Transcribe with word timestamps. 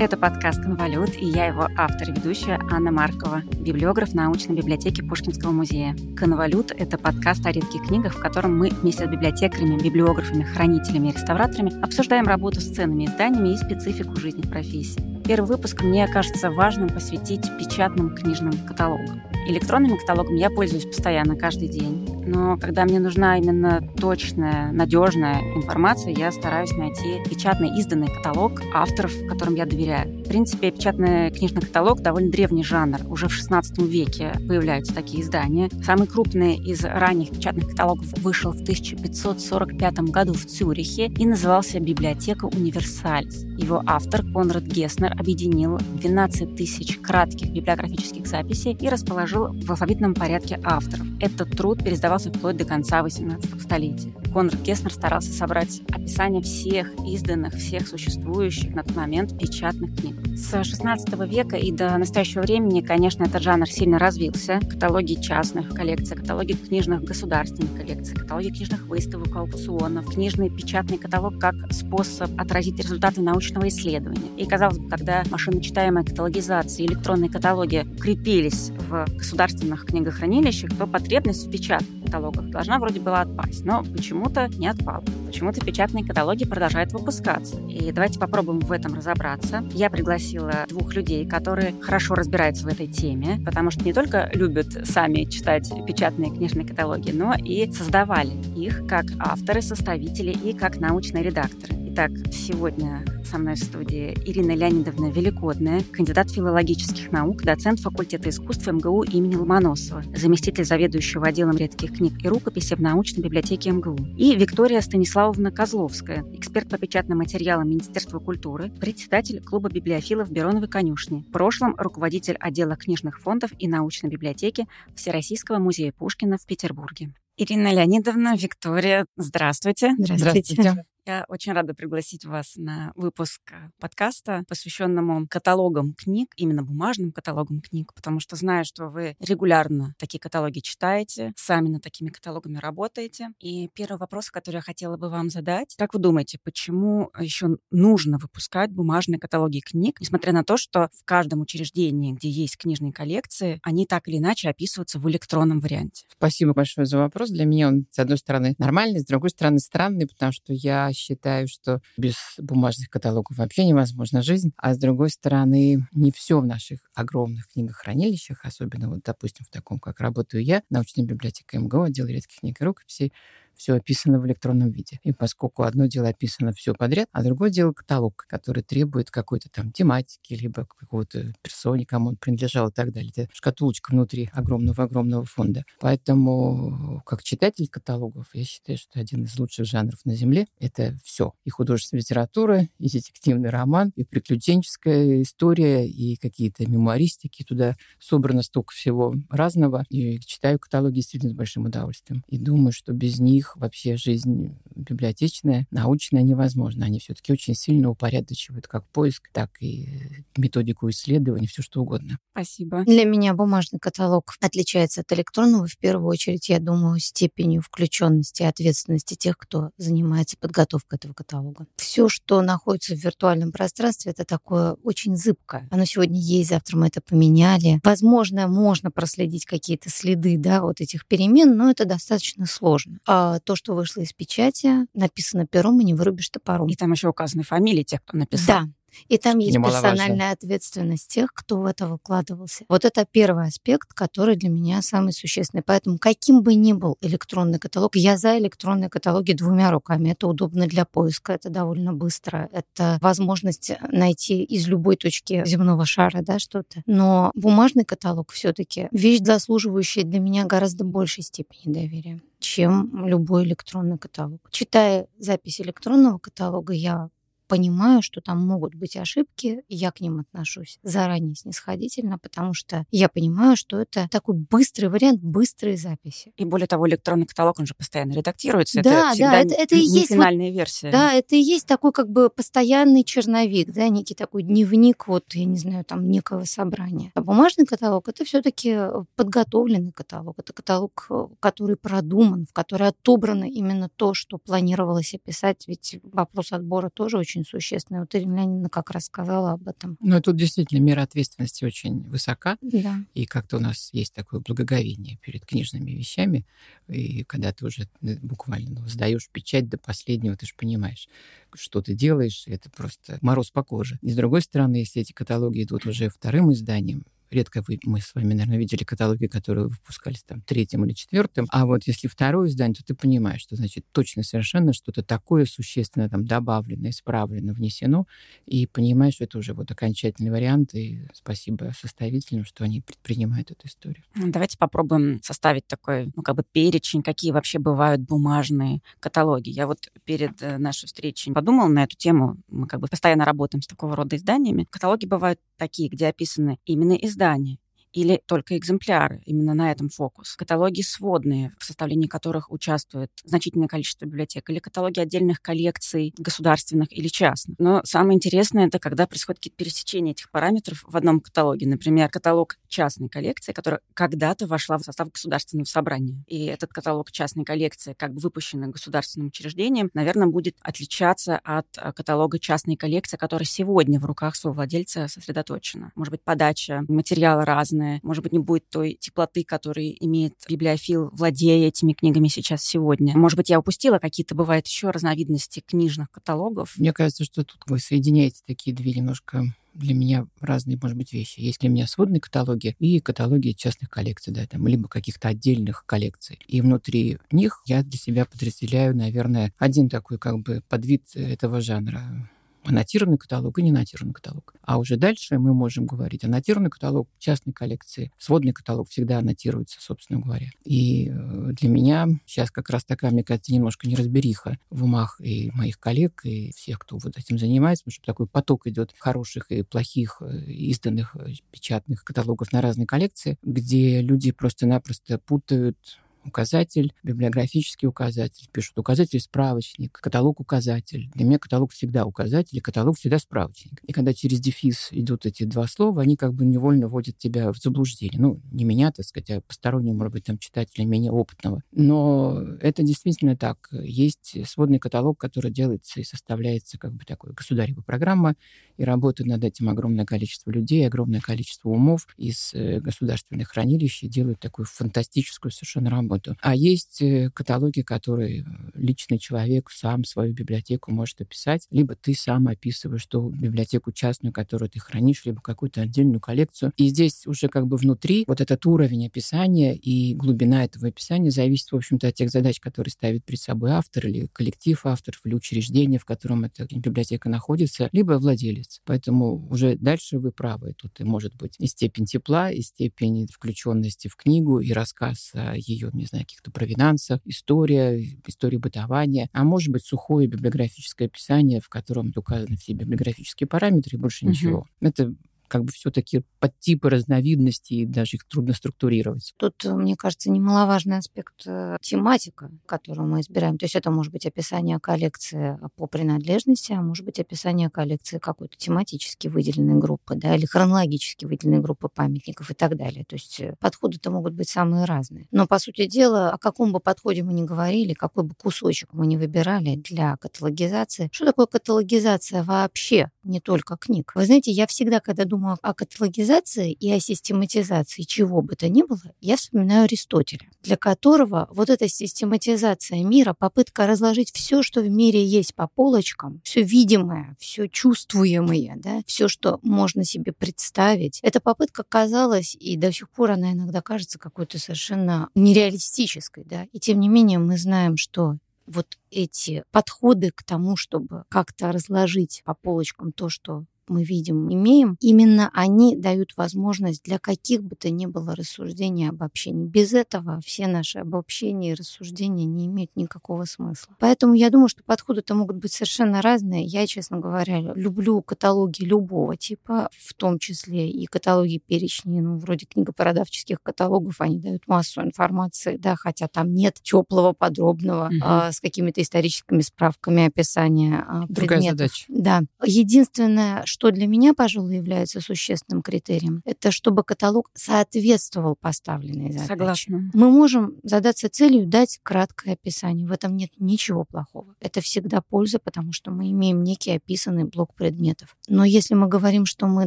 Это 0.00 0.16
подкаст 0.16 0.62
«Конвалют» 0.62 1.10
и 1.20 1.26
я 1.26 1.48
его 1.48 1.68
автор 1.76 2.08
и 2.08 2.12
ведущая 2.12 2.58
Анна 2.70 2.90
Маркова, 2.90 3.42
библиограф 3.60 4.14
научной 4.14 4.56
библиотеки 4.56 5.02
Пушкинского 5.02 5.50
музея. 5.50 5.94
«Конвалют»— 6.16 6.72
это 6.78 6.96
подкаст 6.96 7.44
о 7.44 7.52
редких 7.52 7.86
книгах, 7.86 8.14
в 8.14 8.18
котором 8.18 8.56
мы 8.56 8.70
вместе 8.70 9.04
с 9.04 9.10
библиотекарями, 9.10 9.78
библиографами, 9.78 10.42
хранителями 10.42 11.08
и 11.08 11.12
реставраторами 11.12 11.78
обсуждаем 11.84 12.26
работу 12.26 12.62
с 12.62 12.74
ценными 12.74 13.04
изданиями 13.04 13.50
и 13.50 13.58
специфику 13.58 14.16
жизни 14.16 14.40
профессии. 14.40 15.22
Первый 15.26 15.48
выпуск 15.48 15.82
мне 15.82 16.08
кажется 16.08 16.50
важным 16.50 16.88
посвятить 16.88 17.46
печатным 17.58 18.14
книжным 18.14 18.54
каталогам. 18.66 19.20
Электронным 19.48 19.98
каталогом 19.98 20.34
я 20.36 20.48
пользуюсь 20.48 20.86
постоянно, 20.86 21.36
каждый 21.36 21.68
день. 21.68 22.19
Но 22.26 22.56
когда 22.56 22.84
мне 22.84 22.98
нужна 22.98 23.38
именно 23.38 23.82
точная, 23.98 24.72
надежная 24.72 25.40
информация, 25.56 26.12
я 26.12 26.30
стараюсь 26.30 26.72
найти 26.72 27.22
печатный 27.28 27.78
изданный 27.78 28.08
каталог 28.08 28.60
авторов, 28.74 29.12
которым 29.28 29.54
я 29.54 29.66
доверяю. 29.66 30.20
В 30.24 30.28
принципе, 30.28 30.70
печатный 30.70 31.30
книжный 31.30 31.62
каталог 31.62 32.02
довольно 32.02 32.30
древний 32.30 32.62
жанр. 32.62 33.00
Уже 33.08 33.28
в 33.28 33.32
XVI 33.32 33.62
веке 33.86 34.32
появляются 34.46 34.94
такие 34.94 35.22
издания. 35.22 35.68
Самый 35.82 36.06
крупный 36.06 36.56
из 36.56 36.84
ранних 36.84 37.30
печатных 37.30 37.70
каталогов 37.70 38.06
вышел 38.18 38.52
в 38.52 38.62
1545 38.62 39.98
году 40.10 40.34
в 40.34 40.44
Цюрихе 40.44 41.06
и 41.06 41.26
назывался 41.26 41.80
«Библиотека 41.80 42.44
Универсалис». 42.44 43.44
Его 43.58 43.82
автор 43.86 44.22
Конрад 44.32 44.62
Геснер 44.62 45.12
объединил 45.18 45.78
12 45.94 46.54
тысяч 46.54 46.98
кратких 46.98 47.50
библиографических 47.50 48.26
записей 48.26 48.76
и 48.80 48.88
расположил 48.88 49.48
в 49.52 49.70
алфавитном 49.70 50.14
порядке 50.14 50.60
авторов. 50.62 51.06
Этот 51.20 51.56
труд 51.56 51.82
пересдавался 51.84 52.09
вплоть 52.18 52.56
до 52.56 52.64
конца 52.64 53.02
18 53.02 53.60
столетия. 53.60 54.12
Конрад 54.32 54.60
Геснер 54.62 54.92
старался 54.92 55.32
собрать 55.32 55.80
описание 55.90 56.42
всех 56.42 56.92
изданных, 57.06 57.54
всех 57.54 57.88
существующих 57.88 58.74
на 58.74 58.84
тот 58.84 58.96
момент 58.96 59.36
печатных 59.38 59.94
книг. 59.96 60.16
С 60.36 60.54
XVI 60.54 61.28
века 61.28 61.56
и 61.56 61.72
до 61.72 61.96
настоящего 61.98 62.42
времени, 62.42 62.80
конечно, 62.80 63.24
этот 63.24 63.42
жанр 63.42 63.68
сильно 63.68 63.98
развился. 63.98 64.60
Каталоги 64.60 65.14
частных 65.14 65.70
коллекций, 65.70 66.16
каталоги 66.16 66.52
книжных 66.52 67.02
государственных 67.02 67.76
коллекций, 67.76 68.14
каталоги 68.14 68.48
книжных 68.48 68.86
выставок, 68.86 69.34
аукционов, 69.34 70.06
книжный 70.06 70.48
печатный 70.50 70.98
каталог 70.98 71.38
как 71.40 71.54
способ 71.72 72.30
отразить 72.40 72.78
результаты 72.78 73.20
научного 73.22 73.68
исследования. 73.68 74.30
И, 74.36 74.46
казалось 74.46 74.78
бы, 74.78 74.88
когда 74.88 75.24
машиночитаемая 75.30 76.04
каталогизация 76.04 76.84
и 76.84 76.88
электронные 76.88 77.30
каталоги 77.30 77.86
крепились 78.00 78.70
в 78.88 79.06
государственных 79.16 79.86
книгохранилищах, 79.86 80.70
то 80.76 80.86
потребность 80.86 81.46
в 81.46 81.50
печатных 81.50 81.99
каталогах 82.00 82.50
должна 82.50 82.78
вроде 82.78 83.00
была 83.00 83.22
отпасть. 83.22 83.64
Но 83.64 83.82
почему-то 83.82 84.48
не 84.48 84.68
отпала. 84.68 85.02
Почему-то 85.26 85.64
печатные 85.64 86.04
каталоги 86.04 86.44
продолжают 86.44 86.92
выпускаться. 86.92 87.60
И 87.68 87.92
давайте 87.92 88.18
попробуем 88.18 88.60
в 88.60 88.72
этом 88.72 88.94
разобраться. 88.94 89.64
Я 89.72 89.90
пригласила 89.90 90.66
двух 90.68 90.94
людей, 90.94 91.26
которые 91.26 91.74
хорошо 91.80 92.14
разбираются 92.14 92.64
в 92.64 92.68
этой 92.68 92.86
теме, 92.86 93.40
потому 93.44 93.70
что 93.70 93.84
не 93.84 93.92
только 93.92 94.30
любят 94.34 94.86
сами 94.86 95.24
читать 95.24 95.70
печатные 95.86 96.30
книжные 96.30 96.66
каталоги, 96.66 97.10
но 97.10 97.34
и 97.34 97.70
создавали 97.72 98.32
их 98.56 98.86
как 98.86 99.06
авторы, 99.18 99.62
составители 99.62 100.30
и 100.30 100.52
как 100.52 100.78
научные 100.78 101.22
редакторы. 101.22 101.89
Итак, 102.02 102.12
сегодня 102.32 103.04
со 103.26 103.36
мной 103.36 103.56
в 103.56 103.58
студии 103.58 104.14
Ирина 104.24 104.52
Леонидовна 104.52 105.10
Великодная, 105.10 105.82
кандидат 105.92 106.30
филологических 106.30 107.12
наук, 107.12 107.42
доцент 107.42 107.80
факультета 107.80 108.30
искусств 108.30 108.66
МГУ 108.66 109.02
имени 109.02 109.34
Ломоносова, 109.34 110.02
заместитель 110.16 110.64
заведующего 110.64 111.26
отделом 111.26 111.58
редких 111.58 111.98
книг 111.98 112.14
и 112.24 112.26
рукописи 112.26 112.74
в 112.74 112.80
научной 112.80 113.20
библиотеке 113.20 113.72
МГУ. 113.72 113.98
И 114.16 114.34
Виктория 114.34 114.80
Станиславовна 114.80 115.52
Козловская, 115.52 116.24
эксперт 116.32 116.70
по 116.70 116.78
печатным 116.78 117.18
материалам 117.18 117.68
Министерства 117.68 118.18
культуры, 118.18 118.70
председатель 118.80 119.42
клуба 119.42 119.68
библиофилов 119.68 120.30
Бероновой 120.30 120.68
конюшни, 120.68 121.26
в 121.28 121.30
прошлом 121.30 121.74
руководитель 121.76 122.38
отдела 122.40 122.76
книжных 122.76 123.20
фондов 123.20 123.50
и 123.58 123.68
научной 123.68 124.08
библиотеки 124.08 124.66
Всероссийского 124.96 125.58
музея 125.58 125.92
Пушкина 125.92 126.38
в 126.38 126.46
Петербурге. 126.46 127.12
Ирина 127.36 127.74
Леонидовна, 127.74 128.36
Виктория, 128.36 129.04
здравствуйте. 129.16 129.92
Здравствуйте. 129.98 130.54
здравствуйте. 130.54 130.84
Я 131.06 131.24
очень 131.28 131.52
рада 131.52 131.74
пригласить 131.74 132.24
вас 132.24 132.56
на 132.56 132.92
выпуск 132.94 133.40
э, 133.52 133.70
подкаста, 133.80 134.44
посвященному 134.48 135.26
каталогам 135.28 135.94
книг, 135.94 136.32
именно 136.36 136.62
бумажным 136.62 137.10
каталогам 137.12 137.60
книг, 137.60 137.94
потому 137.94 138.20
что 138.20 138.36
знаю, 138.36 138.64
что 138.64 138.88
вы 138.88 139.16
регулярно 139.20 139.94
такие 139.98 140.20
каталоги 140.20 140.60
читаете, 140.60 141.32
сами 141.36 141.68
над 141.68 141.82
такими 141.82 142.08
каталогами 142.08 142.58
работаете. 142.58 143.30
И 143.40 143.68
первый 143.74 143.98
вопрос, 143.98 144.30
который 144.30 144.56
я 144.56 144.60
хотела 144.60 144.96
бы 144.96 145.08
вам 145.08 145.30
задать, 145.30 145.74
как 145.78 145.94
вы 145.94 146.00
думаете, 146.00 146.38
почему 146.42 147.10
еще 147.18 147.56
нужно 147.70 148.18
выпускать 148.18 148.70
бумажные 148.70 149.18
каталоги 149.18 149.60
книг, 149.60 150.00
несмотря 150.00 150.32
на 150.32 150.44
то, 150.44 150.56
что 150.56 150.90
в 150.92 151.04
каждом 151.04 151.40
учреждении, 151.40 152.12
где 152.12 152.28
есть 152.28 152.58
книжные 152.58 152.92
коллекции, 152.92 153.58
они 153.62 153.86
так 153.86 154.06
или 154.08 154.18
иначе 154.18 154.50
описываются 154.50 154.98
в 154.98 155.08
электронном 155.08 155.60
варианте? 155.60 156.04
Спасибо 156.12 156.52
большое 156.52 156.86
за 156.86 156.98
вопрос. 156.98 157.30
Для 157.30 157.46
меня 157.46 157.68
он, 157.68 157.86
с 157.90 157.98
одной 157.98 158.18
стороны, 158.18 158.54
нормальный, 158.58 159.00
с 159.00 159.06
другой 159.06 159.30
стороны, 159.30 159.58
странный, 159.60 160.06
потому 160.06 160.32
что 160.32 160.52
я 160.52 160.89
считаю, 160.92 161.48
что 161.48 161.80
без 161.96 162.14
бумажных 162.38 162.88
каталогов 162.90 163.36
вообще 163.38 163.64
невозможна 163.64 164.22
жизнь. 164.22 164.52
А 164.56 164.74
с 164.74 164.78
другой 164.78 165.10
стороны, 165.10 165.86
не 165.92 166.12
все 166.12 166.40
в 166.40 166.46
наших 166.46 166.80
огромных 166.94 167.48
книгохранилищах, 167.48 168.44
особенно 168.44 168.88
вот, 168.88 169.00
допустим, 169.04 169.44
в 169.44 169.50
таком, 169.50 169.78
как 169.78 170.00
работаю 170.00 170.44
я, 170.44 170.62
научной 170.70 171.04
библиотекой 171.04 171.60
МГУ, 171.60 171.82
отдел 171.82 172.06
редких 172.06 172.40
книг 172.40 172.60
и 172.60 172.64
рукописей, 172.64 173.12
все 173.60 173.74
описано 173.74 174.18
в 174.18 174.26
электронном 174.26 174.70
виде. 174.70 174.98
И 175.02 175.12
поскольку 175.12 175.64
одно 175.64 175.84
дело 175.84 176.08
описано 176.08 176.52
все 176.54 176.72
подряд, 176.74 177.08
а 177.12 177.22
другое 177.22 177.50
дело 177.50 177.72
каталог, 177.72 178.24
который 178.26 178.62
требует 178.62 179.10
какой-то 179.10 179.50
там 179.50 179.70
тематики, 179.70 180.32
либо 180.32 180.64
какого-то 180.64 181.34
персоне, 181.42 181.84
кому 181.84 182.08
он 182.08 182.16
принадлежал 182.16 182.68
и 182.68 182.72
так 182.72 182.90
далее. 182.90 183.12
Это 183.14 183.28
шкатулочка 183.34 183.90
внутри 183.90 184.30
огромного-огромного 184.32 185.26
фонда. 185.26 185.64
Поэтому, 185.78 187.02
как 187.04 187.22
читатель 187.22 187.68
каталогов, 187.68 188.28
я 188.32 188.44
считаю, 188.44 188.78
что 188.78 188.98
один 188.98 189.24
из 189.24 189.38
лучших 189.38 189.66
жанров 189.66 190.00
на 190.06 190.14
Земле— 190.14 190.46
это 190.58 190.96
все. 191.04 191.34
И 191.44 191.50
художественная 191.50 192.00
литература, 192.00 192.66
и 192.78 192.88
детективный 192.88 193.50
роман, 193.50 193.92
и 193.94 194.04
приключенческая 194.04 195.20
история, 195.20 195.86
и 195.86 196.16
какие-то 196.16 196.66
мемуаристики. 196.66 197.44
Туда 197.44 197.74
собрано 197.98 198.42
столько 198.42 198.72
всего 198.72 199.14
разного. 199.28 199.84
И 199.90 200.18
читаю 200.20 200.58
каталоги 200.58 200.94
действительно 200.94 201.32
с 201.32 201.36
большим 201.36 201.66
удовольствием. 201.66 202.24
И 202.28 202.38
думаю, 202.38 202.72
что 202.72 202.94
без 202.94 203.20
них 203.20 203.49
них 203.50 203.56
вообще 203.56 203.96
жизнь 203.96 204.56
библиотечная, 204.74 205.66
научная 205.70 206.22
невозможна. 206.22 206.86
Они 206.86 206.98
все-таки 206.98 207.32
очень 207.32 207.54
сильно 207.54 207.90
упорядочивают 207.90 208.66
как 208.66 208.86
поиск, 208.88 209.28
так 209.32 209.50
и 209.60 210.24
методику 210.36 210.88
исследований, 210.90 211.46
все 211.46 211.62
что 211.62 211.82
угодно. 211.82 212.18
Спасибо. 212.32 212.84
Для 212.84 213.04
меня 213.04 213.34
бумажный 213.34 213.78
каталог 213.78 214.34
отличается 214.40 215.02
от 215.02 215.12
электронного. 215.12 215.66
В 215.66 215.76
первую 215.78 216.08
очередь, 216.08 216.48
я 216.48 216.58
думаю, 216.58 216.98
степенью 216.98 217.62
включенности 217.62 218.42
и 218.42 218.46
ответственности 218.46 219.14
тех, 219.14 219.36
кто 219.36 219.70
занимается 219.76 220.36
подготовкой 220.38 220.96
этого 220.96 221.12
каталога. 221.12 221.66
Все, 221.76 222.08
что 222.08 222.40
находится 222.42 222.94
в 222.94 222.98
виртуальном 222.98 223.52
пространстве, 223.52 224.12
это 224.12 224.24
такое 224.24 224.74
очень 224.82 225.16
зыбкое. 225.16 225.68
Оно 225.70 225.84
сегодня 225.84 226.18
есть, 226.20 226.50
завтра 226.50 226.76
мы 226.76 226.86
это 226.86 227.00
поменяли. 227.00 227.80
Возможно, 227.84 228.48
можно 228.48 228.90
проследить 228.90 229.44
какие-то 229.44 229.90
следы 229.90 230.38
да, 230.38 230.62
вот 230.62 230.80
этих 230.80 231.06
перемен, 231.06 231.56
но 231.56 231.70
это 231.70 231.84
достаточно 231.84 232.46
сложно. 232.46 232.98
А 233.06 233.39
то, 233.44 233.56
что 233.56 233.74
вышло 233.74 234.00
из 234.02 234.12
печати, 234.12 234.86
написано 234.94 235.46
пером 235.46 235.80
и 235.80 235.84
не 235.84 235.94
вырубишь 235.94 236.28
топором. 236.28 236.68
И 236.68 236.74
там 236.74 236.92
еще 236.92 237.08
указаны 237.08 237.42
фамилии 237.42 237.82
тех, 237.82 238.02
кто 238.02 238.16
написал. 238.16 238.60
Да, 238.64 238.68
и 239.08 239.18
там 239.18 239.38
есть 239.38 239.56
персональная 239.56 240.32
ответственность 240.32 241.08
тех, 241.08 241.32
кто 241.32 241.60
в 241.60 241.66
это 241.66 241.86
выкладывался. 241.86 242.64
Вот 242.68 242.84
это 242.84 243.06
первый 243.10 243.46
аспект, 243.46 243.92
который 243.92 244.36
для 244.36 244.48
меня 244.48 244.82
самый 244.82 245.12
существенный. 245.12 245.62
Поэтому 245.62 245.98
каким 245.98 246.42
бы 246.42 246.54
ни 246.54 246.72
был 246.72 246.96
электронный 247.00 247.58
каталог, 247.58 247.96
я 247.96 248.16
за 248.16 248.38
электронные 248.38 248.88
каталоги 248.88 249.32
двумя 249.32 249.70
руками. 249.70 250.10
Это 250.10 250.26
удобно 250.26 250.66
для 250.66 250.84
поиска, 250.84 251.32
это 251.32 251.50
довольно 251.50 251.92
быстро, 251.92 252.48
это 252.52 252.98
возможность 253.00 253.72
найти 253.90 254.42
из 254.42 254.66
любой 254.68 254.96
точки 254.96 255.42
земного 255.46 255.84
шара 255.86 256.22
да, 256.22 256.38
что-то. 256.38 256.82
Но 256.86 257.32
бумажный 257.34 257.84
каталог 257.84 258.32
все-таки 258.32 258.88
вещь, 258.92 259.20
заслуживающая 259.20 260.04
для 260.04 260.20
меня 260.20 260.44
гораздо 260.44 260.84
большей 260.84 261.22
степени 261.22 261.72
доверия 261.72 262.20
чем 262.40 263.06
любой 263.06 263.44
электронный 263.44 263.98
каталог. 263.98 264.40
Читая 264.50 265.06
запись 265.18 265.60
электронного 265.60 266.18
каталога, 266.18 266.72
я 266.72 267.10
понимаю, 267.50 268.00
что 268.00 268.20
там 268.20 268.46
могут 268.46 268.76
быть 268.76 268.96
ошибки, 268.96 269.64
я 269.68 269.90
к 269.90 270.00
ним 270.00 270.20
отношусь 270.20 270.78
заранее 270.84 271.34
снисходительно, 271.34 272.16
потому 272.16 272.54
что 272.54 272.86
я 272.92 273.08
понимаю, 273.08 273.56
что 273.56 273.80
это 273.80 274.08
такой 274.08 274.36
быстрый 274.36 274.86
вариант 274.86 275.20
быстрой 275.20 275.76
записи. 275.76 276.32
И 276.36 276.44
более 276.44 276.68
того, 276.68 276.88
электронный 276.88 277.26
каталог, 277.26 277.58
он 277.58 277.66
же 277.66 277.74
постоянно 277.74 278.12
редактируется. 278.12 278.82
Да, 278.82 279.10
это 279.10 279.18
да, 279.18 279.40
это, 279.40 279.54
это 279.54 279.74
и 279.74 279.80
есть 279.80 280.10
финальная 280.10 280.50
вот, 280.50 280.58
версия. 280.58 280.92
Да, 280.92 281.12
это 281.12 281.34
и 281.34 281.40
есть 281.40 281.66
такой 281.66 281.90
как 281.90 282.08
бы 282.08 282.30
постоянный 282.30 283.02
черновик, 283.02 283.72
да, 283.72 283.88
некий 283.88 284.14
такой 284.14 284.44
дневник, 284.44 285.08
вот, 285.08 285.24
я 285.34 285.44
не 285.44 285.58
знаю, 285.58 285.84
там, 285.84 286.08
некого 286.08 286.44
собрания. 286.44 287.10
А 287.16 287.20
бумажный 287.20 287.66
каталог— 287.66 288.08
это 288.08 288.24
все 288.24 288.42
таки 288.42 288.78
подготовленный 289.16 289.90
каталог, 289.90 290.38
это 290.38 290.52
каталог, 290.52 291.06
э, 291.10 291.26
который 291.40 291.76
продуман, 291.76 292.46
в 292.48 292.52
который 292.52 292.86
отобрано 292.88 293.44
именно 293.44 293.88
то, 293.88 294.14
что 294.14 294.38
планировалось 294.38 295.14
описать, 295.14 295.64
ведь 295.66 295.98
вопрос 296.04 296.52
отбора 296.52 296.90
тоже 296.90 297.18
очень 297.18 297.39
очень 297.40 297.50
существенное. 297.50 298.00
Вот 298.00 298.14
Ирина 298.14 298.36
Леонидовна 298.36 298.68
как 298.68 298.90
рассказала 298.90 299.52
об 299.52 299.68
этом. 299.68 299.96
Ну, 300.00 300.20
тут 300.20 300.36
действительно 300.36 300.80
мера 300.80 301.02
ответственности 301.02 301.64
очень 301.64 302.02
высока. 302.02 302.56
Да. 302.60 303.00
И 303.14 303.26
как-то 303.26 303.56
у 303.56 303.60
нас 303.60 303.90
есть 303.92 304.14
такое 304.14 304.40
благоговение 304.40 305.18
перед 305.18 305.44
книжными 305.44 305.90
вещами. 305.92 306.46
И 306.88 307.24
когда 307.24 307.52
ты 307.52 307.66
уже 307.66 307.88
э, 308.02 308.16
буквально 308.22 308.80
ну, 308.80 308.86
сдаешь 308.86 309.28
печать 309.30 309.68
до 309.68 309.78
последнего, 309.78 310.36
ты 310.36 310.46
же 310.46 310.54
понимаешь, 310.56 311.08
что 311.54 311.82
ты 311.82 311.94
делаешь, 311.94 312.44
это 312.46 312.70
просто 312.70 313.18
мороз 313.20 313.50
по 313.50 313.62
коже. 313.62 313.98
И 314.02 314.10
с 314.10 314.16
другой 314.16 314.42
стороны, 314.42 314.76
если 314.76 315.02
эти 315.02 315.12
каталоги 315.12 315.62
идут 315.62 315.86
уже 315.86 316.08
вторым 316.08 316.52
изданием, 316.52 317.04
редко 317.30 317.62
вы, 317.66 317.78
мы 317.84 318.00
с 318.00 318.14
вами, 318.14 318.34
наверное, 318.34 318.58
видели 318.58 318.84
каталоги, 318.84 319.26
которые 319.26 319.68
выпускались 319.68 320.22
там 320.22 320.42
третьим 320.42 320.84
или 320.84 320.92
четвертым. 320.92 321.46
А 321.50 321.66
вот 321.66 321.82
если 321.86 322.08
второе 322.08 322.48
издание, 322.48 322.74
то 322.74 322.84
ты 322.84 322.94
понимаешь, 322.94 323.40
что 323.40 323.56
значит 323.56 323.84
точно 323.92 324.22
совершенно 324.22 324.72
что-то 324.72 325.02
такое 325.02 325.46
существенно 325.46 326.08
там 326.08 326.24
добавлено, 326.24 326.90
исправлено, 326.90 327.52
внесено, 327.52 328.06
и 328.46 328.66
понимаешь, 328.66 329.14
что 329.14 329.24
это 329.24 329.38
уже 329.38 329.54
вот 329.54 329.70
окончательный 329.70 330.30
вариант, 330.30 330.74
и 330.74 331.06
спасибо 331.12 331.72
составителям, 331.78 332.44
что 332.44 332.64
они 332.64 332.80
предпринимают 332.80 333.50
эту 333.50 333.66
историю. 333.66 334.04
Давайте 334.14 334.58
попробуем 334.58 335.20
составить 335.22 335.66
такой, 335.66 336.12
ну, 336.14 336.22
как 336.22 336.36
бы 336.36 336.44
перечень, 336.50 337.02
какие 337.02 337.32
вообще 337.32 337.58
бывают 337.58 338.02
бумажные 338.02 338.80
каталоги. 338.98 339.50
Я 339.50 339.66
вот 339.66 339.90
перед 340.04 340.42
э, 340.42 340.58
нашей 340.58 340.86
встречей 340.86 341.32
подумала 341.32 341.68
на 341.68 341.84
эту 341.84 341.96
тему. 341.96 342.36
Мы 342.48 342.66
как 342.66 342.80
бы 342.80 342.88
постоянно 342.88 343.24
работаем 343.24 343.62
с 343.62 343.66
такого 343.66 343.96
рода 343.96 344.16
изданиями. 344.16 344.66
Каталоги 344.70 345.06
бывают 345.06 345.38
такие, 345.56 345.88
где 345.88 346.08
описаны 346.08 346.58
именно 346.64 346.94
издания, 346.94 347.19
издания 347.20 347.58
или 347.92 348.20
только 348.26 348.56
экземпляры. 348.56 349.22
Именно 349.24 349.54
на 349.54 349.72
этом 349.72 349.88
фокус. 349.88 350.36
Каталоги 350.36 350.82
сводные, 350.82 351.52
в 351.58 351.64
составлении 351.64 352.06
которых 352.06 352.50
участвует 352.50 353.10
значительное 353.24 353.68
количество 353.68 354.06
библиотек, 354.06 354.48
или 354.50 354.58
каталоги 354.58 355.00
отдельных 355.00 355.42
коллекций 355.42 356.14
государственных 356.16 356.92
или 356.92 357.08
частных. 357.08 357.58
Но 357.58 357.80
самое 357.84 358.16
интересное 358.16 358.66
это 358.66 358.78
когда 358.78 359.06
происходит 359.06 359.40
какие-то 359.40 359.56
пересечения 359.56 360.12
этих 360.12 360.30
параметров 360.30 360.84
в 360.86 360.96
одном 360.96 361.20
каталоге. 361.20 361.66
Например, 361.66 362.08
каталог 362.08 362.56
частной 362.68 363.08
коллекции, 363.08 363.52
которая 363.52 363.80
когда-то 363.94 364.46
вошла 364.46 364.78
в 364.78 364.82
состав 364.82 365.10
государственного 365.10 365.66
собрания. 365.66 366.22
И 366.26 366.46
этот 366.46 366.72
каталог 366.72 367.10
частной 367.10 367.44
коллекции, 367.44 367.94
как 367.94 368.14
бы 368.14 368.20
выпущенный 368.20 368.68
государственным 368.68 369.28
учреждением, 369.28 369.90
наверное, 369.94 370.28
будет 370.28 370.56
отличаться 370.60 371.38
от 371.38 371.66
э, 371.76 371.92
каталога 371.92 372.38
частной 372.38 372.76
коллекции, 372.76 373.16
которая 373.16 373.46
сегодня 373.46 373.98
в 373.98 374.04
руках 374.04 374.36
своего 374.36 374.54
владельца 374.54 375.08
сосредоточена. 375.08 375.92
Может 375.94 376.12
быть, 376.12 376.22
подача 376.22 376.84
материала 376.88 377.44
разная, 377.44 377.79
разное. 377.80 378.00
Может 378.02 378.22
быть, 378.22 378.32
не 378.32 378.38
будет 378.38 378.68
той 378.68 378.96
теплоты, 379.00 379.44
которую 379.44 379.92
имеет 380.04 380.34
библиофил, 380.48 381.10
владея 381.12 381.68
этими 381.68 381.92
книгами 381.92 382.28
сейчас 382.28 382.62
сегодня. 382.62 383.16
Может 383.16 383.36
быть, 383.36 383.50
я 383.50 383.58
упустила 383.58 383.98
какие-то, 383.98 384.34
бывают 384.34 384.66
еще 384.66 384.90
разновидности 384.90 385.62
книжных 385.66 386.10
каталогов. 386.10 386.74
Мне 386.76 386.92
кажется, 386.92 387.24
что 387.24 387.44
тут 387.44 387.58
вы 387.66 387.78
соединяете 387.78 388.42
такие 388.46 388.74
две 388.74 388.92
немножко 388.92 389.44
для 389.72 389.94
меня 389.94 390.26
разные, 390.40 390.78
может 390.82 390.96
быть, 390.96 391.12
вещи. 391.12 391.40
Есть 391.40 391.60
для 391.60 391.68
меня 391.68 391.86
сводные 391.86 392.20
каталоги 392.20 392.74
и 392.80 392.98
каталоги 392.98 393.52
частных 393.52 393.88
коллекций, 393.88 394.32
да, 394.32 394.44
там, 394.46 394.66
либо 394.66 394.88
каких-то 394.88 395.28
отдельных 395.28 395.86
коллекций. 395.86 396.40
И 396.48 396.60
внутри 396.60 397.18
них 397.30 397.62
я 397.66 397.84
для 397.84 397.98
себя 397.98 398.24
подразделяю, 398.24 398.96
наверное, 398.96 399.52
один 399.58 399.88
такой 399.88 400.18
как 400.18 400.40
бы 400.40 400.62
подвид 400.68 401.04
этого 401.14 401.60
жанра 401.60 402.28
аннотированный 402.70 403.18
каталог 403.18 403.58
и 403.58 403.62
ненотированный 403.62 404.14
каталог. 404.14 404.54
А 404.62 404.78
уже 404.78 404.96
дальше 404.96 405.38
мы 405.38 405.52
можем 405.54 405.86
говорить 405.86 406.24
аннотированный 406.24 406.70
каталог 406.70 407.08
частной 407.18 407.52
коллекции. 407.52 408.12
Сводный 408.18 408.52
каталог 408.52 408.88
всегда 408.88 409.18
аннотируется, 409.18 409.80
собственно 409.80 410.20
говоря. 410.20 410.48
И 410.64 411.08
э, 411.08 411.52
для 411.52 411.68
меня 411.68 412.06
сейчас 412.26 412.50
как 412.50 412.70
раз 412.70 412.84
такая, 412.84 413.10
мне 413.10 413.24
кажется, 413.24 413.52
немножко 413.52 413.88
неразбериха 413.88 414.58
в 414.70 414.84
умах 414.84 415.20
и 415.20 415.50
моих 415.52 415.78
коллег, 415.78 416.20
и 416.24 416.52
всех, 416.52 416.78
кто 416.78 416.98
вот 416.98 417.16
этим 417.16 417.38
занимается, 417.38 417.84
потому 417.84 417.94
что 417.94 418.06
такой 418.06 418.26
поток 418.26 418.66
идет 418.66 418.94
хороших 418.98 419.50
и 419.50 419.62
плохих 419.62 420.18
э, 420.20 420.44
изданных 420.44 421.16
э, 421.16 421.32
печатных 421.50 422.04
каталогов 422.04 422.52
на 422.52 422.60
разные 422.60 422.86
коллекции, 422.86 423.36
где 423.42 424.00
люди 424.00 424.32
просто-напросто 424.32 425.18
путают 425.18 425.98
указатель, 426.24 426.92
библиографический 427.02 427.88
указатель, 427.88 428.48
пишут 428.52 428.78
указатель 428.78 429.20
справочник, 429.20 429.92
каталог 429.92 430.40
указатель. 430.40 431.10
Для 431.14 431.24
меня 431.24 431.38
каталог 431.38 431.72
всегда 431.72 432.04
указатель, 432.04 432.58
и 432.58 432.60
каталог 432.60 432.98
всегда 432.98 433.18
справочник. 433.18 433.80
И 433.84 433.92
когда 433.92 434.12
через 434.14 434.40
дефис 434.40 434.88
идут 434.90 435.26
эти 435.26 435.44
два 435.44 435.66
слова, 435.66 436.02
они 436.02 436.16
как 436.16 436.34
бы 436.34 436.44
невольно 436.44 436.88
вводят 436.88 437.18
тебя 437.18 437.52
в 437.52 437.56
заблуждение. 437.56 438.20
Ну, 438.20 438.40
не 438.50 438.64
меня, 438.64 438.92
так 438.92 439.06
сказать, 439.06 439.30
а 439.30 439.40
постороннего, 439.40 439.94
может 439.94 440.12
быть, 440.12 440.24
там, 440.24 440.38
читателя 440.38 440.84
менее 440.84 441.12
опытного. 441.12 441.62
Но 441.72 442.40
это 442.60 442.82
действительно 442.82 443.36
так. 443.36 443.68
Есть 443.72 444.36
сводный 444.46 444.78
каталог, 444.78 445.18
который 445.18 445.50
делается 445.50 446.00
и 446.00 446.04
составляется 446.04 446.78
как 446.78 446.92
бы 446.94 447.04
такой 447.04 447.32
государевая 447.32 447.82
программа, 447.82 448.34
и 448.76 448.84
работает 448.84 449.28
над 449.28 449.44
этим 449.44 449.68
огромное 449.68 450.06
количество 450.06 450.50
людей, 450.50 450.86
огромное 450.86 451.20
количество 451.20 451.68
умов 451.68 452.06
из 452.16 452.54
э, 452.54 452.80
государственных 452.80 453.48
хранилищ 453.48 454.02
и 454.02 454.08
делают 454.08 454.40
такую 454.40 454.64
фантастическую 454.64 455.52
совершенно 455.52 455.90
работу. 456.10 456.36
А 456.40 456.54
есть 456.54 457.00
э, 457.02 457.30
каталоги, 457.32 457.82
которые 457.82 458.44
личный 458.74 459.18
человек 459.18 459.70
сам 459.70 460.04
свою 460.04 460.32
библиотеку 460.32 460.92
может 460.92 461.20
описать, 461.20 461.66
либо 461.70 461.94
ты 461.94 462.14
сам 462.14 462.48
описываешь 462.48 463.06
ту 463.06 463.30
библиотеку 463.30 463.92
частную, 463.92 464.32
которую 464.32 464.68
ты 464.70 464.80
хранишь, 464.80 465.24
либо 465.24 465.40
какую-то 465.40 465.82
отдельную 465.82 466.20
коллекцию. 466.20 466.72
И 466.76 466.88
здесь 466.88 467.26
уже 467.26 467.48
как 467.48 467.66
бы 467.66 467.76
внутри 467.76 468.24
вот 468.26 468.40
этот 468.40 468.64
уровень 468.66 469.06
описания 469.06 469.74
и 469.74 470.14
глубина 470.14 470.64
этого 470.64 470.88
описания 470.88 471.30
зависит, 471.30 471.70
в 471.72 471.76
общем-то, 471.76 472.08
от 472.08 472.14
тех 472.14 472.30
задач, 472.30 472.60
которые 472.60 472.90
ставит 472.90 473.24
перед 473.24 473.40
собой 473.40 473.70
автор 473.70 474.06
или 474.06 474.26
коллектив 474.32 474.80
авторов, 474.84 475.20
или 475.24 475.34
учреждение, 475.34 475.98
в 475.98 476.04
котором 476.04 476.44
эта 476.44 476.66
библиотека 476.70 477.28
находится, 477.28 477.88
либо 477.92 478.14
владелец. 478.14 478.80
Поэтому 478.84 479.48
уже 479.48 479.76
дальше 479.76 480.18
вы 480.18 480.32
правы. 480.32 480.74
Тут 480.76 481.00
и 481.00 481.04
может 481.04 481.36
быть 481.36 481.54
и 481.58 481.66
степень 481.66 482.06
тепла, 482.06 482.50
и 482.50 482.62
степень 482.62 483.26
включенности 483.30 484.08
в 484.08 484.16
книгу, 484.16 484.60
и 484.60 484.72
рассказ 484.72 485.30
о 485.34 485.54
ее 485.56 485.90
не 486.00 486.06
знаю, 486.06 486.24
каких-то 486.24 486.50
провинансах, 486.50 487.20
история, 487.24 488.02
история 488.26 488.58
бытования, 488.58 489.28
а 489.32 489.44
может 489.44 489.70
быть 489.72 489.84
сухое 489.84 490.26
библиографическое 490.26 491.08
описание, 491.08 491.60
в 491.60 491.68
котором 491.68 492.12
указаны 492.14 492.56
все 492.56 492.72
библиографические 492.72 493.46
параметры 493.46 493.96
и 493.96 494.00
больше 494.00 494.24
угу. 494.24 494.32
ничего. 494.32 494.66
Это 494.80 495.14
как 495.50 495.64
бы 495.64 495.72
все-таки 495.72 496.22
подтипы 496.38 496.88
разновидности, 496.88 497.74
и 497.74 497.86
даже 497.86 498.16
их 498.16 498.24
трудно 498.24 498.54
структурировать. 498.54 499.34
Тут, 499.36 499.64
э, 499.64 499.74
мне 499.74 499.96
кажется, 499.96 500.30
немаловажный 500.30 500.98
аспект 500.98 501.42
э, 501.46 501.76
тематика, 501.82 502.50
которую 502.66 503.08
мы 503.08 503.20
избираем. 503.20 503.58
То 503.58 503.64
есть 503.64 503.74
это 503.74 503.90
может 503.90 504.12
быть 504.12 504.26
описание 504.26 504.78
коллекции 504.78 505.58
по 505.76 505.86
принадлежности, 505.86 506.72
а 506.72 506.80
может 506.80 507.04
быть 507.04 507.18
описание 507.18 507.68
коллекции 507.68 508.18
какой-то 508.18 508.56
тематически 508.56 509.26
выделенной 509.26 509.78
группы, 509.78 510.14
да, 510.14 510.36
или 510.36 510.46
хронологически 510.46 511.24
выделенной 511.24 511.60
группы 511.60 511.88
памятников 511.92 512.50
и 512.50 512.54
так 512.54 512.76
далее. 512.76 513.04
То 513.04 513.16
есть 513.16 513.40
э, 513.40 513.56
подходы-то 513.58 514.10
могут 514.12 514.34
быть 514.34 514.48
самые 514.48 514.84
разные. 514.84 515.26
Но, 515.32 515.48
по 515.48 515.58
сути 515.58 515.86
дела, 515.86 516.30
о 516.30 516.38
каком 516.38 516.72
бы 516.72 516.78
подходе 516.78 517.24
мы 517.24 517.32
ни 517.32 517.42
говорили, 517.42 517.92
какой 517.92 518.22
бы 518.22 518.34
кусочек 518.36 518.90
мы 518.92 519.08
ни 519.08 519.16
выбирали 519.16 519.74
для 519.74 520.16
каталогизации, 520.16 521.08
что 521.12 521.24
такое 521.24 521.46
каталогизация 521.46 522.44
вообще, 522.44 523.10
не 523.24 523.40
только 523.40 523.76
книг? 523.76 524.12
Вы 524.14 524.26
знаете, 524.26 524.52
я 524.52 524.68
всегда, 524.68 525.00
когда 525.00 525.24
думаю 525.24 525.39
думаю 525.40 525.58
о 525.62 525.72
каталогизации 525.72 526.72
и 526.72 526.92
о 526.92 527.00
систематизации 527.00 528.02
чего 528.02 528.42
бы 528.42 528.56
то 528.56 528.68
ни 528.68 528.82
было, 528.82 529.00
я 529.20 529.36
вспоминаю 529.36 529.84
Аристотеля, 529.84 530.50
для 530.62 530.76
которого 530.76 531.48
вот 531.50 531.70
эта 531.70 531.88
систематизация 531.88 533.02
мира, 533.02 533.32
попытка 533.32 533.86
разложить 533.86 534.32
все, 534.34 534.62
что 534.62 534.82
в 534.82 534.88
мире 534.90 535.24
есть 535.24 535.54
по 535.54 535.66
полочкам, 535.66 536.42
все 536.44 536.62
видимое, 536.62 537.36
все 537.40 537.68
чувствуемое, 537.68 538.74
да, 538.76 539.00
все, 539.06 539.28
что 539.28 539.58
можно 539.62 540.04
себе 540.04 540.32
представить, 540.32 541.20
эта 541.22 541.40
попытка 541.40 541.84
казалась, 541.88 542.54
и 542.54 542.76
до 542.76 542.92
сих 542.92 543.08
пор 543.08 543.30
она 543.30 543.52
иногда 543.52 543.80
кажется 543.80 544.18
какой-то 544.18 544.58
совершенно 544.58 545.30
нереалистической, 545.34 546.44
да, 546.44 546.66
и 546.72 546.78
тем 546.78 547.00
не 547.00 547.08
менее 547.08 547.38
мы 547.38 547.56
знаем, 547.56 547.96
что 547.96 548.36
вот 548.66 548.98
эти 549.10 549.64
подходы 549.72 550.30
к 550.30 550.44
тому, 550.44 550.76
чтобы 550.76 551.24
как-то 551.28 551.72
разложить 551.72 552.42
по 552.44 552.54
полочкам 552.54 553.10
то, 553.12 553.28
что 553.28 553.64
мы 553.90 554.04
видим, 554.04 554.52
имеем, 554.52 554.96
именно 555.00 555.50
они 555.52 555.96
дают 555.96 556.36
возможность 556.36 557.02
для 557.04 557.18
каких 557.18 557.62
бы 557.62 557.76
то 557.76 557.90
ни 557.90 558.06
было 558.06 558.34
рассуждений 558.34 559.06
и 559.06 559.08
обобщений. 559.08 559.66
Без 559.66 559.92
этого 559.92 560.40
все 560.44 560.66
наши 560.66 560.98
обобщения 560.98 561.72
и 561.72 561.74
рассуждения 561.74 562.44
не 562.44 562.66
имеют 562.66 562.94
никакого 562.96 563.44
смысла. 563.44 563.96
Поэтому 563.98 564.34
я 564.34 564.50
думаю, 564.50 564.68
что 564.68 564.82
подходы-то 564.84 565.34
могут 565.34 565.56
быть 565.56 565.72
совершенно 565.72 566.22
разные. 566.22 566.64
Я, 566.64 566.86
честно 566.86 567.18
говоря, 567.18 567.60
люблю 567.74 568.22
каталоги 568.22 568.84
любого 568.84 569.36
типа, 569.36 569.90
в 569.96 570.14
том 570.14 570.38
числе 570.38 570.88
и 570.88 571.06
каталоги 571.06 571.60
перечней, 571.66 572.20
ну, 572.20 572.38
вроде 572.38 572.66
книгопродавческих 572.66 573.60
каталогов, 573.62 574.20
они 574.20 574.38
дают 574.38 574.68
массу 574.68 575.02
информации, 575.02 575.76
да, 575.76 575.96
хотя 575.96 576.28
там 576.28 576.54
нет 576.54 576.78
теплого, 576.82 577.32
подробного, 577.32 578.06
угу. 578.06 578.16
а, 578.22 578.52
с 578.52 578.60
какими-то 578.60 579.02
историческими 579.02 579.62
справками 579.62 580.26
описания 580.26 581.04
а, 581.06 581.24
Другая 581.28 581.60
предметов. 581.60 581.78
задача. 581.78 582.04
Да. 582.08 582.42
Единственное, 582.64 583.62
что 583.64 583.79
что 583.80 583.90
для 583.92 584.06
меня, 584.06 584.34
пожалуй, 584.34 584.76
является 584.76 585.22
существенным 585.22 585.80
критерием, 585.80 586.42
это 586.44 586.70
чтобы 586.70 587.02
каталог 587.02 587.50
соответствовал 587.54 588.54
поставленной 588.54 589.32
задаче. 589.32 589.48
Согласна. 589.48 590.10
Мы 590.12 590.30
можем 590.30 590.74
задаться 590.82 591.30
целью 591.30 591.66
дать 591.66 591.98
краткое 592.02 592.52
описание. 592.52 593.08
В 593.08 593.10
этом 593.10 593.38
нет 593.38 593.52
ничего 593.58 594.04
плохого. 594.04 594.54
Это 594.60 594.82
всегда 594.82 595.22
польза, 595.22 595.58
потому 595.58 595.94
что 595.94 596.10
мы 596.10 596.30
имеем 596.30 596.62
некий 596.62 596.90
описанный 596.90 597.44
блок 597.44 597.74
предметов. 597.74 598.36
Но 598.48 598.66
если 598.66 598.92
мы 598.92 599.08
говорим, 599.08 599.46
что 599.46 599.66
мы 599.66 599.86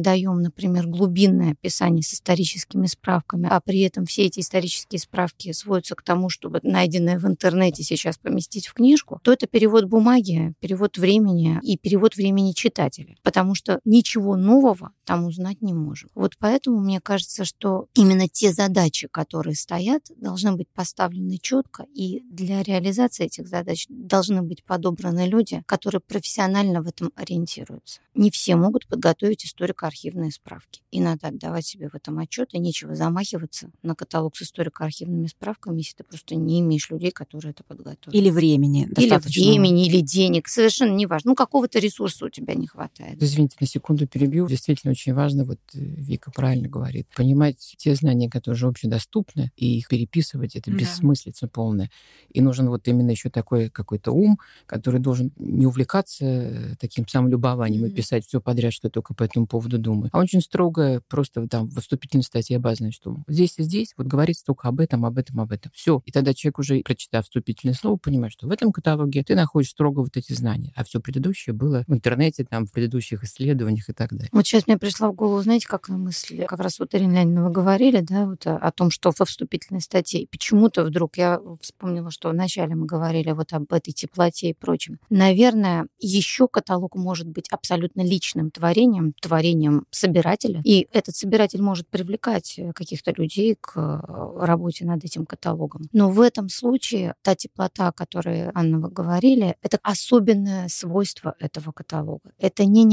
даем, 0.00 0.42
например, 0.42 0.88
глубинное 0.88 1.52
описание 1.52 2.02
с 2.02 2.14
историческими 2.14 2.86
справками, 2.86 3.46
а 3.48 3.60
при 3.60 3.82
этом 3.82 4.06
все 4.06 4.24
эти 4.24 4.40
исторические 4.40 4.98
справки 4.98 5.52
сводятся 5.52 5.94
к 5.94 6.02
тому, 6.02 6.30
чтобы 6.30 6.58
найденное 6.64 7.20
в 7.20 7.26
интернете 7.26 7.84
сейчас 7.84 8.18
поместить 8.18 8.66
в 8.66 8.74
книжку, 8.74 9.20
то 9.22 9.32
это 9.32 9.46
перевод 9.46 9.84
бумаги, 9.84 10.52
перевод 10.58 10.98
времени 10.98 11.60
и 11.62 11.78
перевод 11.78 12.16
времени 12.16 12.50
читателя. 12.50 13.14
Потому 13.22 13.54
что 13.54 13.73
ничего 13.84 14.36
нового 14.36 14.92
там 15.04 15.26
узнать 15.26 15.60
не 15.60 15.74
можем. 15.74 16.08
Вот 16.14 16.32
поэтому 16.38 16.80
мне 16.80 17.00
кажется, 17.00 17.44
что 17.44 17.86
именно 17.94 18.28
те 18.28 18.52
задачи, 18.52 19.08
которые 19.08 19.54
стоят, 19.54 20.02
должны 20.16 20.52
быть 20.52 20.68
поставлены 20.68 21.38
четко, 21.38 21.86
и 21.94 22.22
для 22.30 22.62
реализации 22.62 23.26
этих 23.26 23.48
задач 23.48 23.86
должны 23.88 24.42
быть 24.42 24.64
подобраны 24.64 25.26
люди, 25.26 25.62
которые 25.66 26.00
профессионально 26.00 26.82
в 26.82 26.86
этом 26.86 27.12
ориентируются. 27.16 28.00
Не 28.14 28.30
все 28.30 28.56
могут 28.56 28.86
подготовить 28.86 29.44
историко-архивные 29.44 30.30
справки, 30.30 30.82
и 30.90 31.00
надо 31.00 31.28
отдавать 31.28 31.66
себе 31.66 31.88
в 31.88 31.94
этом 31.94 32.18
отчет, 32.18 32.54
и 32.54 32.58
нечего 32.58 32.94
замахиваться 32.94 33.70
на 33.82 33.94
каталог 33.94 34.36
с 34.36 34.42
историко-архивными 34.42 35.26
справками, 35.26 35.78
если 35.78 35.96
ты 35.96 36.04
просто 36.04 36.34
не 36.34 36.60
имеешь 36.60 36.90
людей, 36.90 37.10
которые 37.10 37.50
это 37.50 37.64
подготовят. 37.64 38.14
Или 38.14 38.30
времени 38.30 38.88
Или 38.96 39.16
времени, 39.16 39.86
или 39.86 40.00
денег, 40.00 40.48
совершенно 40.48 40.94
не 40.94 41.06
важно. 41.06 41.30
Ну, 41.30 41.34
какого-то 41.34 41.78
ресурса 41.78 42.26
у 42.26 42.28
тебя 42.28 42.54
не 42.54 42.66
хватает. 42.66 43.22
Извините, 43.22 43.56
на 43.64 43.66
секунду 43.66 44.06
перебью. 44.06 44.46
Действительно 44.46 44.90
очень 44.90 45.14
важно, 45.14 45.44
вот 45.44 45.58
э, 45.74 45.78
Вика 45.78 46.30
правильно 46.30 46.68
говорит, 46.68 47.08
понимать 47.16 47.74
те 47.78 47.94
знания, 47.94 48.28
которые 48.28 48.56
уже 48.56 48.66
общедоступны, 48.66 49.50
и 49.56 49.78
их 49.78 49.88
переписывать, 49.88 50.54
это 50.54 50.70
да. 50.70 50.76
бессмыслица 50.76 51.48
полная. 51.48 51.90
И 52.30 52.42
нужен 52.42 52.68
вот 52.68 52.86
именно 52.88 53.10
еще 53.10 53.30
такой 53.30 53.70
какой-то 53.70 54.12
ум, 54.12 54.38
который 54.66 55.00
должен 55.00 55.32
не 55.36 55.66
увлекаться 55.66 56.24
э, 56.24 56.74
таким 56.78 57.08
самолюбованием 57.08 57.84
mm-hmm. 57.84 57.90
и 57.90 57.94
писать 57.94 58.26
все 58.26 58.40
подряд, 58.40 58.74
что 58.74 58.90
только 58.90 59.14
по 59.14 59.22
этому 59.22 59.46
поводу 59.46 59.78
думаю, 59.78 60.10
а 60.12 60.18
очень 60.18 60.42
строго 60.42 61.00
просто 61.08 61.48
там 61.48 61.68
в 61.68 61.80
вступительной 61.80 62.24
статье 62.24 62.58
обозначить, 62.58 62.96
что 62.96 63.16
здесь 63.28 63.58
и 63.58 63.62
здесь 63.62 63.94
вот 63.96 64.06
говорится 64.06 64.44
только 64.44 64.68
об 64.68 64.80
этом, 64.80 65.06
об 65.06 65.16
этом, 65.16 65.40
об 65.40 65.52
этом. 65.52 65.72
Все. 65.74 66.02
И 66.04 66.12
тогда 66.12 66.34
человек 66.34 66.58
уже, 66.58 66.80
прочитав 66.80 67.24
вступительное 67.24 67.74
слово, 67.74 67.96
понимает, 67.96 68.32
что 68.32 68.46
в 68.46 68.50
этом 68.50 68.72
каталоге 68.72 69.22
ты 69.22 69.34
находишь 69.34 69.70
строго 69.70 70.00
вот 70.00 70.16
эти 70.16 70.34
знания, 70.34 70.72
а 70.76 70.84
все 70.84 71.00
предыдущее 71.00 71.54
было 71.54 71.84
в 71.86 71.94
интернете, 71.94 72.44
там, 72.44 72.66
в 72.66 72.72
предыдущих 72.72 73.24
исследованиях 73.24 73.53
и 73.88 73.92
так 73.92 74.10
далее. 74.12 74.28
Вот 74.32 74.46
сейчас 74.46 74.66
мне 74.66 74.78
пришла 74.78 75.08
в 75.10 75.14
голову, 75.14 75.42
знаете, 75.42 75.66
как 75.66 75.88
мысль, 75.88 76.44
как 76.44 76.60
раз 76.60 76.78
вот 76.78 76.94
Ирина 76.94 77.14
Леонидовна 77.14 77.44
вы 77.44 77.50
говорили, 77.50 78.00
да, 78.00 78.26
вот 78.26 78.46
о, 78.46 78.56
о 78.56 78.70
том, 78.72 78.90
что 78.90 79.12
во 79.16 79.24
вступительной 79.24 79.80
статье. 79.80 80.26
Почему-то 80.30 80.84
вдруг 80.84 81.16
я 81.16 81.40
вспомнила, 81.60 82.10
что 82.10 82.30
вначале 82.30 82.74
мы 82.74 82.86
говорили 82.86 83.32
вот 83.32 83.52
об 83.52 83.72
этой 83.72 83.92
теплоте 83.92 84.50
и 84.50 84.54
прочем. 84.54 84.98
Наверное, 85.10 85.86
еще 85.98 86.48
каталог 86.48 86.96
может 86.96 87.28
быть 87.28 87.48
абсолютно 87.50 88.02
личным 88.02 88.50
творением, 88.50 89.12
творением 89.20 89.86
собирателя. 89.90 90.60
И 90.64 90.88
этот 90.92 91.16
собиратель 91.16 91.62
может 91.62 91.88
привлекать 91.88 92.54
э, 92.58 92.72
каких-то 92.72 93.12
людей 93.16 93.56
к 93.60 93.76
э, 93.76 94.44
работе 94.44 94.84
над 94.84 95.04
этим 95.04 95.26
каталогом. 95.26 95.88
Но 95.92 96.10
в 96.10 96.20
этом 96.20 96.48
случае 96.48 97.14
та 97.22 97.34
теплота, 97.34 97.88
о 97.88 97.92
которой, 97.92 98.50
Анна, 98.54 98.78
вы 98.78 98.90
говорили, 98.90 99.56
это 99.62 99.78
особенное 99.82 100.68
свойство 100.68 101.34
этого 101.38 101.72
каталога. 101.72 102.32
Это 102.38 102.64
не 102.64 102.84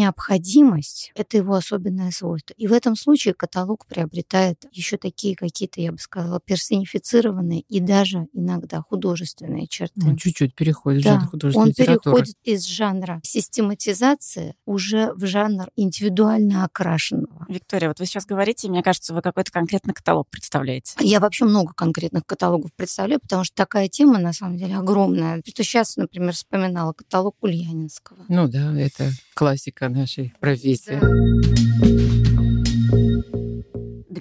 необходимость, 0.52 1.12
это 1.16 1.38
его 1.38 1.56
особенное 1.56 2.12
свойство. 2.12 2.54
И 2.58 2.68
в 2.68 2.74
этом 2.74 2.96
случае 2.96 3.34
каталог 3.34 3.86
приобретает 3.86 4.66
еще 4.72 4.98
такие 4.98 5.36
какие-то, 5.36 5.82
я 5.82 5.92
бы 5.92 5.98
сказала, 5.98 6.40
персонифицированные 6.40 7.62
и 7.62 7.80
даже 7.80 8.28
иногда 8.34 8.82
художественные 8.82 9.68
черты. 9.68 9.94
Ну, 9.96 10.16
чуть-чуть 10.16 10.56
переходит 10.56 11.04
да, 11.04 11.12
в 11.12 11.14
жанр 11.14 11.30
художественной 11.30 11.64
он 11.64 11.70
литературы. 11.70 12.16
переходит 12.16 12.36
из 12.44 12.66
жанра 12.66 13.20
систематизации 13.24 14.56
уже 14.66 15.14
в 15.14 15.26
жанр 15.26 15.70
индивидуально 15.76 16.66
окрашенного. 16.66 17.46
Виктория, 17.50 17.88
вот 17.88 18.00
вы 18.00 18.06
сейчас 18.06 18.26
говорите, 18.26 18.70
мне 18.70 18.84
кажется, 18.84 19.14
вы 19.14 19.22
какой-то 19.22 19.52
конкретный 19.52 19.94
каталог 19.94 20.30
представляете. 20.30 20.94
Я 21.00 21.20
вообще 21.20 21.46
много 21.46 21.74
конкретных 21.74 22.26
каталогов 22.26 22.72
представляю, 22.76 23.20
потому 23.22 23.44
что 23.44 23.56
такая 23.56 23.88
тема, 23.88 24.20
на 24.20 24.34
самом 24.34 24.58
деле, 24.58 24.78
огромная. 24.78 25.42
Что 25.46 25.64
сейчас, 25.64 25.98
например, 25.98 26.34
вспоминала 26.34 26.94
каталог 26.94 27.36
Ульянинского. 27.42 28.26
Ну 28.28 28.48
да, 28.48 28.78
это 28.80 29.12
классика 29.34 29.90
нашей 29.90 30.34
профессии. 30.42 32.21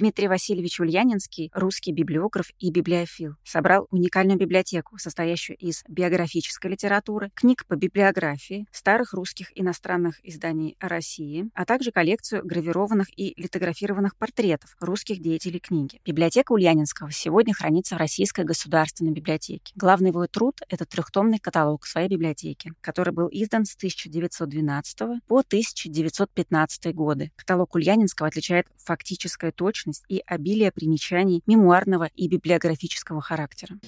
Дмитрий 0.00 0.28
Васильевич 0.28 0.80
Ульянинский, 0.80 1.50
русский 1.52 1.92
библиограф 1.92 2.46
и 2.58 2.70
библиофил, 2.70 3.34
собрал 3.44 3.86
уникальную 3.90 4.38
библиотеку, 4.38 4.96
состоящую 4.96 5.58
из 5.58 5.84
биографической 5.88 6.70
литературы, 6.70 7.30
книг 7.34 7.66
по 7.66 7.76
библиографии, 7.76 8.66
старых 8.72 9.12
русских 9.12 9.52
иностранных 9.54 10.18
изданий 10.26 10.74
России, 10.80 11.50
а 11.52 11.66
также 11.66 11.92
коллекцию 11.92 12.46
гравированных 12.46 13.08
и 13.14 13.34
литографированных 13.36 14.16
портретов 14.16 14.74
русских 14.80 15.20
деятелей 15.20 15.60
книги. 15.60 16.00
Библиотека 16.06 16.52
Ульянинского 16.52 17.12
сегодня 17.12 17.52
хранится 17.52 17.96
в 17.96 17.98
Российской 17.98 18.46
государственной 18.46 19.12
библиотеке. 19.12 19.74
Главный 19.76 20.08
его 20.08 20.26
труд— 20.28 20.62
это 20.70 20.86
трехтомный 20.86 21.40
каталог 21.40 21.84
своей 21.84 22.08
библиотеки, 22.08 22.72
который 22.80 23.12
был 23.12 23.28
издан 23.30 23.66
с 23.66 23.76
1912 23.76 25.20
по 25.26 25.40
1915 25.40 26.94
годы. 26.94 27.32
Каталог 27.36 27.74
Ульянинского 27.74 28.28
отличает 28.28 28.66
фактическая 28.78 29.52
точность 29.52 29.89
точность 29.90 30.04
и 30.08 30.22
обилие 30.26 30.72
примечаний 30.72 31.42
мемуарного 31.46 32.08
и 32.16 32.28
библиографического 32.28 33.20
характера. 33.20 33.78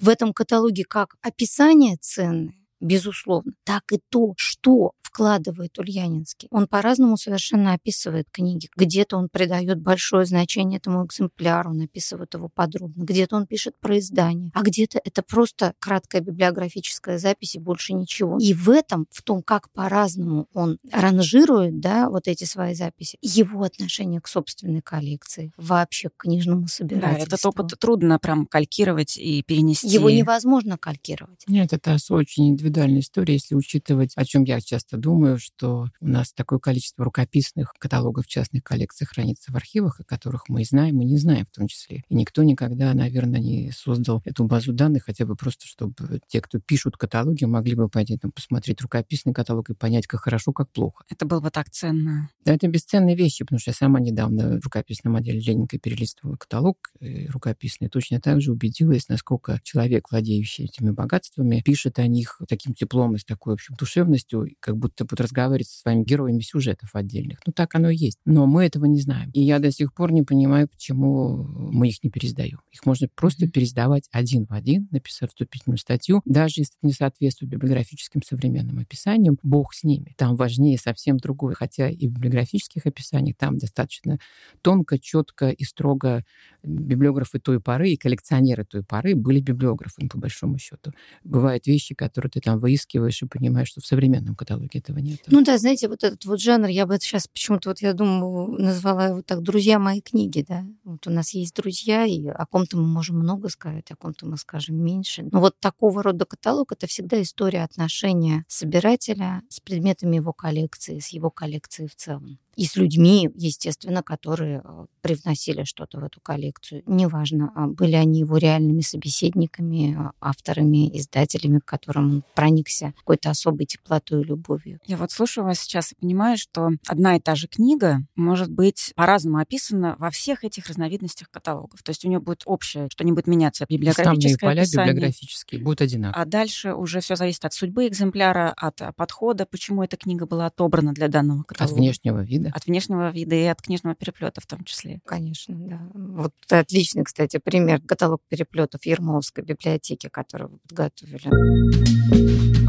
В 0.00 0.08
этом 0.08 0.32
каталоге 0.32 0.84
как 0.84 1.16
описание 1.22 1.96
ценное, 2.00 2.54
безусловно, 2.80 3.52
так 3.64 3.82
и 3.92 4.00
то, 4.10 4.34
что 4.36 4.92
вкладывает 5.16 5.78
Ульянинский. 5.78 6.46
Он 6.50 6.66
по-разному 6.66 7.16
совершенно 7.16 7.72
описывает 7.72 8.26
книги. 8.30 8.68
Где-то 8.76 9.16
он 9.16 9.30
придает 9.30 9.80
большое 9.80 10.26
значение 10.26 10.76
этому 10.76 11.06
экземпляру, 11.06 11.70
он 11.70 11.80
описывает 11.80 12.34
его 12.34 12.50
подробно. 12.54 13.02
Где-то 13.02 13.36
он 13.36 13.46
пишет 13.46 13.74
про 13.80 13.98
издание, 13.98 14.50
а 14.52 14.60
где-то 14.60 15.00
это 15.02 15.22
просто 15.22 15.72
краткая 15.78 16.20
библиографическая 16.20 17.16
запись 17.16 17.54
и 17.54 17.58
больше 17.58 17.94
ничего. 17.94 18.36
И 18.38 18.52
в 18.52 18.68
этом, 18.68 19.06
в 19.10 19.22
том, 19.22 19.42
как 19.42 19.70
по-разному 19.70 20.48
он 20.52 20.78
ранжирует 20.92 21.80
да, 21.80 22.10
вот 22.10 22.28
эти 22.28 22.44
свои 22.44 22.74
записи, 22.74 23.16
его 23.22 23.62
отношение 23.62 24.20
к 24.20 24.28
собственной 24.28 24.82
коллекции, 24.82 25.50
вообще 25.56 26.10
к 26.10 26.24
книжному 26.24 26.68
собирательству. 26.68 27.30
Да, 27.30 27.36
этот 27.36 27.46
опыт 27.46 27.78
трудно 27.78 28.18
прям 28.18 28.44
калькировать 28.44 29.16
и 29.16 29.42
перенести. 29.42 29.88
Его 29.88 30.10
невозможно 30.10 30.76
калькировать. 30.76 31.42
Нет, 31.48 31.72
это 31.72 31.96
очень 32.10 32.50
индивидуальная 32.50 33.00
история, 33.00 33.34
если 33.34 33.54
учитывать, 33.54 34.12
о 34.14 34.26
чем 34.26 34.44
я 34.44 34.60
часто 34.60 34.98
думаю, 34.98 35.05
что 35.38 35.88
у 36.00 36.06
нас 36.06 36.32
такое 36.32 36.58
количество 36.58 37.04
рукописных 37.04 37.72
каталогов 37.78 38.26
частных 38.26 38.62
коллекций 38.62 39.06
хранится 39.06 39.52
в 39.52 39.56
архивах, 39.56 40.00
о 40.00 40.04
которых 40.04 40.48
мы 40.48 40.62
и 40.62 40.64
знаем, 40.64 41.00
и 41.00 41.04
не 41.04 41.18
знаем 41.18 41.46
в 41.46 41.56
том 41.56 41.68
числе. 41.68 42.02
И 42.08 42.14
никто 42.14 42.42
никогда, 42.42 42.92
наверное, 42.94 43.40
не 43.40 43.70
создал 43.72 44.22
эту 44.24 44.44
базу 44.44 44.72
данных, 44.72 45.04
хотя 45.04 45.26
бы 45.26 45.36
просто, 45.36 45.66
чтобы 45.66 46.20
те, 46.26 46.40
кто 46.40 46.58
пишут 46.58 46.96
каталоги, 46.96 47.44
могли 47.44 47.74
бы 47.74 47.88
пойти 47.88 48.16
там 48.16 48.32
посмотреть 48.32 48.80
рукописный 48.80 49.32
каталог 49.32 49.70
и 49.70 49.74
понять, 49.74 50.06
как 50.06 50.20
хорошо, 50.20 50.52
как 50.52 50.70
плохо. 50.70 51.04
Это 51.08 51.26
было 51.26 51.40
бы 51.40 51.50
так 51.50 51.70
ценно. 51.70 52.30
Да, 52.44 52.54
это 52.54 52.68
бесценные 52.68 53.16
вещи, 53.16 53.44
потому 53.44 53.58
что 53.58 53.70
я 53.70 53.74
сама 53.74 54.00
недавно 54.00 54.60
в 54.60 54.64
рукописном 54.64 55.16
отделе 55.16 55.40
Ленинка 55.40 55.78
перелистывала 55.78 56.36
каталог 56.36 56.76
э, 57.00 57.26
рукописный, 57.26 57.88
точно 57.88 58.20
так 58.20 58.40
же 58.40 58.52
убедилась, 58.52 59.08
насколько 59.08 59.60
человек, 59.62 60.10
владеющий 60.10 60.64
этими 60.64 60.90
богатствами, 60.90 61.62
пишет 61.64 61.98
о 61.98 62.06
них 62.06 62.40
таким 62.48 62.74
теплом 62.74 63.14
и 63.14 63.18
с 63.18 63.24
такой, 63.24 63.52
в 63.52 63.54
общем, 63.54 63.74
душевностью, 63.76 64.48
как 64.60 64.76
будто 64.76 64.95
будут 65.04 65.20
разговаривать 65.20 65.68
со 65.68 65.80
своими 65.80 66.04
героями 66.04 66.40
сюжетов 66.40 66.90
отдельных. 66.94 67.40
Ну, 67.46 67.52
так 67.52 67.74
оно 67.74 67.90
и 67.90 67.96
есть. 67.96 68.18
Но 68.24 68.46
мы 68.46 68.64
этого 68.64 68.86
не 68.86 69.00
знаем. 69.00 69.30
И 69.32 69.42
я 69.42 69.58
до 69.58 69.70
сих 69.70 69.92
пор 69.94 70.12
не 70.12 70.22
понимаю, 70.22 70.68
почему 70.68 71.44
мы 71.44 71.88
их 71.88 72.02
не 72.02 72.10
пересдаем. 72.10 72.60
Их 72.72 72.86
можно 72.86 73.08
просто 73.14 73.48
пересдавать 73.48 74.08
один 74.12 74.46
в 74.46 74.52
один, 74.52 74.88
написав 74.90 75.30
вступительную 75.30 75.78
статью, 75.78 76.22
даже 76.24 76.60
если 76.60 76.74
это 76.78 76.86
не 76.86 76.92
соответствует 76.92 77.50
библиографическим 77.50 78.22
современным 78.22 78.78
описаниям, 78.78 79.38
бог 79.42 79.74
с 79.74 79.84
ними. 79.84 80.14
Там 80.16 80.36
важнее 80.36 80.78
совсем 80.78 81.18
другое. 81.18 81.54
Хотя 81.54 81.88
и 81.88 82.08
в 82.08 82.12
библиографических 82.12 82.86
описаниях 82.86 83.36
там 83.36 83.58
достаточно 83.58 84.18
тонко, 84.62 84.98
четко 84.98 85.50
и 85.50 85.64
строго 85.64 86.24
библиографы 86.62 87.38
той 87.38 87.60
поры 87.60 87.90
и 87.90 87.96
коллекционеры 87.96 88.64
той 88.64 88.82
поры 88.82 89.14
были 89.14 89.40
библиографами, 89.40 90.08
по 90.08 90.18
большому 90.18 90.58
счету. 90.58 90.92
Бывают 91.24 91.66
вещи, 91.66 91.94
которые 91.94 92.30
ты 92.30 92.40
там 92.40 92.58
выискиваешь 92.58 93.22
и 93.22 93.26
понимаешь, 93.26 93.68
что 93.68 93.80
в 93.80 93.86
современном 93.86 94.34
каталоге 94.34 94.75
практически 94.76 94.92
этого 94.92 94.98
нет. 94.98 95.20
Ну 95.26 95.42
да, 95.42 95.58
знаете, 95.58 95.88
вот 95.88 96.04
этот 96.04 96.24
вот 96.24 96.40
жанр, 96.40 96.68
я 96.68 96.86
бы 96.86 96.96
сейчас 97.00 97.26
почему-то, 97.28 97.70
вот 97.70 97.80
я 97.80 97.92
думаю, 97.92 98.60
назвала 98.60 99.06
его 99.06 99.22
так 99.22 99.42
«Друзья 99.42 99.78
мои 99.78 100.00
книги», 100.00 100.44
да. 100.46 100.64
Вот 100.84 101.06
у 101.06 101.10
нас 101.10 101.34
есть 101.34 101.54
друзья, 101.54 102.04
и 102.04 102.26
о 102.26 102.46
ком-то 102.46 102.76
мы 102.76 102.86
можем 102.86 103.18
много 103.18 103.48
сказать, 103.48 103.90
о 103.90 103.96
ком-то 103.96 104.26
мы 104.26 104.36
скажем 104.36 104.76
меньше. 104.76 105.28
Но 105.30 105.40
вот 105.40 105.58
такого 105.60 106.02
рода 106.02 106.24
каталог— 106.24 106.72
это 106.72 106.86
всегда 106.86 107.20
история 107.22 107.64
отношения 107.64 108.44
собирателя 108.48 109.42
с 109.48 109.60
предметами 109.60 110.16
его 110.16 110.32
коллекции, 110.32 110.98
с 110.98 111.08
его 111.08 111.30
коллекцией 111.30 111.88
в 111.88 111.96
целом 111.96 112.38
и 112.56 112.64
с 112.64 112.74
людьми, 112.76 113.30
естественно, 113.34 114.02
которые 114.02 114.62
э, 114.64 114.86
привносили 115.02 115.64
что-то 115.64 116.00
в 116.00 116.04
эту 116.04 116.20
коллекцию. 116.22 116.82
Неважно, 116.86 117.52
а 117.54 117.66
были 117.66 117.94
они 117.94 118.20
его 118.20 118.38
реальными 118.38 118.80
собеседниками, 118.80 119.94
а, 119.94 120.12
авторами, 120.20 120.88
издателями, 120.98 121.58
к 121.58 121.66
которым 121.66 122.10
он 122.10 122.24
проникся 122.34 122.94
какой-то 122.96 123.28
особой 123.28 123.66
теплотой 123.66 124.22
и 124.22 124.24
любовью. 124.24 124.80
Я 124.86 124.96
вот 124.96 125.10
слушаю 125.10 125.44
вас 125.44 125.60
сейчас 125.60 125.92
и 125.92 125.96
понимаю, 125.96 126.38
что 126.38 126.70
одна 126.86 127.16
и 127.16 127.20
та 127.20 127.34
же 127.34 127.46
книга 127.46 128.00
может 128.16 128.50
быть 128.50 128.92
по-разному 128.96 129.38
описана 129.38 129.94
во 129.98 130.10
всех 130.10 130.42
этих 130.42 130.66
разновидностях 130.66 131.30
каталогов. 131.30 131.82
То 131.82 131.90
есть 131.90 132.06
у 132.06 132.08
нее 132.08 132.20
будет 132.20 132.42
общее, 132.46 132.88
что 132.90 133.04
не 133.04 133.12
будет 133.12 133.26
меняться 133.26 133.66
библиографическое 133.68 134.34
Основные 134.34 134.38
поля 134.38 134.62
описание. 134.62 134.94
библиографические 134.94 135.60
будут 135.60 135.82
одинаковые. 135.82 136.22
А 136.22 136.26
дальше 136.26 136.72
уже 136.72 137.00
все 137.00 137.16
зависит 137.16 137.44
от 137.44 137.52
судьбы 137.52 137.86
экземпляра, 137.86 138.54
от 138.56 138.80
подхода, 138.96 139.44
почему 139.44 139.82
эта 139.82 139.98
книга 139.98 140.24
была 140.24 140.46
отобрана 140.46 140.94
для 140.94 141.08
данного 141.08 141.42
каталога. 141.42 141.74
От 141.74 141.78
внешнего 141.78 142.24
вида 142.24 142.45
вида. 142.46 142.56
От 142.56 142.66
внешнего 142.66 143.10
вида 143.10 143.34
и 143.34 143.44
от 143.44 143.62
книжного 143.62 143.96
переплета 143.96 144.40
в 144.40 144.46
том 144.46 144.64
числе. 144.64 145.00
Конечно, 145.04 145.54
да. 145.56 145.80
Вот 145.94 146.32
отличный, 146.50 147.04
кстати, 147.04 147.38
пример 147.38 147.80
каталог 147.80 148.22
переплетов 148.28 148.84
Ермоловской 148.86 149.44
библиотеки, 149.44 150.08
который 150.08 150.48
вы 150.48 150.58
подготовили. 150.58 152.65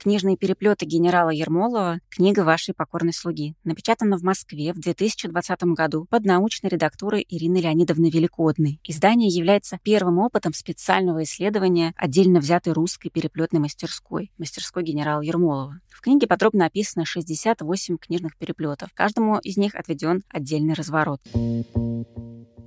«Книжные 0.00 0.38
переплеты 0.38 0.86
генерала 0.86 1.28
Ермолова. 1.28 2.00
Книга 2.08 2.40
вашей 2.40 2.72
покорной 2.72 3.12
слуги». 3.12 3.54
Напечатана 3.64 4.16
в 4.16 4.22
Москве 4.22 4.72
в 4.72 4.80
2020 4.80 5.62
году 5.74 6.06
под 6.08 6.24
научной 6.24 6.70
редактурой 6.70 7.26
Ирины 7.28 7.58
Леонидовны 7.58 8.08
Великодной. 8.08 8.80
Издание 8.82 9.28
является 9.28 9.78
первым 9.82 10.18
опытом 10.20 10.54
специального 10.54 11.22
исследования 11.24 11.92
отдельно 11.96 12.40
взятой 12.40 12.72
русской 12.72 13.10
переплетной 13.10 13.60
мастерской, 13.60 14.32
мастерской 14.38 14.82
генерала 14.84 15.20
Ермолова. 15.20 15.80
В 15.90 16.00
книге 16.00 16.26
подробно 16.26 16.64
описано 16.64 17.04
68 17.04 17.98
книжных 17.98 18.38
переплетов. 18.38 18.88
Каждому 18.94 19.38
из 19.40 19.58
них 19.58 19.74
отведен 19.74 20.22
отдельный 20.30 20.72
разворот. 20.72 21.20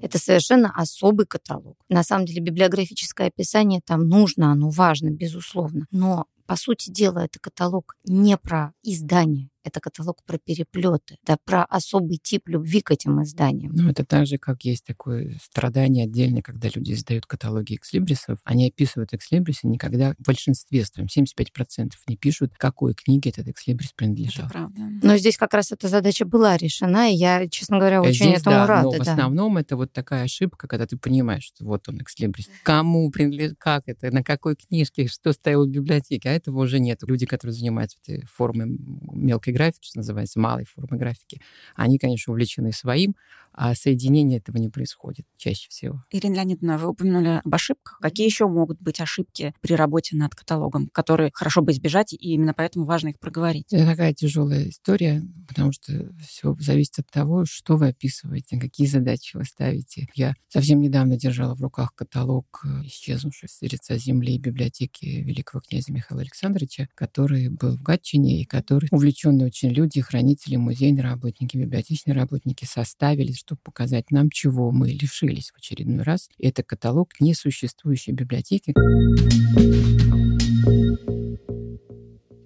Это 0.03 0.19
совершенно 0.19 0.71
особый 0.75 1.25
каталог. 1.25 1.77
На 1.89 2.03
самом 2.03 2.25
деле 2.25 2.41
библиографическое 2.41 3.29
описание 3.29 3.81
там 3.83 4.07
нужно, 4.07 4.51
оно 4.51 4.69
важно, 4.69 5.09
безусловно. 5.09 5.87
Но 5.91 6.27
по 6.53 6.57
сути 6.57 6.91
дела, 6.91 7.25
это 7.25 7.39
каталог 7.39 7.95
не 8.05 8.37
про 8.37 8.73
издание, 8.83 9.49
это 9.63 9.79
каталог 9.79 10.23
про 10.25 10.37
переплеты, 10.37 11.17
да, 11.25 11.37
про 11.43 11.63
особый 11.63 12.17
тип 12.21 12.47
любви 12.47 12.81
к 12.81 12.91
этим 12.91 13.23
изданиям. 13.23 13.71
Ну, 13.73 13.89
это 13.89 14.05
так 14.05 14.27
же, 14.27 14.37
как 14.37 14.63
есть 14.65 14.85
такое 14.85 15.39
страдание 15.41 16.05
отдельно, 16.05 16.41
когда 16.41 16.69
люди 16.73 16.93
издают 16.93 17.25
каталоги 17.25 17.75
экслибрисов. 17.75 18.39
Они 18.43 18.67
описывают 18.67 19.13
экслибрисы 19.13 19.67
никогда 19.67 20.13
в 20.19 20.25
большинстве 20.25 20.85
своем, 20.85 21.07
75% 21.07 21.91
не 22.07 22.17
пишут, 22.17 22.51
какой 22.57 22.93
книге 22.93 23.29
этот 23.31 23.47
экслибрис 23.47 23.93
принадлежал. 23.93 24.45
Это 24.45 24.53
правда. 24.53 24.81
Но 25.01 25.17
здесь 25.17 25.37
как 25.37 25.53
раз 25.53 25.71
эта 25.71 25.87
задача 25.87 26.25
была 26.25 26.57
решена, 26.57 27.11
и 27.11 27.15
я, 27.15 27.47
честно 27.47 27.79
говоря, 27.79 28.01
очень 28.01 28.25
здесь, 28.25 28.41
этому 28.41 28.57
да, 28.57 28.67
рада. 28.67 28.83
Но 28.83 28.91
в 28.91 29.05
да. 29.05 29.11
основном 29.11 29.57
это 29.57 29.77
вот 29.77 29.93
такая 29.93 30.23
ошибка, 30.23 30.67
когда 30.67 30.85
ты 30.85 30.97
понимаешь, 30.97 31.43
что 31.43 31.65
вот 31.65 31.87
он 31.87 31.99
экслибрис. 31.99 32.49
Кому 32.63 33.09
принадлежит, 33.09 33.55
как 33.57 33.83
это, 33.87 34.11
на 34.11 34.23
какой 34.23 34.55
книжке, 34.55 35.07
что 35.07 35.31
стояло 35.31 35.65
в 35.65 35.69
библиотеке, 35.69 36.29
а 36.29 36.33
этого 36.43 36.61
уже 36.61 36.79
нет. 36.79 36.99
Люди, 37.03 37.25
которые 37.25 37.53
занимаются 37.55 37.97
этой 38.03 38.25
формой 38.27 38.67
мелкой 39.13 39.53
графики, 39.53 39.87
что 39.87 39.99
называется, 39.99 40.39
малой 40.39 40.65
формы 40.65 40.97
графики, 40.97 41.41
они, 41.75 41.97
конечно, 41.97 42.31
увлечены 42.33 42.71
своим, 42.71 43.15
а 43.53 43.75
соединение 43.75 44.39
этого 44.39 44.57
не 44.57 44.69
происходит 44.69 45.25
чаще 45.37 45.69
всего. 45.69 46.03
Ирина 46.11 46.35
Леонидовна, 46.35 46.77
вы 46.77 46.89
упомянули 46.89 47.41
об 47.43 47.53
ошибках. 47.53 47.99
Какие 48.01 48.25
еще 48.25 48.47
могут 48.47 48.81
быть 48.81 48.99
ошибки 48.99 49.53
при 49.61 49.73
работе 49.73 50.15
над 50.15 50.35
каталогом, 50.35 50.89
которые 50.91 51.31
хорошо 51.33 51.61
бы 51.61 51.71
избежать, 51.71 52.13
и 52.13 52.17
именно 52.17 52.53
поэтому 52.53 52.85
важно 52.85 53.09
их 53.09 53.19
проговорить? 53.19 53.67
Это 53.71 53.85
такая 53.85 54.13
тяжелая 54.13 54.69
история, 54.69 55.23
потому 55.47 55.71
что 55.71 56.13
все 56.27 56.55
зависит 56.59 56.99
от 56.99 57.09
того, 57.09 57.45
что 57.45 57.77
вы 57.77 57.89
описываете, 57.89 58.59
какие 58.59 58.87
задачи 58.87 59.37
вы 59.37 59.45
ставите. 59.45 60.07
Я 60.15 60.33
совсем 60.47 60.81
недавно 60.81 61.17
держала 61.17 61.55
в 61.55 61.61
руках 61.61 61.93
каталог 61.95 62.63
э, 62.65 62.85
исчезнувший 62.85 63.49
с 63.49 63.61
лица 63.61 63.97
земли 63.97 64.37
библиотеки 64.37 65.05
великого 65.05 65.61
князя 65.61 65.91
Михаила 65.91 66.21
Александровича, 66.21 66.87
который 66.95 67.49
был 67.49 67.77
в 67.77 67.81
Гатчине 67.81 68.41
и 68.41 68.45
который 68.45 68.87
увлеченные 68.91 69.47
очень 69.47 69.69
люди, 69.69 70.01
хранители, 70.01 70.55
музейные 70.55 71.03
работники, 71.03 71.57
библиотечные 71.57 72.15
работники 72.15 72.65
составили, 72.65 73.31
чтобы 73.43 73.59
показать 73.63 74.11
нам, 74.11 74.29
чего 74.29 74.71
мы 74.71 74.89
лишились 74.89 75.51
в 75.51 75.57
очередной 75.57 76.03
раз. 76.03 76.29
Это 76.39 76.63
каталог 76.63 77.09
несуществующей 77.19 78.13
библиотеки. 78.13 78.73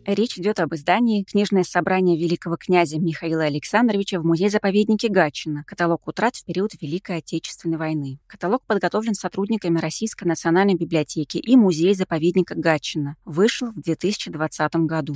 Речь 0.06 0.40
идет 0.40 0.62
об 0.62 0.74
издании 0.74 1.24
«Книжное 1.24 1.64
собрание 1.64 2.18
великого 2.18 2.56
князя 2.56 2.98
Михаила 2.98 3.44
Александровича 3.44 4.22
в 4.22 4.26
музее-заповеднике 4.26 5.10
Гатчина. 5.10 5.66
Каталог 5.66 6.08
утрат 6.08 6.38
в 6.38 6.46
период 6.46 6.72
Великой 6.82 7.18
Отечественной 7.18 7.78
войны». 7.78 8.20
Каталог 8.26 8.64
подготовлен 8.66 9.16
сотрудниками 9.16 9.80
Российской 9.80 10.24
национальной 10.24 10.76
библиотеки 10.76 11.38
и 11.38 11.56
музея-заповедника 11.58 12.56
Гатчина. 12.56 13.18
Вышел 13.26 13.70
в 13.72 13.82
2020 13.82 14.76
году. 14.88 15.16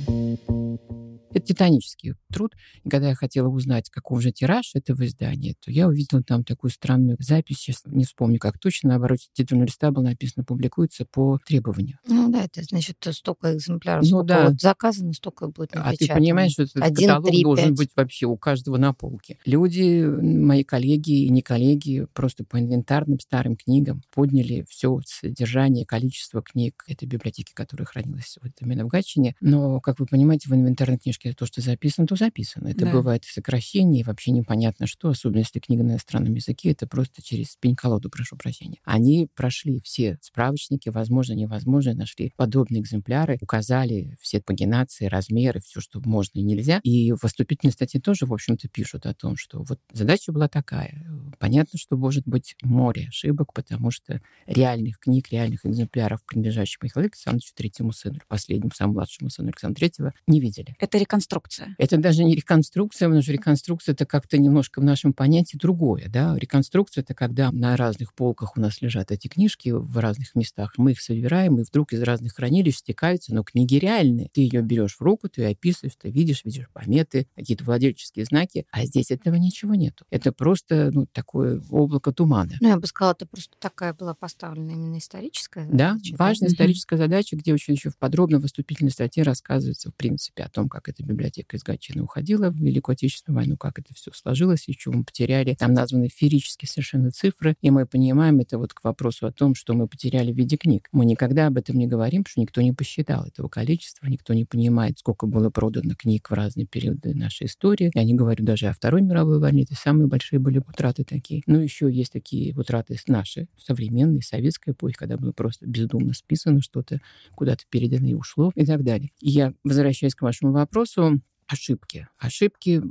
Это 1.34 1.46
титанический 1.46 2.14
труд. 2.32 2.54
И 2.84 2.88
когда 2.88 3.08
я 3.08 3.14
хотела 3.14 3.48
узнать, 3.48 3.90
каков 3.90 4.22
же 4.22 4.32
тираж 4.32 4.72
этого 4.74 5.06
издания, 5.06 5.54
то 5.64 5.70
я 5.70 5.88
увидела 5.88 6.22
там 6.22 6.44
такую 6.44 6.70
странную 6.70 7.16
запись, 7.20 7.58
сейчас 7.58 7.82
не 7.86 8.04
вспомню 8.04 8.38
как 8.38 8.58
точно, 8.58 8.90
на 8.90 8.96
обороте 8.96 9.28
титульного 9.32 9.66
листа 9.66 9.90
было 9.90 10.04
написано 10.04 10.44
«публикуется 10.44 11.04
по 11.04 11.38
требованию». 11.46 11.98
Ну 12.22 12.30
да, 12.30 12.44
это 12.44 12.62
значит 12.62 12.96
столько 13.10 13.54
экземпляров, 13.54 14.04
ну, 14.04 14.08
сколько 14.08 14.26
да. 14.26 14.48
вот 14.48 14.60
заказано, 14.60 15.12
столько 15.12 15.48
будет 15.48 15.74
напечатано. 15.74 15.90
А 15.90 15.96
ты 15.96 16.08
понимаешь, 16.08 16.52
что 16.52 16.62
этот 16.62 16.76
1, 16.76 16.94
каталог 16.94 17.26
3, 17.26 17.42
должен 17.42 17.74
быть 17.74 17.90
вообще 17.96 18.26
у 18.26 18.36
каждого 18.36 18.76
на 18.76 18.92
полке. 18.92 19.38
Люди, 19.44 20.04
мои 20.04 20.62
коллеги 20.62 21.24
и 21.24 21.30
не 21.30 21.42
коллеги, 21.42 22.06
просто 22.12 22.44
по 22.44 22.60
инвентарным 22.60 23.18
старым 23.18 23.56
книгам 23.56 24.02
подняли 24.14 24.64
все 24.68 25.00
содержание, 25.04 25.84
количество 25.84 26.42
книг 26.42 26.84
этой 26.86 27.06
библиотеки, 27.06 27.52
которая 27.52 27.86
хранилась 27.86 28.38
вот 28.40 28.52
именно 28.60 28.84
в 28.84 28.88
Гатчине. 28.88 29.34
Но, 29.40 29.80
как 29.80 29.98
вы 29.98 30.06
понимаете, 30.06 30.48
в 30.48 30.54
инвентарной 30.54 30.98
книжке 30.98 31.32
то, 31.32 31.44
что 31.44 31.60
записано, 31.60 32.06
то 32.06 32.14
записано. 32.14 32.68
Это 32.68 32.84
да. 32.84 32.92
бывает 32.92 33.24
сокращение, 33.24 34.02
и 34.02 34.04
вообще 34.04 34.30
непонятно 34.30 34.86
что, 34.86 35.08
особенно 35.08 35.40
если 35.40 35.58
книга 35.58 35.82
на 35.82 35.92
иностранном 35.92 36.34
языке, 36.34 36.70
это 36.70 36.86
просто 36.86 37.20
через 37.20 37.56
пень-колоду, 37.56 38.10
прошу 38.10 38.36
прощения. 38.36 38.78
Они 38.84 39.28
прошли 39.34 39.80
все 39.80 40.18
справочники, 40.20 40.88
возможно, 40.88 41.32
невозможно, 41.32 41.94
нашли 41.94 42.11
подобные 42.36 42.82
экземпляры, 42.82 43.38
указали 43.40 44.16
все 44.20 44.40
пагинации, 44.40 45.06
размеры, 45.06 45.60
все, 45.60 45.80
что 45.80 46.00
можно 46.00 46.38
и 46.38 46.42
нельзя. 46.42 46.80
И 46.82 47.12
в 47.12 47.26
вступительной 47.26 47.72
статье 47.72 48.00
тоже, 48.00 48.26
в 48.26 48.32
общем-то, 48.32 48.68
пишут 48.68 49.06
о 49.06 49.14
том, 49.14 49.36
что 49.36 49.62
вот 49.62 49.80
задача 49.92 50.32
была 50.32 50.48
такая. 50.48 51.04
Понятно, 51.38 51.78
что 51.78 51.96
может 51.96 52.26
быть 52.26 52.56
море 52.62 53.06
ошибок, 53.08 53.52
потому 53.52 53.90
что 53.90 54.20
реальных 54.46 54.98
книг, 54.98 55.30
реальных 55.30 55.64
экземпляров, 55.66 56.24
принадлежащих 56.24 56.82
Михаилу 56.82 57.04
Александровичу, 57.04 57.52
третьему 57.54 57.92
сыну, 57.92 58.20
последнему, 58.28 58.72
самому 58.74 58.94
младшему 58.94 59.30
сыну 59.30 59.48
Александра 59.48 59.78
Третьего, 59.78 60.12
не 60.26 60.40
видели. 60.40 60.76
Это 60.78 60.98
реконструкция. 60.98 61.74
Это 61.78 61.96
даже 61.96 62.24
не 62.24 62.34
реконструкция, 62.34 63.08
потому 63.08 63.22
что 63.22 63.32
реконструкция 63.32 63.92
это 63.92 64.06
как-то 64.06 64.38
немножко 64.38 64.80
в 64.80 64.84
нашем 64.84 65.12
понятии 65.12 65.56
другое. 65.56 66.08
Да? 66.08 66.36
Реконструкция 66.36 67.02
это 67.02 67.14
когда 67.14 67.50
на 67.50 67.76
разных 67.76 68.14
полках 68.14 68.56
у 68.56 68.60
нас 68.60 68.80
лежат 68.82 69.10
эти 69.10 69.28
книжки 69.28 69.70
в 69.70 69.98
разных 69.98 70.34
местах. 70.34 70.74
Мы 70.76 70.92
их 70.92 71.00
собираем, 71.00 71.58
и 71.58 71.64
вдруг 71.64 71.92
из 71.92 72.01
разных 72.04 72.34
хранилищ 72.34 72.76
стекаются, 72.76 73.34
но 73.34 73.42
книги 73.42 73.76
реальные. 73.76 74.28
Ты 74.32 74.42
ее 74.42 74.62
берешь 74.62 74.96
в 74.96 75.02
руку, 75.02 75.28
ты 75.28 75.42
ее 75.42 75.48
описываешь, 75.48 75.96
ты 75.96 76.10
видишь, 76.10 76.44
видишь 76.44 76.68
пометы, 76.72 77.26
какие-то 77.34 77.64
владельческие 77.64 78.24
знаки, 78.24 78.66
а 78.70 78.84
здесь 78.84 79.10
этого 79.10 79.36
ничего 79.36 79.74
нету. 79.74 80.04
Это 80.10 80.32
просто 80.32 80.90
ну, 80.92 81.06
такое 81.06 81.62
облако 81.70 82.12
тумана. 82.12 82.52
Ну, 82.60 82.68
я 82.68 82.76
бы 82.76 82.86
сказала, 82.86 83.12
это 83.12 83.26
просто 83.26 83.56
такая 83.58 83.94
была 83.94 84.14
поставлена 84.14 84.72
именно 84.72 84.98
историческая 84.98 85.66
задача. 85.66 85.76
Да, 86.12 86.16
важная 86.16 86.48
да? 86.48 86.54
историческая 86.54 86.96
задача, 86.96 87.36
где 87.36 87.52
очень 87.52 87.74
еще 87.74 87.90
в 87.90 87.98
подробно 87.98 88.38
в 88.38 88.42
выступительной 88.42 88.90
статье 88.90 89.22
рассказывается, 89.22 89.90
в 89.90 89.94
принципе, 89.94 90.44
о 90.44 90.48
том, 90.48 90.68
как 90.68 90.88
эта 90.88 91.02
библиотека 91.02 91.56
из 91.56 91.62
Гатчины 91.62 92.02
уходила 92.02 92.50
в 92.50 92.56
Великую 92.56 92.94
Отечественную 92.94 93.40
войну, 93.40 93.56
как 93.56 93.78
это 93.78 93.94
все 93.94 94.10
сложилось, 94.12 94.68
и 94.68 94.76
чего 94.76 94.94
мы 94.94 95.04
потеряли. 95.04 95.54
Там 95.54 95.72
названы 95.72 96.08
ферические 96.08 96.68
совершенно 96.68 97.10
цифры, 97.10 97.56
и 97.60 97.70
мы 97.70 97.86
понимаем, 97.86 98.40
это 98.40 98.58
вот 98.58 98.74
к 98.74 98.82
вопросу 98.84 99.26
о 99.26 99.32
том, 99.32 99.54
что 99.54 99.74
мы 99.74 99.86
потеряли 99.88 100.32
в 100.32 100.36
виде 100.36 100.56
книг. 100.56 100.88
Мы 100.92 101.04
никогда 101.04 101.46
об 101.46 101.56
этом 101.56 101.78
не 101.78 101.86
говорим, 101.92 102.24
что 102.26 102.40
никто 102.40 102.62
не 102.62 102.72
посчитал 102.72 103.26
этого 103.26 103.48
количества, 103.48 104.06
никто 104.06 104.32
не 104.32 104.46
понимает, 104.46 104.98
сколько 104.98 105.26
было 105.26 105.50
продано 105.50 105.94
книг 105.94 106.30
в 106.30 106.32
разные 106.32 106.66
периоды 106.66 107.14
нашей 107.14 107.46
истории. 107.46 107.90
Я 107.94 108.04
не 108.04 108.14
говорю 108.14 108.44
даже 108.44 108.68
о 108.68 108.72
Второй 108.72 109.02
мировой 109.02 109.38
войне, 109.38 109.64
это 109.64 109.74
самые 109.74 110.06
большие 110.06 110.38
были 110.38 110.58
утраты 110.58 111.04
такие. 111.04 111.42
Ну, 111.46 111.60
еще 111.60 111.90
есть 111.92 112.12
такие 112.12 112.54
утраты 112.56 112.96
наши, 113.06 113.48
современные, 113.58 114.22
советской 114.22 114.70
эпохи, 114.70 114.94
когда 114.94 115.18
было 115.18 115.32
просто 115.32 115.66
бездумно 115.66 116.14
списано 116.14 116.62
что-то, 116.62 117.00
куда-то 117.34 117.64
передано 117.68 118.08
и 118.08 118.14
ушло 118.14 118.52
и 118.54 118.64
так 118.64 118.82
далее. 118.84 119.10
И 119.20 119.30
я 119.30 119.52
возвращаюсь 119.64 120.14
к 120.14 120.22
вашему 120.22 120.52
вопросу, 120.52 121.20
ошибки. 121.46 122.08
Ошибки 122.18 122.82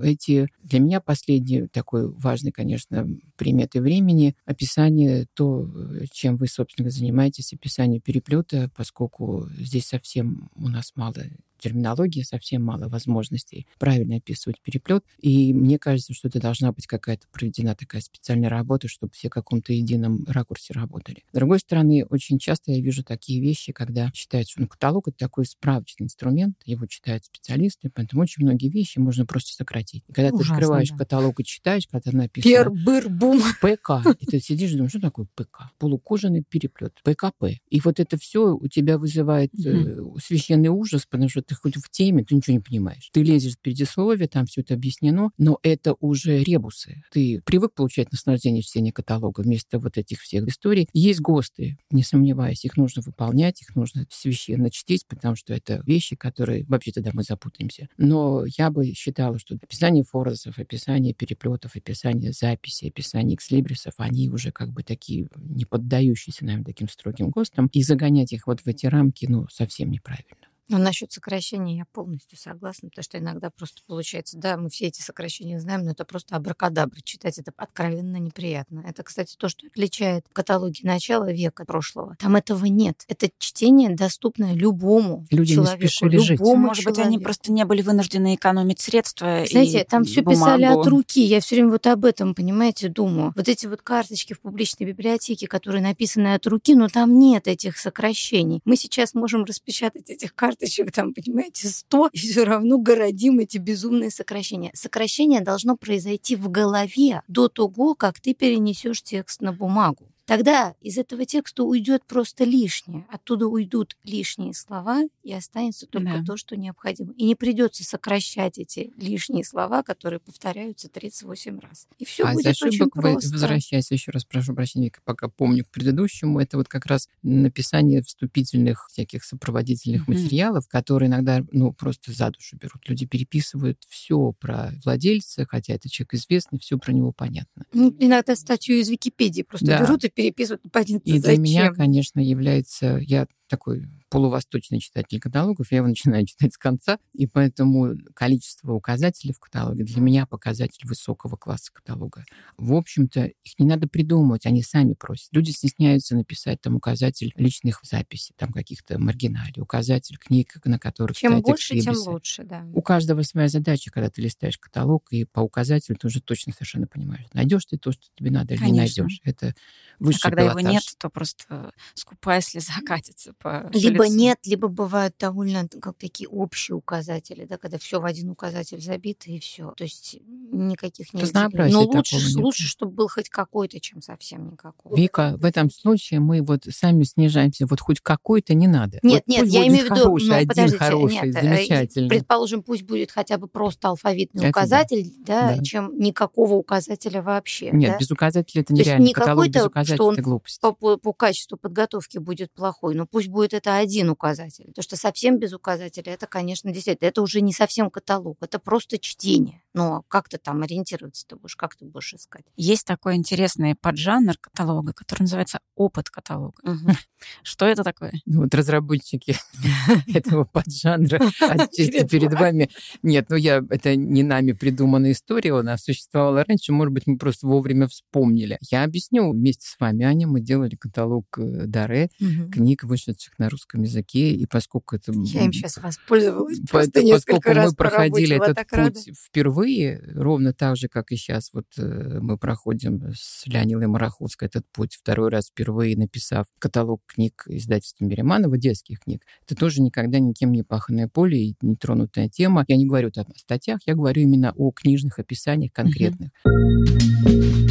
эти 0.00 0.48
для 0.62 0.80
меня 0.80 1.00
последний 1.00 1.66
такой 1.68 2.10
важный, 2.12 2.52
конечно, 2.52 3.06
приметы 3.36 3.80
времени 3.80 4.34
описание 4.44 5.26
то, 5.34 5.68
чем 6.12 6.36
вы, 6.36 6.48
собственно, 6.48 6.90
занимаетесь, 6.90 7.52
описание 7.52 8.00
переплета, 8.00 8.70
поскольку 8.76 9.48
здесь 9.58 9.86
совсем 9.86 10.50
у 10.54 10.68
нас 10.68 10.92
мало 10.94 11.16
терминологии, 11.62 12.22
совсем 12.22 12.64
мало 12.64 12.88
возможностей 12.88 13.66
правильно 13.78 14.16
описывать 14.16 14.60
переплет. 14.60 15.04
И 15.18 15.54
мне 15.54 15.78
кажется, 15.78 16.12
что 16.12 16.28
это 16.28 16.40
должна 16.40 16.72
быть 16.72 16.86
какая-то 16.86 17.26
проведена 17.32 17.74
такая 17.74 18.02
специальная 18.02 18.50
работа, 18.50 18.88
чтобы 18.88 19.12
все 19.12 19.28
в 19.28 19.32
каком-то 19.32 19.72
едином 19.72 20.24
ракурсе 20.26 20.74
работали. 20.74 21.24
С 21.32 21.36
другой 21.36 21.60
стороны, 21.60 22.04
очень 22.10 22.38
часто 22.38 22.72
я 22.72 22.80
вижу 22.80 23.04
такие 23.04 23.40
вещи, 23.40 23.72
когда 23.72 24.10
считается, 24.14 24.52
что 24.52 24.62
ну, 24.62 24.68
каталог— 24.68 25.08
это 25.08 25.18
такой 25.18 25.46
справочный 25.46 26.04
инструмент, 26.04 26.56
его 26.64 26.86
читают 26.86 27.24
специалисты, 27.24 27.90
поэтому 27.94 28.22
очень 28.22 28.44
многие 28.44 28.68
вещи 28.68 28.98
можно 28.98 29.24
просто 29.24 29.52
сократить. 29.54 30.04
И 30.08 30.12
когда 30.12 30.30
Ужасно, 30.30 30.46
ты 30.46 30.52
открываешь 30.52 30.90
да. 30.90 30.96
каталог 30.96 31.40
и 31.40 31.44
читаешь, 31.44 31.86
когда 31.90 32.10
написано 32.12 32.52
Пер, 32.52 32.70
быр, 32.70 33.08
бум. 33.08 33.40
ПК, 33.60 33.90
и 34.18 34.26
ты 34.26 34.40
сидишь 34.40 34.72
и 34.72 34.74
думаешь, 34.74 34.90
что 34.90 35.00
такое 35.00 35.26
ПК? 35.34 35.70
Полукожаный 35.78 36.42
переплет, 36.42 37.00
ПКП. 37.04 37.44
И 37.70 37.80
вот 37.80 38.00
это 38.00 38.18
все 38.18 38.54
у 38.54 38.66
тебя 38.68 38.98
вызывает 38.98 39.52
э, 39.64 39.96
священный 40.22 40.68
ужас, 40.68 41.06
потому 41.06 41.28
что 41.28 41.42
ты 41.42 41.51
хоть 41.54 41.76
в 41.76 41.90
теме, 41.90 42.24
ты 42.24 42.34
ничего 42.34 42.54
не 42.54 42.60
понимаешь. 42.60 43.10
Ты 43.12 43.22
лезешь 43.22 43.54
в 43.54 43.60
предисловие, 43.60 44.28
там 44.28 44.46
все 44.46 44.60
это 44.62 44.74
объяснено, 44.74 45.30
но 45.38 45.58
это 45.62 45.94
уже 46.00 46.42
ребусы. 46.42 47.02
Ты 47.12 47.40
привык 47.44 47.74
получать 47.74 48.12
наслаждение 48.12 48.62
чтения 48.62 48.92
каталога 48.92 49.40
вместо 49.40 49.78
вот 49.78 49.98
этих 49.98 50.20
всех 50.20 50.46
историй. 50.48 50.88
Есть 50.92 51.20
ГОСТы, 51.20 51.78
не 51.90 52.02
сомневаюсь, 52.02 52.64
их 52.64 52.76
нужно 52.76 53.02
выполнять, 53.02 53.62
их 53.62 53.74
нужно 53.74 54.06
священно 54.10 54.70
чтить, 54.70 55.06
потому 55.06 55.36
что 55.36 55.54
это 55.54 55.82
вещи, 55.86 56.16
которые 56.16 56.64
вообще 56.66 56.92
тогда 56.92 57.10
мы 57.12 57.22
запутаемся. 57.22 57.88
Но 57.96 58.44
я 58.58 58.70
бы 58.70 58.92
считала, 58.94 59.38
что 59.38 59.54
описание 59.54 60.04
форзов, 60.04 60.58
описание 60.58 61.14
переплетов, 61.14 61.76
описание 61.76 62.32
записей, 62.32 62.88
описание 62.88 63.36
экслибрисов, 63.36 63.94
они 63.98 64.28
уже 64.30 64.52
как 64.52 64.70
бы 64.70 64.82
такие 64.82 65.28
не 65.36 65.64
поддающиеся, 65.64 66.44
наверное, 66.44 66.66
таким 66.66 66.88
строгим 66.88 67.30
ГОСТам. 67.30 67.68
И 67.72 67.82
загонять 67.82 68.32
их 68.32 68.46
вот 68.46 68.60
в 68.60 68.66
эти 68.66 68.86
рамки, 68.86 69.26
ну, 69.28 69.46
совсем 69.48 69.90
неправильно. 69.90 70.41
Но 70.68 70.78
насчет 70.78 71.12
сокращения 71.12 71.76
я 71.76 71.84
полностью 71.92 72.38
согласна, 72.38 72.88
потому 72.88 73.02
что 73.02 73.18
иногда 73.18 73.50
просто 73.50 73.82
получается, 73.86 74.38
да, 74.38 74.56
мы 74.56 74.70
все 74.70 74.86
эти 74.86 75.02
сокращения 75.02 75.60
знаем, 75.60 75.84
но 75.84 75.90
это 75.90 76.04
просто 76.04 76.36
абракадабра. 76.36 77.00
Читать 77.02 77.38
это 77.38 77.52
откровенно 77.56 78.16
неприятно. 78.16 78.84
Это, 78.86 79.02
кстати, 79.02 79.36
то, 79.36 79.48
что 79.48 79.66
отличает 79.66 80.24
каталоги 80.32 80.80
начала 80.82 81.30
века 81.30 81.64
прошлого. 81.64 82.16
Там 82.18 82.36
этого 82.36 82.64
нет. 82.66 83.04
Это 83.08 83.28
чтение 83.38 83.90
доступное 83.94 84.54
любому 84.54 85.26
Люди 85.30 85.54
человеку, 85.54 85.82
не 85.82 85.88
спешили 85.88 86.16
любому 86.16 86.24
жить. 86.24 86.40
Может 86.40 86.84
человеку. 86.84 87.00
быть, 87.00 87.06
они 87.06 87.18
просто 87.18 87.52
не 87.52 87.64
были 87.64 87.82
вынуждены 87.82 88.34
экономить 88.34 88.80
средства. 88.80 89.44
Знаете, 89.48 89.82
и 89.82 89.84
там 89.84 90.04
все 90.04 90.22
бумагу. 90.22 90.40
писали 90.40 90.64
от 90.64 90.86
руки. 90.86 91.22
Я 91.22 91.40
все 91.40 91.56
время 91.56 91.70
вот 91.70 91.86
об 91.86 92.04
этом, 92.04 92.34
понимаете, 92.34 92.88
думаю. 92.88 93.32
Вот 93.34 93.48
эти 93.48 93.66
вот 93.66 93.82
карточки 93.82 94.32
в 94.32 94.40
публичной 94.40 94.86
библиотеке, 94.86 95.46
которые 95.46 95.82
написаны 95.82 96.34
от 96.34 96.46
руки, 96.46 96.74
но 96.74 96.88
там 96.88 97.18
нет 97.18 97.48
этих 97.48 97.78
сокращений. 97.78 98.60
Мы 98.64 98.76
сейчас 98.76 99.14
можем 99.14 99.44
распечатать 99.44 100.08
этих 100.08 100.34
карточек, 100.34 100.51
там, 100.92 101.14
понимаете, 101.14 101.68
100, 101.68 102.10
и 102.12 102.18
все 102.18 102.44
равно 102.44 102.78
городим 102.78 103.38
эти 103.38 103.58
безумные 103.58 104.10
сокращения. 104.10 104.70
Сокращение 104.74 105.40
должно 105.40 105.76
произойти 105.76 106.36
в 106.36 106.50
голове 106.50 107.22
до 107.28 107.48
того, 107.48 107.94
как 107.94 108.20
ты 108.20 108.34
перенесешь 108.34 109.02
текст 109.02 109.40
на 109.40 109.52
бумагу. 109.52 110.08
Тогда 110.32 110.74
из 110.80 110.96
этого 110.96 111.26
текста 111.26 111.62
уйдет 111.62 112.04
просто 112.06 112.44
лишнее. 112.44 113.04
Оттуда 113.10 113.48
уйдут 113.48 113.98
лишние 114.02 114.54
слова, 114.54 115.02
и 115.22 115.30
останется 115.34 115.86
только 115.86 116.20
Да. 116.20 116.24
то, 116.24 116.38
что 116.38 116.56
необходимо. 116.56 117.12
И 117.18 117.24
не 117.26 117.34
придется 117.34 117.84
сокращать 117.84 118.56
эти 118.56 118.94
лишние 118.96 119.44
слова, 119.44 119.82
которые 119.82 120.20
повторяются 120.20 120.88
38 120.88 121.58
раз. 121.60 121.86
И 121.98 122.06
все 122.06 122.24
а 122.24 122.32
будет 122.32 122.46
очень 122.62 122.88
просто. 122.88 123.28
возвращаясь 123.30 123.90
еще 123.90 124.10
раз, 124.10 124.24
прошу 124.24 124.54
прощения, 124.54 124.90
пока 125.04 125.28
помню 125.28 125.66
к 125.66 125.68
предыдущему, 125.68 126.40
это 126.40 126.56
вот 126.56 126.66
как 126.66 126.86
раз 126.86 127.10
написание 127.22 128.00
вступительных 128.00 128.88
всяких 128.90 129.24
сопроводительных 129.24 130.08
Мгм. 130.08 130.16
материалов, 130.18 130.66
которые 130.66 131.08
иногда, 131.10 131.44
ну, 131.52 131.74
просто 131.74 132.10
за 132.10 132.30
душу 132.30 132.56
берут. 132.56 132.88
Люди 132.88 133.04
переписывают 133.04 133.82
все 133.86 134.32
про 134.40 134.72
владельца, 134.82 135.44
хотя 135.44 135.74
это 135.74 135.90
человек 135.90 136.14
известный, 136.14 136.58
все 136.58 136.78
про 136.78 136.92
него 136.92 137.12
понятно. 137.12 137.66
Ну, 137.74 137.94
иногда 137.98 138.34
статью 138.34 138.76
из 138.76 138.88
Википедии 138.88 139.42
просто 139.42 139.66
Да. 139.66 139.80
берут 139.82 140.04
и 140.04 140.08
переписывают, 140.22 140.64
непонятно 140.64 140.98
И 141.04 141.12
для 141.12 141.20
зачем. 141.20 141.42
меня, 141.42 141.70
конечно, 141.72 142.20
является... 142.20 142.98
Я 142.98 143.26
такой 143.52 143.86
полувосточный 144.08 144.80
читатель 144.80 145.20
каталогов, 145.20 145.70
я 145.70 145.78
его 145.78 145.86
начинаю 145.88 146.24
читать 146.26 146.54
с 146.54 146.58
конца, 146.58 146.98
и 147.12 147.26
поэтому 147.26 147.94
количество 148.14 148.72
указателей 148.72 149.34
в 149.34 149.38
каталоге 149.40 149.84
для 149.84 150.00
меня 150.00 150.24
показатель 150.26 150.86
высокого 150.86 151.36
класса 151.36 151.70
каталога. 151.72 152.24
В 152.56 152.72
общем-то, 152.74 153.26
их 153.26 153.58
не 153.58 153.66
надо 153.66 153.88
придумывать, 153.88 154.46
они 154.46 154.62
сами 154.62 154.94
просят. 154.94 155.28
Люди 155.32 155.50
стесняются 155.50 156.16
написать 156.16 156.60
там 156.62 156.76
указатель 156.76 157.32
личных 157.36 157.80
записей, 157.82 158.34
там 158.38 158.52
каких-то 158.52 158.98
маргиналей, 158.98 159.60
указатель 159.60 160.16
книг, 160.16 160.54
на 160.64 160.78
которых 160.78 161.16
Чем 161.16 161.42
больше, 161.42 161.78
тем 161.78 161.94
лучше, 161.96 162.44
да. 162.44 162.64
У 162.72 162.80
каждого 162.80 163.20
своя 163.22 163.48
задача, 163.48 163.90
когда 163.90 164.08
ты 164.08 164.22
листаешь 164.22 164.56
каталог, 164.58 165.08
и 165.10 165.24
по 165.26 165.40
указателю 165.40 165.96
ты 165.96 166.06
уже 166.06 166.22
точно 166.22 166.52
совершенно 166.54 166.86
понимаешь, 166.86 167.26
найдешь 167.34 167.66
ты 167.66 167.76
то, 167.76 167.92
что 167.92 168.02
тебе 168.16 168.30
надо, 168.30 168.54
или 168.54 168.60
не 168.62 168.68
Конечно. 168.70 169.02
найдешь. 169.04 169.20
Это 169.24 169.54
А 170.00 170.04
высший 170.04 170.20
когда 170.20 170.42
его 170.42 170.60
пилотаж. 170.60 170.72
нет, 170.74 170.82
то 170.98 171.10
просто 171.10 171.72
скупая 171.94 172.40
слеза 172.40 172.72
катится 172.86 173.32
по 173.42 173.68
Либо 173.72 174.04
лицу. 174.04 174.14
нет, 174.16 174.38
либо 174.44 174.68
бывают 174.68 175.14
довольно 175.18 175.68
как 175.80 175.96
такие 175.98 176.28
общие 176.28 176.76
указатели, 176.76 177.44
да, 177.44 177.58
когда 177.58 177.78
все 177.78 178.00
в 178.00 178.04
один 178.04 178.30
указатель 178.30 178.80
забито 178.80 179.30
и 179.30 179.38
все. 179.40 179.72
То 179.76 179.84
есть 179.84 180.18
никаких 180.52 181.12
не 181.14 181.22
Разнообразия 181.22 181.72
Но 181.74 181.82
лучше, 181.84 182.16
нет. 182.16 182.34
лучше, 182.36 182.66
чтобы 182.68 182.92
был 182.92 183.08
хоть 183.08 183.28
какой-то, 183.28 183.80
чем 183.80 184.02
совсем 184.02 184.50
никакой. 184.50 184.96
Вика, 184.98 185.36
в 185.38 185.44
этом 185.44 185.70
случае 185.70 186.20
мы 186.20 186.42
вот 186.42 186.64
сами 186.70 187.02
снижаемся. 187.04 187.66
Вот 187.66 187.80
хоть 187.80 188.00
какой-то 188.00 188.54
не 188.54 188.66
надо. 188.66 188.98
Нет, 189.02 189.24
Вот 189.26 189.34
нет, 189.34 189.46
я 189.48 189.66
имею 189.68 189.82
в 189.82 189.84
виду, 189.86 189.94
хороший, 189.96 190.28
ну, 190.28 190.34
один 190.34 190.48
подождите, 190.48 190.78
хороший, 190.78 191.14
нет, 191.14 191.24
э, 191.24 191.32
замечательный. 191.42 192.08
Предположим, 192.08 192.62
пусть 192.62 192.82
будет 192.82 193.10
хотя 193.10 193.38
бы 193.38 193.48
просто 193.48 193.88
алфавитный 193.88 194.42
Это 194.42 194.50
указатель, 194.50 195.12
да, 195.20 195.56
Да. 195.56 195.62
чем 195.62 195.98
никакого 195.98 196.54
указателя 196.54 197.22
вообще. 197.22 197.70
Нет, 197.72 197.92
да? 197.92 197.98
без 197.98 198.10
указателя 198.10 198.60
это 198.62 198.68
То 198.74 198.78
есть 198.78 198.86
нереально. 198.86 199.04
не 199.06 199.12
какой-то, 199.12 199.70
что 199.84 200.04
он 200.06 200.16
по, 200.60 200.72
по- 200.72 200.96
по 200.96 201.12
качеству 201.12 201.56
подготовки 201.56 202.18
будет 202.18 202.52
плохой, 202.52 202.94
но 202.94 203.06
пусть 203.06 203.28
будет 203.32 203.54
это 203.54 203.76
один 203.76 204.10
указатель. 204.10 204.66
Потому 204.66 204.82
что 204.82 204.96
совсем 204.96 205.38
без 205.38 205.52
указателя, 205.52 206.12
это, 206.12 206.26
конечно, 206.26 206.70
действительно, 206.72 207.08
это 207.08 207.22
уже 207.22 207.40
не 207.40 207.52
совсем 207.52 207.90
каталог, 207.90 208.38
это 208.40 208.58
просто 208.58 208.98
чтение. 208.98 209.62
Но 209.74 210.04
как 210.08 210.28
ты 210.28 210.38
там 210.38 210.62
ориентироваться 210.62 211.26
ты 211.26 211.36
будешь, 211.36 211.56
как 211.56 211.76
ты 211.76 211.84
будешь 211.84 212.12
искать? 212.14 212.44
Есть 212.56 212.86
такой 212.86 213.16
интересный 213.16 213.74
поджанр 213.74 214.36
каталога, 214.38 214.92
который 214.92 215.22
называется 215.22 215.60
опыт 215.74 216.10
каталога. 216.10 216.62
Что 217.42 217.66
это 217.66 217.82
такое? 217.82 218.12
Ну, 218.26 218.42
вот 218.42 218.54
разработчики 218.54 219.36
этого 220.14 220.44
поджанра 220.44 221.16
отчасти 221.40 222.06
Перед 222.06 222.34
вами. 222.34 222.68
Нет, 223.02 223.26
ну 223.30 223.36
я, 223.36 223.64
это 223.70 223.96
не 223.96 224.22
нами 224.22 224.52
придуманная 224.52 225.12
история, 225.12 225.58
она 225.58 225.78
существовала 225.78 226.44
раньше, 226.46 226.72
может 226.72 226.92
быть, 226.92 227.06
мы 227.06 227.16
просто 227.16 227.46
вовремя 227.46 227.88
вспомнили. 227.88 228.58
Я 228.70 228.84
объясню 228.84 229.30
вместе 229.30 229.66
с 229.66 229.80
вами, 229.80 230.04
Аня, 230.04 230.26
мы 230.26 230.40
делали 230.40 230.76
каталог 230.76 231.26
э, 231.38 231.66
Даре, 231.66 232.10
книг, 232.52 232.84
вышедших 233.12 233.38
на 233.38 233.48
русском 233.48 233.82
языке, 233.82 234.32
и 234.32 234.46
поскольку 234.46 234.96
это... 234.96 235.12
Я 235.12 235.44
им 235.44 235.52
сейчас 235.52 235.78
воспользовалась 235.78 236.58
По- 236.60 236.68
просто 236.68 237.00
это 237.00 237.04
несколько 237.04 237.36
поскольку 237.36 237.56
раз 237.56 237.70
мы 237.70 237.76
проходили 237.76 238.34
работе, 238.34 238.50
этот 238.52 238.56
так 238.56 238.72
рада. 238.72 238.92
путь 238.92 239.18
впервые, 239.18 240.02
ровно 240.14 240.52
так 240.52 240.76
же, 240.76 240.88
как 240.88 241.12
и 241.12 241.16
сейчас, 241.16 241.50
вот 241.52 241.66
э, 241.78 242.18
мы 242.20 242.38
проходим 242.38 243.12
с 243.14 243.46
Леонилой 243.46 243.86
Мараховской 243.86 244.48
этот 244.48 244.64
путь 244.72 244.94
второй 244.94 245.30
раз 245.30 245.48
впервые, 245.48 245.96
написав 245.96 246.46
каталог 246.58 247.02
книг 247.06 247.44
издательства 247.46 248.04
Береманова, 248.04 248.56
детских 248.58 249.00
книг. 249.00 249.24
Это 249.46 249.54
тоже 249.54 249.82
никогда 249.82 250.18
никем 250.18 250.52
не 250.52 250.62
паханное 250.62 251.08
поле 251.08 251.38
и 251.38 251.56
нетронутая 251.60 252.28
тема. 252.28 252.64
Я 252.68 252.76
не 252.76 252.86
говорю 252.86 253.10
там 253.10 253.26
о 253.34 253.38
статьях, 253.38 253.80
я 253.86 253.94
говорю 253.94 254.22
именно 254.22 254.52
о 254.56 254.70
книжных 254.70 255.18
описаниях 255.18 255.72
конкретных. 255.72 256.30
В 256.44 257.61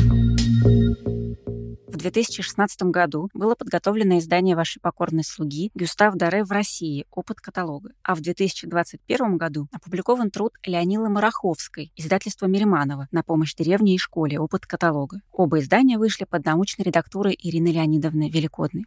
2016 2.01 2.83
году 2.83 3.29
было 3.33 3.55
подготовлено 3.55 4.17
издание 4.17 4.55
вашей 4.55 4.79
покорной 4.79 5.23
слуги 5.23 5.71
Гюстав 5.75 6.15
Даре 6.15 6.43
в 6.43 6.51
России 6.51 7.05
«Опыт 7.11 7.39
каталога». 7.39 7.91
А 8.03 8.15
в 8.15 8.21
2021 8.21 9.37
году 9.37 9.67
опубликован 9.71 10.31
труд 10.31 10.53
Леонилы 10.65 11.09
Мараховской, 11.09 11.91
издательства 11.95 12.47
Мириманова 12.47 13.07
«На 13.11 13.23
помощь 13.23 13.55
деревне 13.55 13.95
и 13.95 13.97
школе. 13.97 14.39
Опыт 14.39 14.65
каталога». 14.65 15.21
Оба 15.31 15.59
издания 15.59 15.97
вышли 15.97 16.25
под 16.25 16.45
научной 16.45 16.83
редактурой 16.83 17.37
Ирины 17.41 17.69
Леонидовны 17.69 18.29
Великодной. 18.29 18.85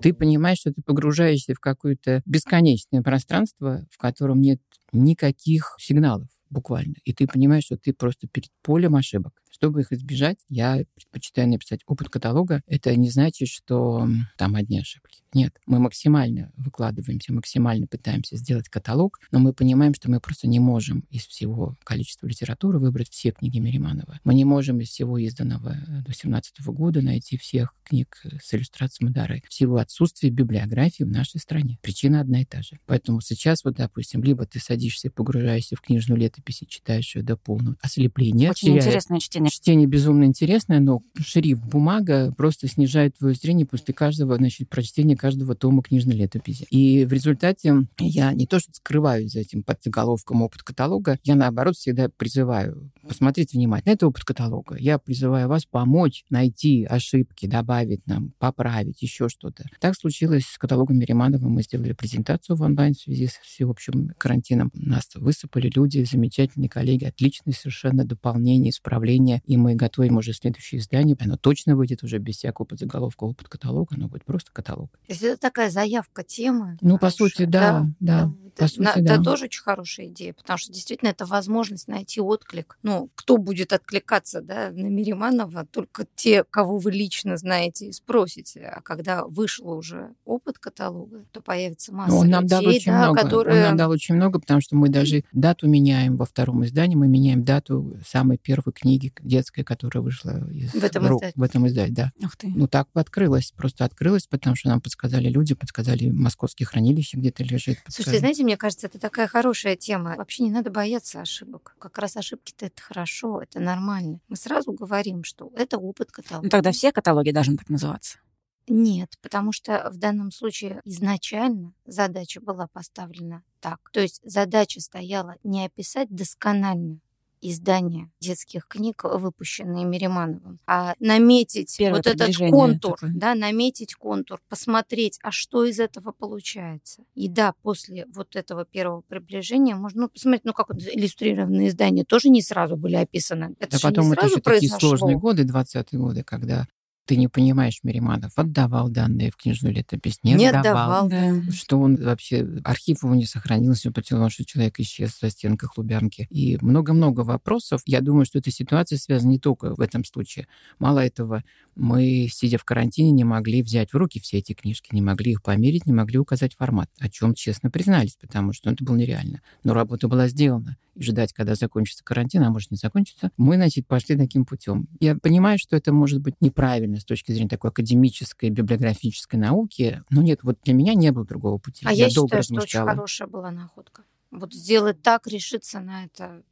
Ты 0.00 0.14
понимаешь, 0.14 0.58
что 0.58 0.72
ты 0.72 0.82
погружаешься 0.82 1.54
в 1.54 1.60
какое-то 1.60 2.22
бесконечное 2.24 3.02
пространство, 3.02 3.86
в 3.90 3.98
котором 3.98 4.40
нет 4.40 4.60
никаких 4.92 5.76
сигналов 5.78 6.28
буквально. 6.48 6.94
И 7.04 7.12
ты 7.12 7.26
понимаешь, 7.26 7.64
что 7.64 7.76
ты 7.76 7.92
просто 7.92 8.26
перед 8.26 8.50
полем 8.62 8.96
ошибок. 8.96 9.42
Чтобы 9.50 9.82
их 9.82 9.92
избежать, 9.92 10.38
я 10.48 10.82
предпочитаю 10.94 11.48
написать 11.48 11.80
опыт 11.86 12.08
каталога. 12.08 12.62
Это 12.66 12.94
не 12.96 13.10
значит, 13.10 13.48
что 13.48 14.08
там 14.36 14.54
одни 14.54 14.80
ошибки. 14.80 15.20
Нет, 15.32 15.56
мы 15.66 15.78
максимально 15.78 16.52
выкладываемся, 16.56 17.32
максимально 17.32 17.86
пытаемся 17.86 18.36
сделать 18.36 18.68
каталог, 18.68 19.20
но 19.30 19.38
мы 19.38 19.52
понимаем, 19.52 19.94
что 19.94 20.10
мы 20.10 20.20
просто 20.20 20.48
не 20.48 20.58
можем 20.58 21.04
из 21.10 21.26
всего 21.26 21.76
количества 21.84 22.26
литературы 22.26 22.80
выбрать 22.80 23.10
все 23.10 23.30
книги 23.30 23.58
Мириманова. 23.58 24.18
Мы 24.24 24.34
не 24.34 24.44
можем 24.44 24.80
из 24.80 24.88
всего 24.88 25.18
изданного 25.18 25.76
до 26.04 26.12
17 26.12 26.60
года 26.66 27.00
найти 27.00 27.36
всех 27.36 27.74
книг 27.84 28.22
с 28.42 28.54
иллюстрацией 28.54 29.08
Мадары 29.08 29.42
в 29.48 29.54
силу 29.54 29.76
отсутствия 29.76 30.30
библиографии 30.30 31.04
в 31.04 31.10
нашей 31.10 31.38
стране. 31.38 31.78
Причина 31.82 32.20
одна 32.20 32.42
и 32.42 32.44
та 32.44 32.62
же. 32.62 32.78
Поэтому 32.86 33.20
сейчас 33.20 33.64
вот, 33.64 33.74
допустим, 33.76 34.22
либо 34.22 34.46
ты 34.46 34.58
садишься 34.58 35.08
и 35.08 35.10
погружаешься 35.10 35.76
в 35.76 35.80
книжную 35.80 36.20
летопись 36.20 36.62
и 36.62 36.66
читаешь 36.66 37.14
ее 37.14 37.22
до 37.22 37.36
полного 37.36 37.76
ослепления. 37.80 38.50
Очень 38.50 38.68
теряет. 38.68 38.84
интересное 38.84 39.20
чтение. 39.20 39.39
Чтение 39.48 39.86
безумно 39.86 40.24
интересное, 40.24 40.80
но 40.80 41.02
шрифт, 41.18 41.62
бумага 41.62 42.32
просто 42.36 42.68
снижает 42.68 43.16
твое 43.18 43.34
зрение 43.34 43.66
после 43.66 43.94
каждого, 43.94 44.36
значит, 44.36 44.68
прочтения 44.68 45.16
каждого 45.16 45.54
тома 45.54 45.82
книжной 45.82 46.16
летописи. 46.16 46.66
И 46.70 47.04
в 47.04 47.12
результате 47.12 47.86
я 47.98 48.32
не 48.32 48.46
то 48.46 48.58
что 48.58 48.72
скрываюсь 48.72 49.32
за 49.32 49.40
этим 49.40 49.62
подзаголовком 49.62 50.42
опыт 50.42 50.62
каталога, 50.62 51.18
я 51.24 51.34
наоборот 51.34 51.76
всегда 51.76 52.08
призываю 52.08 52.90
посмотреть 53.06 53.52
внимательно. 53.52 53.92
Это 53.92 54.06
опыт 54.06 54.24
каталога. 54.24 54.76
Я 54.76 54.98
призываю 54.98 55.48
вас 55.48 55.64
помочь 55.64 56.24
найти 56.30 56.84
ошибки, 56.84 57.46
добавить 57.46 58.06
нам, 58.06 58.32
поправить, 58.38 59.02
еще 59.02 59.28
что-то. 59.28 59.64
Так 59.80 59.96
случилось 59.96 60.44
с 60.44 60.58
каталогом 60.58 60.98
Мириманова. 60.98 61.48
Мы 61.48 61.62
сделали 61.62 61.92
презентацию 61.92 62.56
в 62.56 62.62
онлайн 62.62 62.94
в 62.94 63.00
связи 63.00 63.26
с 63.26 63.32
всеобщим 63.42 64.12
карантином. 64.18 64.70
Нас 64.74 65.10
высыпали 65.14 65.70
люди, 65.74 66.04
замечательные 66.04 66.68
коллеги, 66.68 67.04
отличные 67.04 67.54
совершенно 67.54 68.04
дополнения, 68.04 68.70
исправления. 68.70 69.29
И 69.46 69.56
мы 69.56 69.74
готовим 69.74 70.16
уже 70.16 70.32
следующее 70.32 70.80
издание. 70.80 71.16
Оно 71.20 71.36
точно 71.36 71.76
выйдет 71.76 72.02
уже 72.02 72.18
без 72.18 72.36
всякого 72.36 72.66
подзаголовка 72.66 73.24
опыт 73.24 73.48
каталога, 73.48 73.96
оно 73.96 74.08
будет 74.08 74.24
просто 74.24 74.50
каталог. 74.52 74.90
То 75.06 75.12
есть 75.12 75.22
это 75.22 75.40
такая 75.40 75.70
заявка 75.70 76.22
темы. 76.22 76.78
Ну, 76.80 76.96
хорошая. 76.96 76.98
по 76.98 77.10
сути, 77.10 77.44
да, 77.44 77.86
да. 78.00 78.24
да. 78.26 78.32
По 78.60 78.68
сути, 78.68 78.80
на, 78.80 78.94
да. 78.96 79.14
Это 79.14 79.22
тоже 79.22 79.44
очень 79.46 79.62
хорошая 79.62 80.06
идея, 80.06 80.32
потому 80.32 80.58
что 80.58 80.72
действительно 80.72 81.08
это 81.08 81.26
возможность 81.26 81.88
найти 81.88 82.20
отклик. 82.20 82.78
Ну, 82.82 83.08
кто 83.14 83.36
будет 83.36 83.72
откликаться 83.72 84.40
да, 84.40 84.70
на 84.70 84.86
Мириманова? 84.86 85.66
Только 85.70 86.06
те, 86.14 86.44
кого 86.44 86.78
вы 86.78 86.92
лично 86.92 87.36
знаете 87.36 87.86
и 87.86 87.92
спросите. 87.92 88.72
А 88.76 88.80
когда 88.82 89.24
вышел 89.24 89.70
уже 89.70 90.14
опыт 90.24 90.58
каталога, 90.58 91.24
то 91.32 91.40
появится 91.40 91.92
масса 91.94 92.12
ну, 92.12 92.20
он 92.20 92.28
нам 92.28 92.42
людей, 92.44 92.50
дал 92.50 92.66
очень 92.66 92.92
да, 92.92 92.98
много. 92.98 93.22
которые... 93.22 93.56
Он 93.56 93.68
нам 93.68 93.76
дал 93.76 93.90
очень 93.90 94.14
много, 94.14 94.40
потому 94.40 94.60
что 94.60 94.76
мы 94.76 94.88
даже 94.88 95.24
дату 95.32 95.68
меняем 95.68 96.16
во 96.16 96.26
втором 96.26 96.64
издании, 96.64 96.96
мы 96.96 97.08
меняем 97.08 97.44
дату 97.44 97.96
самой 98.06 98.38
первой 98.38 98.72
книги 98.72 99.12
детской, 99.22 99.62
которая 99.62 100.02
вышла 100.02 100.46
из 100.50 100.72
в 100.72 100.84
этом 100.84 101.06
рук, 101.06 101.22
в 101.34 101.42
этом 101.42 101.66
издании, 101.66 101.92
да. 101.92 102.12
Ух 102.22 102.36
ты. 102.36 102.48
Ну 102.48 102.68
так 102.68 102.88
открылось, 102.94 103.52
просто 103.56 103.84
открылось, 103.84 104.26
потому 104.26 104.56
что 104.56 104.68
нам 104.68 104.80
подсказали 104.80 105.28
люди, 105.28 105.54
подсказали 105.54 106.10
московские 106.10 106.66
хранилища 106.66 107.16
где-то 107.16 107.42
лежит. 107.42 107.82
Подсказали. 107.84 108.16
Слушайте, 108.16 108.18
знаете, 108.18 108.44
мне 108.50 108.56
кажется, 108.56 108.88
это 108.88 108.98
такая 108.98 109.28
хорошая 109.28 109.76
тема. 109.76 110.16
Вообще 110.16 110.42
не 110.42 110.50
надо 110.50 110.70
бояться 110.72 111.20
ошибок. 111.20 111.76
Как 111.78 111.96
раз 111.98 112.16
ошибки-то 112.16 112.66
это 112.66 112.82
хорошо, 112.82 113.40
это 113.40 113.60
нормально. 113.60 114.18
Мы 114.26 114.34
сразу 114.34 114.72
говорим, 114.72 115.22
что 115.22 115.52
это 115.54 115.78
опыт 115.78 116.10
каталога. 116.10 116.46
Ну, 116.46 116.50
тогда 116.50 116.72
все 116.72 116.90
каталоги 116.90 117.30
должны 117.30 117.56
так 117.56 117.68
называться. 117.68 118.18
Нет, 118.66 119.16
потому 119.22 119.52
что 119.52 119.88
в 119.92 119.98
данном 119.98 120.32
случае 120.32 120.80
изначально 120.84 121.72
задача 121.86 122.40
была 122.40 122.66
поставлена 122.66 123.44
так. 123.60 123.78
То 123.92 124.00
есть 124.00 124.20
задача 124.24 124.80
стояла 124.80 125.36
не 125.44 125.64
описать 125.64 126.08
досконально 126.10 126.98
издания 127.40 128.10
детских 128.20 128.66
книг, 128.66 129.04
выпущенные 129.04 129.84
Миримановым, 129.84 130.58
а 130.66 130.94
наметить 131.00 131.76
Первое 131.78 131.98
вот 131.98 132.06
этот 132.06 132.36
контур, 132.36 132.94
такое. 132.94 133.12
да, 133.14 133.34
наметить 133.34 133.94
контур, 133.94 134.40
посмотреть, 134.48 135.18
а 135.22 135.30
что 135.30 135.64
из 135.64 135.80
этого 135.80 136.12
получается. 136.12 137.02
И 137.14 137.28
да, 137.28 137.54
после 137.62 138.06
вот 138.12 138.36
этого 138.36 138.64
первого 138.64 139.02
приближения 139.02 139.74
можно 139.74 140.02
ну, 140.02 140.08
посмотреть, 140.08 140.44
ну 140.44 140.52
как 140.52 140.70
иллюстрированные 140.70 141.68
издания 141.68 142.04
тоже 142.04 142.28
не 142.28 142.42
сразу 142.42 142.76
были 142.76 142.96
описаны. 142.96 143.54
Это 143.58 143.78
да 143.78 143.88
потом 143.88 144.08
не 144.08 144.14
сразу 144.14 144.26
это 144.26 144.34
еще 144.34 144.42
произошло. 144.42 144.76
такие 144.76 144.88
сложные 144.88 145.18
годы, 145.18 145.44
20-е 145.44 145.98
годы, 145.98 146.22
когда 146.24 146.66
ты 147.10 147.16
не 147.16 147.26
понимаешь, 147.26 147.80
Мириманов 147.82 148.30
отдавал 148.36 148.88
данные 148.88 149.32
в 149.32 149.36
книжную 149.36 149.74
летопись, 149.74 150.20
не, 150.22 150.34
не 150.34 150.46
отдавал. 150.46 151.08
Да. 151.08 151.42
Что 151.50 151.80
он 151.80 151.96
вообще, 151.96 152.46
архив 152.62 153.02
его 153.02 153.16
не 153.16 153.26
сохранился, 153.26 153.90
потому 153.90 154.30
что 154.30 154.44
человек 154.44 154.78
исчез 154.78 155.20
в 155.20 155.28
стенках 155.28 155.76
Лубянки. 155.76 156.28
И 156.30 156.56
много-много 156.60 157.22
вопросов. 157.22 157.82
Я 157.84 158.00
думаю, 158.00 158.26
что 158.26 158.38
эта 158.38 158.52
ситуация 158.52 158.96
связана 158.96 159.30
не 159.30 159.40
только 159.40 159.74
в 159.74 159.80
этом 159.80 160.04
случае. 160.04 160.46
Мало 160.78 161.00
этого, 161.00 161.42
мы, 161.74 162.28
сидя 162.30 162.58
в 162.58 162.64
карантине, 162.64 163.10
не 163.10 163.24
могли 163.24 163.64
взять 163.64 163.92
в 163.92 163.96
руки 163.96 164.20
все 164.20 164.38
эти 164.38 164.52
книжки, 164.52 164.94
не 164.94 165.02
могли 165.02 165.32
их 165.32 165.42
померить, 165.42 165.86
не 165.86 165.92
могли 165.92 166.16
указать 166.16 166.54
формат, 166.54 166.88
о 167.00 167.08
чем 167.08 167.34
честно 167.34 167.72
признались, 167.72 168.16
потому 168.20 168.52
что 168.52 168.70
это 168.70 168.84
было 168.84 168.94
нереально. 168.94 169.40
Но 169.64 169.74
работа 169.74 170.06
была 170.06 170.28
сделана 170.28 170.76
и 170.94 171.02
ждать, 171.02 171.32
когда 171.32 171.54
закончится 171.54 172.04
карантин, 172.04 172.42
а 172.42 172.50
может 172.50 172.70
не 172.70 172.76
закончится, 172.76 173.30
мы, 173.36 173.56
значит, 173.56 173.86
пошли 173.86 174.16
таким 174.16 174.44
путем. 174.44 174.86
Я 175.00 175.16
понимаю, 175.16 175.58
что 175.58 175.74
это 175.74 175.92
может 175.92 176.20
быть 176.20 176.34
неправильно 176.40 176.99
с 177.00 177.04
точки 177.04 177.32
зрения 177.32 177.48
такой 177.48 177.70
академической, 177.70 178.50
библиографической 178.50 179.38
науки, 179.38 180.02
но 180.10 180.22
нет, 180.22 180.40
вот 180.42 180.58
для 180.64 180.74
меня 180.74 180.94
не 180.94 181.10
было 181.12 181.24
другого 181.24 181.58
пути. 181.58 181.84
А 181.86 181.92
я, 181.92 182.06
я 182.06 182.14
долго 182.14 182.42
считаю, 182.42 182.44
что 182.44 182.80
очень 182.80 182.88
хорошая 182.88 183.28
была 183.28 183.50
находка. 183.50 184.04
Вот 184.30 184.52
сделать 184.52 185.02
так, 185.02 185.26
решиться 185.26 185.80
на 185.80 186.04
это 186.04 186.42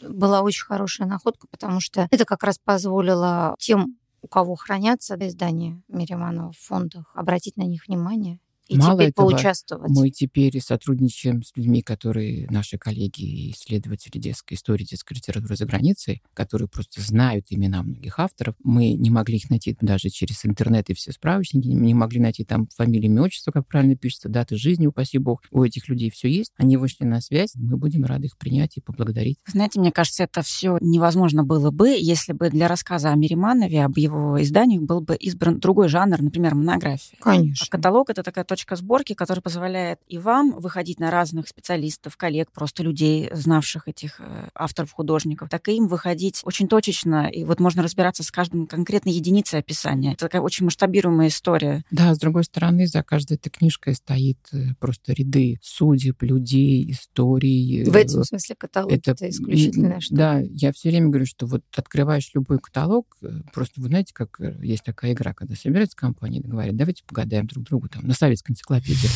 была 0.00 0.42
очень 0.42 0.64
хорошая 0.64 1.08
находка, 1.08 1.46
потому 1.48 1.80
что 1.80 2.08
это 2.10 2.24
как 2.24 2.42
раз 2.42 2.58
позволило 2.58 3.54
тем, 3.58 3.98
у 4.22 4.28
кого 4.28 4.54
хранятся 4.56 5.16
издания 5.20 5.82
Мириманова 5.88 6.52
в 6.52 6.58
фондах, 6.58 7.10
обратить 7.14 7.56
на 7.56 7.62
них 7.62 7.86
внимание 7.86 8.40
и 8.68 8.76
Мало 8.76 8.94
теперь 8.94 9.08
этого, 9.10 9.30
поучаствовать. 9.30 9.90
Мы 9.90 10.10
теперь 10.10 10.60
сотрудничаем 10.60 11.42
с 11.42 11.56
людьми, 11.56 11.82
которые 11.82 12.46
наши 12.50 12.78
коллеги 12.78 13.22
и 13.22 13.50
исследователи 13.52 14.18
детской 14.18 14.54
истории, 14.54 14.84
детской 14.84 15.14
литературы 15.14 15.56
за 15.56 15.66
границей, 15.66 16.22
которые 16.32 16.68
просто 16.68 17.00
знают 17.00 17.46
имена 17.50 17.82
многих 17.82 18.18
авторов. 18.18 18.54
Мы 18.62 18.94
не 18.94 19.10
могли 19.10 19.36
их 19.36 19.50
найти 19.50 19.76
даже 19.80 20.08
через 20.08 20.44
интернет 20.46 20.88
и 20.90 20.94
все 20.94 21.12
справочники, 21.12 21.66
не 21.66 21.94
могли 21.94 22.20
найти 22.20 22.44
там 22.44 22.68
фамилии, 22.74 23.06
имя, 23.06 23.22
отчество, 23.22 23.50
как 23.50 23.66
правильно 23.66 23.96
пишется, 23.96 24.28
даты 24.28 24.56
жизни, 24.56 24.86
упаси 24.86 25.18
бог. 25.18 25.42
У 25.50 25.62
этих 25.62 25.88
людей 25.88 26.10
все 26.10 26.28
есть. 26.28 26.52
Они 26.56 26.76
вышли 26.76 27.04
на 27.04 27.20
связь. 27.20 27.54
Мы 27.54 27.76
будем 27.76 28.04
рады 28.04 28.26
их 28.26 28.38
принять 28.38 28.76
и 28.76 28.80
поблагодарить. 28.80 29.38
Знаете, 29.46 29.80
мне 29.80 29.92
кажется, 29.92 30.24
это 30.24 30.42
все 30.42 30.78
невозможно 30.80 31.44
было 31.44 31.70
бы, 31.70 31.88
если 31.88 32.32
бы 32.32 32.50
для 32.50 32.68
рассказа 32.68 33.10
о 33.10 33.14
Мириманове, 33.14 33.84
об 33.84 33.96
его 33.98 34.40
изданиях 34.42 34.82
был 34.82 35.00
бы 35.00 35.16
избран 35.16 35.58
другой 35.60 35.88
жанр, 35.88 36.22
например, 36.22 36.54
монография. 36.54 37.18
Конечно. 37.20 37.66
А 37.68 37.70
каталог— 37.70 38.10
это 38.10 38.22
такая 38.22 38.44
точка 38.54 38.76
сборки, 38.76 39.14
которая 39.14 39.42
позволяет 39.42 39.98
и 40.06 40.16
вам 40.16 40.52
выходить 40.52 41.00
на 41.00 41.10
разных 41.10 41.48
специалистов, 41.48 42.16
коллег, 42.16 42.52
просто 42.52 42.84
людей, 42.84 43.28
знавших 43.32 43.88
этих 43.88 44.20
э, 44.20 44.48
авторов, 44.54 44.92
художников, 44.92 45.48
так 45.48 45.66
и 45.66 45.76
им 45.76 45.88
выходить 45.88 46.40
очень 46.44 46.68
точечно. 46.68 47.26
И 47.26 47.42
вот 47.42 47.58
можно 47.58 47.82
разбираться 47.82 48.22
с 48.22 48.30
каждым 48.30 48.68
конкретной 48.68 49.12
единицей 49.12 49.58
описания. 49.58 50.12
Это 50.12 50.26
такая 50.26 50.40
очень 50.40 50.66
масштабируемая 50.66 51.28
история. 51.28 51.82
Да, 51.90 52.14
с 52.14 52.18
другой 52.18 52.44
стороны, 52.44 52.86
за 52.86 53.02
каждой 53.02 53.38
этой 53.38 53.50
книжкой 53.50 53.96
стоит 53.96 54.38
э, 54.52 54.74
просто 54.78 55.12
ряды 55.14 55.58
судеб, 55.60 56.22
людей, 56.22 56.88
историй. 56.92 57.82
В 57.82 57.96
этом 57.96 58.22
смысле 58.22 58.54
каталог 58.54 58.92
это, 58.92 59.10
это 59.10 59.28
исключительно 59.30 60.00
что? 60.00 60.14
Да, 60.14 60.38
я 60.38 60.72
все 60.72 60.90
время 60.90 61.08
говорю, 61.08 61.26
что 61.26 61.46
вот 61.46 61.64
открываешь 61.76 62.30
любой 62.34 62.60
каталог, 62.60 63.16
э, 63.20 63.40
просто 63.52 63.80
вы 63.80 63.88
знаете, 63.88 64.14
как 64.14 64.38
есть 64.62 64.84
такая 64.84 65.12
игра, 65.12 65.34
когда 65.34 65.56
собирается 65.56 65.96
компания 65.96 66.38
и 66.38 66.46
говорят, 66.46 66.76
давайте 66.76 67.02
погадаем 67.02 67.48
друг 67.48 67.64
другу 67.64 67.88
там 67.88 68.06
на 68.06 68.14
советской 68.44 68.52
энциклопедии. 68.52 69.08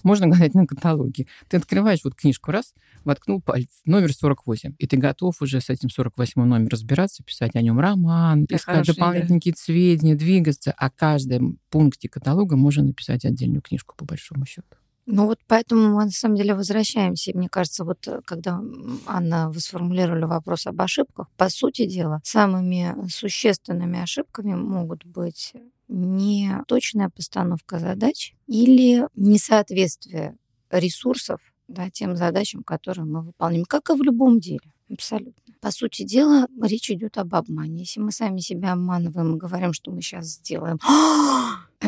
Можно 0.02 0.28
гадать 0.28 0.54
на 0.54 0.66
каталоге. 0.66 1.26
Ты 1.48 1.56
открываешь 1.56 2.00
вот 2.04 2.14
книжку 2.14 2.50
раз, 2.50 2.74
воткнул 3.04 3.40
палец, 3.40 3.68
номер 3.84 4.12
48, 4.12 4.74
и 4.78 4.86
ты 4.86 4.96
готов 4.96 5.40
уже 5.40 5.60
с 5.60 5.70
этим 5.70 5.90
48 5.90 6.42
номером 6.42 6.68
разбираться, 6.68 7.22
писать 7.22 7.54
о 7.54 7.62
нем 7.62 7.80
роман, 7.80 8.44
Это 8.44 8.56
искать 8.56 8.86
дополнительные 8.86 9.40
какие-то 9.40 9.60
сведения, 9.60 10.14
двигаться. 10.14 10.72
О 10.72 10.90
каждом 10.90 11.58
пункте 11.70 12.08
каталога 12.08 12.56
можно 12.56 12.84
написать 12.84 13.24
отдельную 13.24 13.62
книжку, 13.62 13.94
по 13.96 14.04
большому 14.04 14.46
счету. 14.46 14.76
Ну 15.06 15.26
вот 15.26 15.38
поэтому 15.46 15.94
мы 15.94 16.04
на 16.04 16.10
самом 16.10 16.36
деле 16.36 16.54
возвращаемся. 16.54 17.32
Мне 17.34 17.48
кажется, 17.48 17.84
вот 17.84 18.06
э, 18.08 18.20
когда 18.24 18.60
Анна, 19.06 19.50
вы 19.50 19.60
сформулировали 19.60 20.24
вопрос 20.24 20.66
об 20.66 20.80
ошибках, 20.80 21.28
по 21.36 21.50
сути 21.50 21.86
дела, 21.86 22.20
самыми 22.24 23.08
существенными 23.08 24.02
ошибками 24.02 24.54
могут 24.54 25.04
быть 25.04 25.52
не 25.88 26.62
точная 26.66 27.10
постановка 27.10 27.78
задач 27.78 28.34
или 28.46 29.06
несоответствие 29.14 30.36
ресурсов 30.70 31.40
да, 31.68 31.90
тем 31.90 32.16
задачам, 32.16 32.62
которые 32.62 33.04
мы 33.04 33.22
выполняем, 33.22 33.64
как 33.64 33.90
и 33.90 33.94
в 33.94 34.02
любом 34.02 34.40
деле. 34.40 34.72
Абсолютно. 34.90 35.54
По 35.60 35.70
сути 35.70 36.02
дела, 36.02 36.46
речь 36.62 36.90
идет 36.90 37.16
об 37.16 37.34
обмане. 37.34 37.80
Если 37.80 38.00
мы 38.00 38.12
сами 38.12 38.40
себя 38.40 38.72
обманываем 38.72 39.34
и 39.34 39.38
говорим, 39.38 39.72
что 39.72 39.90
мы 39.90 40.02
сейчас 40.02 40.26
сделаем, 40.26 40.78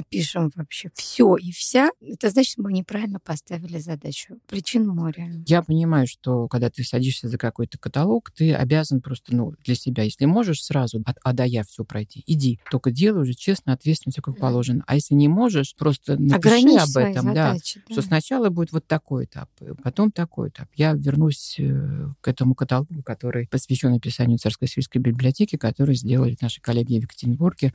пишем 0.02 0.50
вообще 0.54 0.90
все 0.94 1.36
и 1.36 1.52
вся, 1.52 1.90
это 2.00 2.30
значит, 2.30 2.58
мы 2.58 2.72
неправильно 2.72 3.20
поставили 3.20 3.78
задачу. 3.78 4.38
Причин 4.46 4.86
море. 4.86 5.42
Я 5.46 5.62
понимаю, 5.62 6.06
что 6.06 6.48
когда 6.48 6.70
ты 6.70 6.84
садишься 6.84 7.28
за 7.28 7.38
какой-то 7.38 7.78
каталог, 7.78 8.30
ты 8.30 8.54
обязан 8.54 9.00
просто, 9.00 9.34
ну, 9.34 9.54
для 9.64 9.74
себя, 9.74 10.02
если 10.02 10.24
можешь 10.26 10.62
сразу 10.62 11.02
от 11.04 11.16
А 11.22 11.32
до 11.32 11.44
Я 11.44 11.64
все 11.64 11.84
пройти, 11.84 12.22
иди. 12.26 12.60
Только 12.70 12.90
делай 12.90 13.22
уже 13.22 13.34
честно, 13.34 13.72
ответственно, 13.72 14.12
все 14.12 14.22
как 14.22 14.38
положено. 14.38 14.82
А 14.86 14.94
если 14.94 15.14
не 15.14 15.28
можешь, 15.28 15.74
просто 15.76 16.18
напиши 16.18 16.76
об 16.76 16.96
этом. 16.96 17.26
Задачи, 17.26 17.80
да, 17.80 17.84
да. 17.88 17.92
Что 17.94 18.02
сначала 18.02 18.50
будет 18.50 18.72
вот 18.72 18.86
такой 18.86 19.24
этап, 19.24 19.48
потом 19.82 20.10
такой 20.10 20.48
этап. 20.48 20.68
Я 20.74 20.92
вернусь 20.92 21.56
э, 21.58 22.08
к 22.20 22.28
этому 22.28 22.54
каталогу, 22.54 23.02
который 23.04 23.48
посвящен 23.48 23.92
написанию 23.92 24.38
царско-сельской 24.38 25.00
библиотеки, 25.00 25.56
который 25.56 25.94
сделали 25.94 26.36
наши 26.40 26.60
коллеги 26.60 26.98
в 26.98 27.02
Екатеринбурге. 27.02 27.72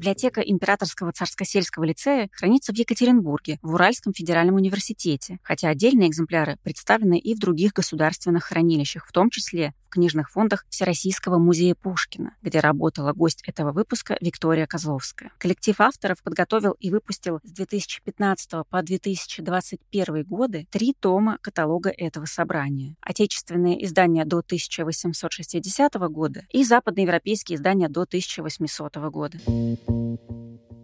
Библиотека 0.00 0.40
Императорского 0.40 1.12
царско-сельского 1.12 1.84
лицея 1.84 2.30
хранится 2.32 2.72
в 2.72 2.74
Екатеринбурге, 2.74 3.58
в 3.60 3.74
Уральском 3.74 4.14
федеральном 4.14 4.54
университете, 4.54 5.38
хотя 5.42 5.68
отдельные 5.68 6.08
экземпляры 6.08 6.56
представлены 6.62 7.18
и 7.18 7.34
в 7.34 7.38
других 7.38 7.74
государственных 7.74 8.44
хранилищах, 8.44 9.06
в 9.06 9.12
том 9.12 9.28
числе 9.28 9.74
в 9.90 9.92
книжных 9.92 10.30
фондах 10.30 10.64
Всероссийского 10.70 11.36
музея 11.36 11.74
Пушкина, 11.74 12.34
где 12.40 12.60
работала 12.60 13.12
гость 13.12 13.42
этого 13.46 13.72
выпуска 13.72 14.16
Виктория 14.22 14.66
Козловская. 14.66 15.32
Коллектив 15.36 15.78
авторов 15.80 16.22
подготовил 16.22 16.76
и 16.80 16.90
выпустил 16.90 17.40
с 17.42 17.50
2015 17.50 18.50
по 18.70 18.82
2021 18.82 20.24
годы 20.24 20.66
три 20.70 20.94
тома 20.98 21.36
каталога 21.42 21.90
этого 21.90 22.24
собрания. 22.24 22.96
Отечественные 23.02 23.84
издания 23.84 24.24
до 24.24 24.38
1860 24.38 25.94
года 26.08 26.46
и 26.50 26.64
западноевропейские 26.64 27.56
издания 27.56 27.88
до 27.88 28.02
1800 28.02 28.96
года. 29.10 29.38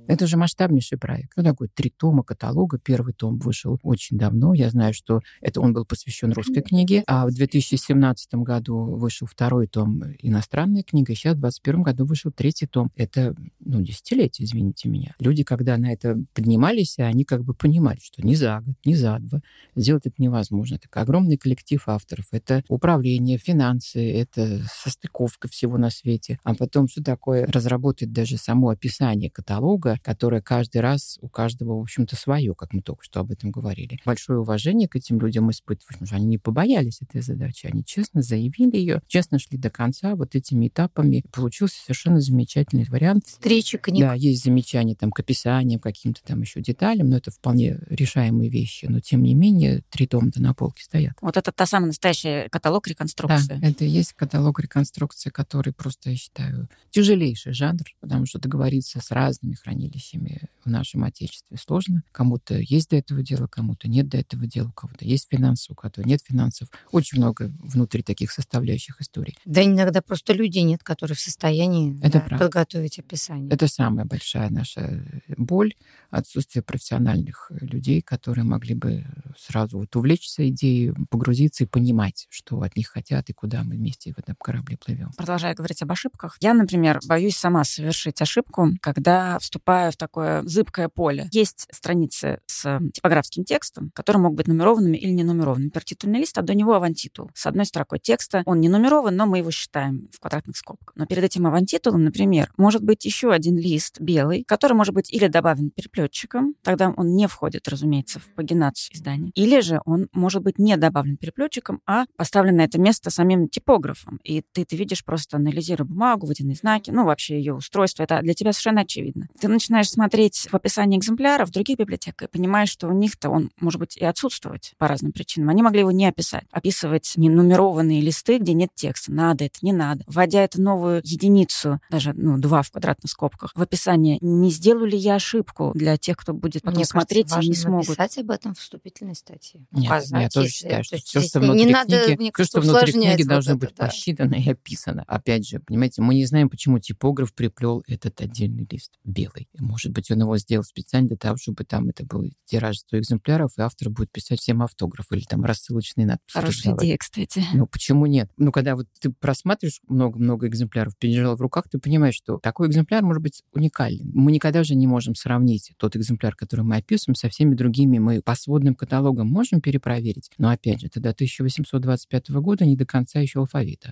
Это 0.06 0.26
же 0.26 0.36
масштабнейший 0.36 0.98
проект. 0.98 1.32
Ну, 1.36 1.42
такой 1.42 1.68
три 1.68 1.90
тома 1.90 2.22
каталога. 2.22 2.78
Первый 2.78 3.12
том 3.12 3.38
вышел 3.38 3.78
очень 3.82 4.18
давно. 4.18 4.54
Я 4.54 4.70
знаю, 4.70 4.94
что 4.94 5.20
это 5.40 5.60
он 5.60 5.72
был 5.72 5.84
посвящен 5.84 6.32
русской 6.32 6.62
книге. 6.62 7.04
А 7.06 7.26
в 7.26 7.32
2017 7.32 8.34
году 8.36 8.76
вышел 8.96 9.26
второй 9.26 9.66
том 9.66 10.02
иностранная 10.20 10.82
книга. 10.82 11.12
И 11.12 11.16
сейчас 11.16 11.34
в 11.34 11.40
2021 11.40 11.82
году 11.82 12.06
вышел 12.06 12.30
третий 12.30 12.66
том. 12.66 12.90
Это, 12.96 13.34
ну, 13.60 13.80
десятилетие, 13.82 14.46
извините 14.46 14.88
меня. 14.88 15.14
Люди, 15.18 15.44
когда 15.44 15.76
на 15.76 15.92
это 15.92 16.16
поднимались, 16.34 16.98
они 16.98 17.24
как 17.24 17.44
бы 17.44 17.54
понимали, 17.54 17.98
что 18.02 18.26
ни 18.26 18.34
за 18.34 18.60
год, 18.60 18.76
ни 18.84 18.94
за 18.94 19.18
два 19.18 19.40
сделать 19.74 20.06
это 20.06 20.16
невозможно. 20.18 20.76
Это 20.76 20.88
огромный 21.00 21.36
коллектив 21.36 21.82
авторов. 21.86 22.26
Это 22.32 22.62
управление, 22.68 23.38
финансы, 23.38 24.12
это 24.12 24.62
состыковка 24.72 25.48
всего 25.48 25.78
на 25.78 25.90
свете. 25.90 26.38
А 26.44 26.54
потом, 26.54 26.88
что 26.88 27.02
такое 27.02 27.46
разработать 27.46 28.12
даже 28.12 28.36
само 28.36 28.70
описание 28.70 29.30
каталога, 29.30 29.95
которое 30.02 30.40
каждый 30.40 30.80
раз 30.80 31.18
у 31.20 31.28
каждого, 31.28 31.78
в 31.78 31.80
общем-то, 31.80 32.16
свое, 32.16 32.54
как 32.54 32.72
мы 32.72 32.82
только 32.82 33.04
что 33.04 33.20
об 33.20 33.30
этом 33.30 33.50
говорили. 33.50 33.98
Большое 34.04 34.40
уважение 34.40 34.88
к 34.88 34.96
этим 34.96 35.18
людям 35.20 35.50
испытываю, 35.50 35.88
потому 35.88 36.06
что 36.06 36.16
они 36.16 36.26
не 36.26 36.38
побоялись 36.38 37.00
этой 37.02 37.22
задачи, 37.22 37.66
они 37.66 37.84
честно 37.84 38.22
заявили 38.22 38.76
ее, 38.76 39.02
честно 39.06 39.38
шли 39.38 39.58
до 39.58 39.70
конца 39.70 40.14
вот 40.14 40.34
этими 40.34 40.68
этапами. 40.68 41.24
Получился 41.32 41.80
совершенно 41.82 42.20
замечательный 42.20 42.84
вариант. 42.84 43.26
Встречи 43.26 43.78
книг. 43.78 44.00
Да, 44.00 44.14
есть 44.14 44.44
замечания 44.44 44.94
там 44.94 45.10
к 45.10 45.20
описаниям, 45.20 45.80
каким-то 45.80 46.22
там 46.22 46.40
еще 46.42 46.60
деталям, 46.60 47.10
но 47.10 47.16
это 47.16 47.30
вполне 47.30 47.78
решаемые 47.88 48.50
вещи. 48.50 48.86
Но, 48.86 49.00
тем 49.00 49.22
не 49.22 49.34
менее, 49.34 49.82
три 49.90 50.06
тома-то 50.06 50.40
на 50.42 50.54
полке 50.54 50.84
стоят. 50.84 51.14
Вот 51.20 51.36
это 51.36 51.52
та 51.52 51.66
самая 51.66 51.88
настоящая 51.88 52.48
каталог 52.48 52.86
реконструкции. 52.86 53.58
Да, 53.60 53.66
это 53.66 53.84
и 53.84 53.88
есть 53.88 54.12
каталог 54.12 54.60
реконструкции, 54.60 55.30
который 55.30 55.72
просто, 55.72 56.10
я 56.10 56.16
считаю, 56.16 56.68
тяжелейший 56.90 57.52
жанр, 57.52 57.84
потому 58.00 58.26
что 58.26 58.38
договориться 58.38 59.00
с 59.00 59.10
разными 59.10 59.54
хранителями 59.54 59.85
хранилищами 59.86 60.48
в 60.64 60.68
нашем 60.68 61.04
Отечестве 61.04 61.56
сложно. 61.56 62.02
Кому-то 62.12 62.58
есть 62.58 62.90
до 62.90 62.96
этого 62.96 63.22
дела, 63.22 63.46
кому-то 63.46 63.88
нет 63.88 64.08
до 64.08 64.18
этого 64.18 64.46
дела, 64.46 64.68
у 64.68 64.72
кого-то 64.72 65.04
есть 65.04 65.28
финансы, 65.30 65.72
у 65.72 65.74
кого-то 65.74 66.02
нет 66.02 66.20
финансов. 66.24 66.68
Очень 66.90 67.18
много 67.18 67.52
внутри 67.60 68.02
таких 68.02 68.32
составляющих 68.32 69.00
историй. 69.00 69.36
Да 69.44 69.64
иногда 69.64 70.02
просто 70.02 70.32
людей 70.32 70.62
нет, 70.62 70.82
которые 70.82 71.16
в 71.16 71.20
состоянии 71.20 71.98
Это 72.02 72.24
да, 72.28 72.38
подготовить 72.38 72.98
описание. 72.98 73.50
Это 73.50 73.68
самая 73.68 74.04
большая 74.04 74.50
наша 74.50 75.04
боль, 75.36 75.74
отсутствие 76.10 76.62
профессиональных 76.62 77.50
людей, 77.60 78.02
которые 78.02 78.44
могли 78.44 78.74
бы 78.74 79.06
сразу 79.38 79.78
вот 79.78 79.94
увлечься 79.94 80.48
идеей, 80.48 80.92
погрузиться 81.10 81.64
и 81.64 81.66
понимать, 81.66 82.26
что 82.30 82.60
от 82.62 82.76
них 82.76 82.88
хотят 82.88 83.30
и 83.30 83.32
куда 83.32 83.62
мы 83.62 83.76
вместе 83.76 84.12
в 84.12 84.18
этом 84.18 84.34
корабле 84.36 84.76
плывем. 84.76 85.10
Продолжая 85.16 85.54
говорить 85.54 85.82
об 85.82 85.92
ошибках, 85.92 86.36
я, 86.40 86.54
например, 86.54 87.00
боюсь 87.06 87.36
сама 87.36 87.64
совершить 87.64 88.20
ошибку, 88.20 88.70
когда 88.80 89.38
вступаю 89.38 89.75
вступая 89.76 89.90
в 89.90 89.96
такое 89.96 90.42
зыбкое 90.42 90.88
поле. 90.88 91.28
Есть 91.32 91.66
страницы 91.70 92.40
с 92.46 92.80
типографским 92.92 93.44
текстом, 93.44 93.90
которые 93.94 94.22
могут 94.22 94.38
быть 94.38 94.48
нумерованными 94.48 94.96
или 94.96 95.10
не 95.10 95.24
нумерованными. 95.24 95.70
Например, 95.74 96.20
лист, 96.20 96.38
а 96.38 96.42
до 96.42 96.54
него 96.54 96.74
авантитул. 96.74 97.30
С 97.34 97.46
одной 97.46 97.66
строкой 97.66 97.98
текста 97.98 98.42
он 98.46 98.60
не 98.60 98.68
нумерован, 98.68 99.16
но 99.16 99.26
мы 99.26 99.38
его 99.38 99.50
считаем 99.50 100.08
в 100.12 100.20
квадратных 100.20 100.56
скобках. 100.56 100.94
Но 100.96 101.06
перед 101.06 101.24
этим 101.24 101.46
авантитулом, 101.46 102.04
например, 102.04 102.52
может 102.56 102.82
быть 102.82 103.04
еще 103.04 103.32
один 103.32 103.56
лист 103.58 104.00
белый, 104.00 104.44
который 104.44 104.74
может 104.74 104.94
быть 104.94 105.12
или 105.12 105.26
добавлен 105.26 105.70
переплетчиком, 105.70 106.54
тогда 106.62 106.92
он 106.96 107.14
не 107.14 107.26
входит, 107.26 107.68
разумеется, 107.68 108.20
в 108.20 108.26
пагинацию 108.34 108.94
издания, 108.96 109.30
или 109.34 109.60
же 109.60 109.80
он 109.84 110.08
может 110.12 110.42
быть 110.42 110.58
не 110.58 110.76
добавлен 110.76 111.16
переплетчиком, 111.16 111.80
а 111.86 112.04
поставлен 112.16 112.56
на 112.56 112.62
это 112.62 112.80
место 112.80 113.10
самим 113.10 113.48
типографом. 113.48 114.20
И 114.24 114.42
ты 114.52 114.62
это 114.62 114.76
видишь, 114.76 115.04
просто 115.04 115.36
анализируя 115.36 115.86
бумагу, 115.86 116.26
водяные 116.26 116.56
знаки, 116.56 116.90
ну, 116.90 117.04
вообще 117.04 117.38
ее 117.38 117.54
устройство. 117.54 118.04
Это 118.04 118.20
для 118.22 118.34
тебя 118.34 118.52
совершенно 118.52 118.82
очевидно. 118.82 119.26
Ты 119.40 119.48
начинаешь 119.48 119.65
смотреть 119.88 120.48
в 120.50 120.54
описании 120.54 120.98
экземпляра 120.98 121.46
в 121.46 121.50
других 121.50 121.78
библиотеках 121.78 122.28
и 122.28 122.32
понимаешь, 122.32 122.70
что 122.70 122.88
у 122.88 122.92
них-то 122.92 123.30
он 123.30 123.50
может 123.60 123.80
быть 123.80 123.96
и 123.96 124.04
отсутствовать 124.04 124.74
по 124.78 124.88
разным 124.88 125.12
причинам. 125.12 125.50
Они 125.50 125.62
могли 125.62 125.80
его 125.80 125.90
не 125.90 126.06
описать. 126.06 126.44
Описывать 126.50 127.12
ненумерованные 127.16 128.00
листы, 128.00 128.38
где 128.38 128.52
нет 128.52 128.70
текста. 128.74 129.12
Надо 129.12 129.44
это, 129.44 129.58
не 129.62 129.72
надо. 129.72 130.04
Вводя 130.06 130.44
эту 130.44 130.60
новую 130.60 131.00
единицу, 131.04 131.80
даже 131.90 132.12
ну, 132.12 132.38
два 132.38 132.62
в 132.62 132.70
квадратных 132.70 133.10
скобках, 133.10 133.52
в 133.54 133.62
описании, 133.62 134.18
не 134.20 134.50
сделаю 134.50 134.86
ли 134.86 134.98
я 134.98 135.16
ошибку 135.16 135.72
для 135.74 135.96
тех, 135.96 136.16
кто 136.16 136.32
будет 136.32 136.62
потом 136.62 136.76
Мне 136.76 136.84
смотреть 136.84 137.28
кажется, 137.28 137.46
и 137.46 137.48
не 137.50 137.54
смогут. 137.54 137.88
написать 137.88 138.18
об 138.18 138.30
этом 138.30 138.54
в 138.54 138.58
вступительной 138.58 139.14
статье. 139.14 139.66
Нет, 139.72 139.86
Указать, 139.86 140.22
я 140.22 140.28
тоже 140.28 140.48
считаю, 140.48 140.84
что 140.84 140.96
все, 140.98 141.20
что 141.20 141.40
внутри 141.40 141.58
не 141.58 141.64
книги, 141.64 141.72
надо, 141.72 142.32
все, 142.34 142.44
что 142.44 142.60
внутри 142.60 142.92
книги 142.92 143.22
должно 143.22 143.52
вот 143.52 143.60
быть 143.60 143.72
это, 143.72 143.86
посчитано 143.86 144.34
и 144.34 144.50
описано. 144.50 145.04
Опять 145.06 145.48
же, 145.48 145.60
понимаете, 145.60 146.02
мы 146.02 146.14
не 146.14 146.26
знаем, 146.26 146.48
почему 146.48 146.78
типограф 146.78 147.34
приплел 147.34 147.82
этот 147.86 148.20
отдельный 148.20 148.66
лист 148.70 148.92
белый. 149.04 149.48
Может 149.58 149.92
быть, 149.92 150.10
он 150.10 150.20
его 150.20 150.36
сделал 150.38 150.64
специально 150.64 151.08
для 151.08 151.16
того, 151.16 151.36
чтобы 151.36 151.64
там 151.64 151.88
это 151.88 152.04
был 152.04 152.30
тираж 152.44 152.78
100 152.78 152.98
экземпляров, 152.98 153.52
и 153.56 153.62
автор 153.62 153.90
будет 153.90 154.10
писать 154.10 154.40
всем 154.40 154.62
автограф 154.62 155.06
или 155.10 155.22
там 155.22 155.44
рассылочные 155.44 156.06
надписи. 156.06 156.36
Хорошая 156.36 156.76
идея, 156.76 156.96
кстати. 156.98 157.42
Ну, 157.52 157.66
почему 157.66 158.06
нет? 158.06 158.30
Ну, 158.36 158.52
когда 158.52 158.76
вот 158.76 158.86
ты 159.00 159.10
просматриваешь 159.10 159.80
много-много 159.88 160.46
экземпляров, 160.48 160.96
пережил 160.96 161.34
в 161.36 161.40
руках, 161.40 161.68
ты 161.70 161.78
понимаешь, 161.78 162.14
что 162.14 162.38
такой 162.38 162.68
экземпляр 162.68 163.02
может 163.02 163.22
быть 163.22 163.42
уникален. 163.52 164.10
Мы 164.14 164.32
никогда 164.32 164.64
же 164.64 164.74
не 164.74 164.86
можем 164.86 165.14
сравнить 165.14 165.72
тот 165.78 165.96
экземпляр, 165.96 166.34
который 166.34 166.62
мы 166.62 166.76
описываем, 166.76 167.16
со 167.16 167.28
всеми 167.28 167.54
другими. 167.54 167.98
Мы 167.98 168.22
по 168.22 168.34
сводным 168.34 168.74
каталогам 168.74 169.26
можем 169.28 169.60
перепроверить, 169.60 170.30
но, 170.38 170.50
опять 170.50 170.80
же, 170.80 170.86
это 170.86 171.00
до 171.00 171.10
1825 171.10 172.30
года 172.30 172.64
не 172.64 172.76
до 172.76 172.86
конца 172.86 173.20
еще 173.20 173.40
алфавита. 173.40 173.90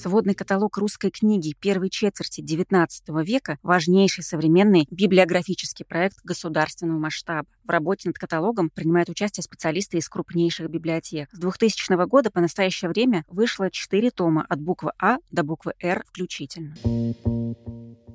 Сводный 0.00 0.34
каталог 0.34 0.76
русской 0.78 1.10
книги 1.10 1.56
первой 1.58 1.90
четверти 1.90 2.40
XIX 2.40 2.86
века– 3.24 3.58
важнейший 3.64 4.22
современный 4.22 4.86
библиографический 4.92 5.84
проект 5.84 6.18
государственного 6.22 7.00
масштаба. 7.00 7.48
В 7.64 7.70
работе 7.70 8.08
над 8.08 8.16
каталогом 8.16 8.70
принимают 8.70 9.08
участие 9.08 9.42
специалисты 9.42 9.98
из 9.98 10.08
крупнейших 10.08 10.70
библиотек. 10.70 11.28
С 11.32 11.38
2000 11.40 12.06
года 12.06 12.30
по 12.30 12.40
настоящее 12.40 12.90
время 12.90 13.24
вышло 13.26 13.72
четыре 13.72 14.12
тома 14.12 14.46
от 14.48 14.60
буквы 14.60 14.92
А 15.00 15.16
до 15.32 15.42
буквы 15.42 15.72
Р 15.80 16.04
включительно. 16.06 16.76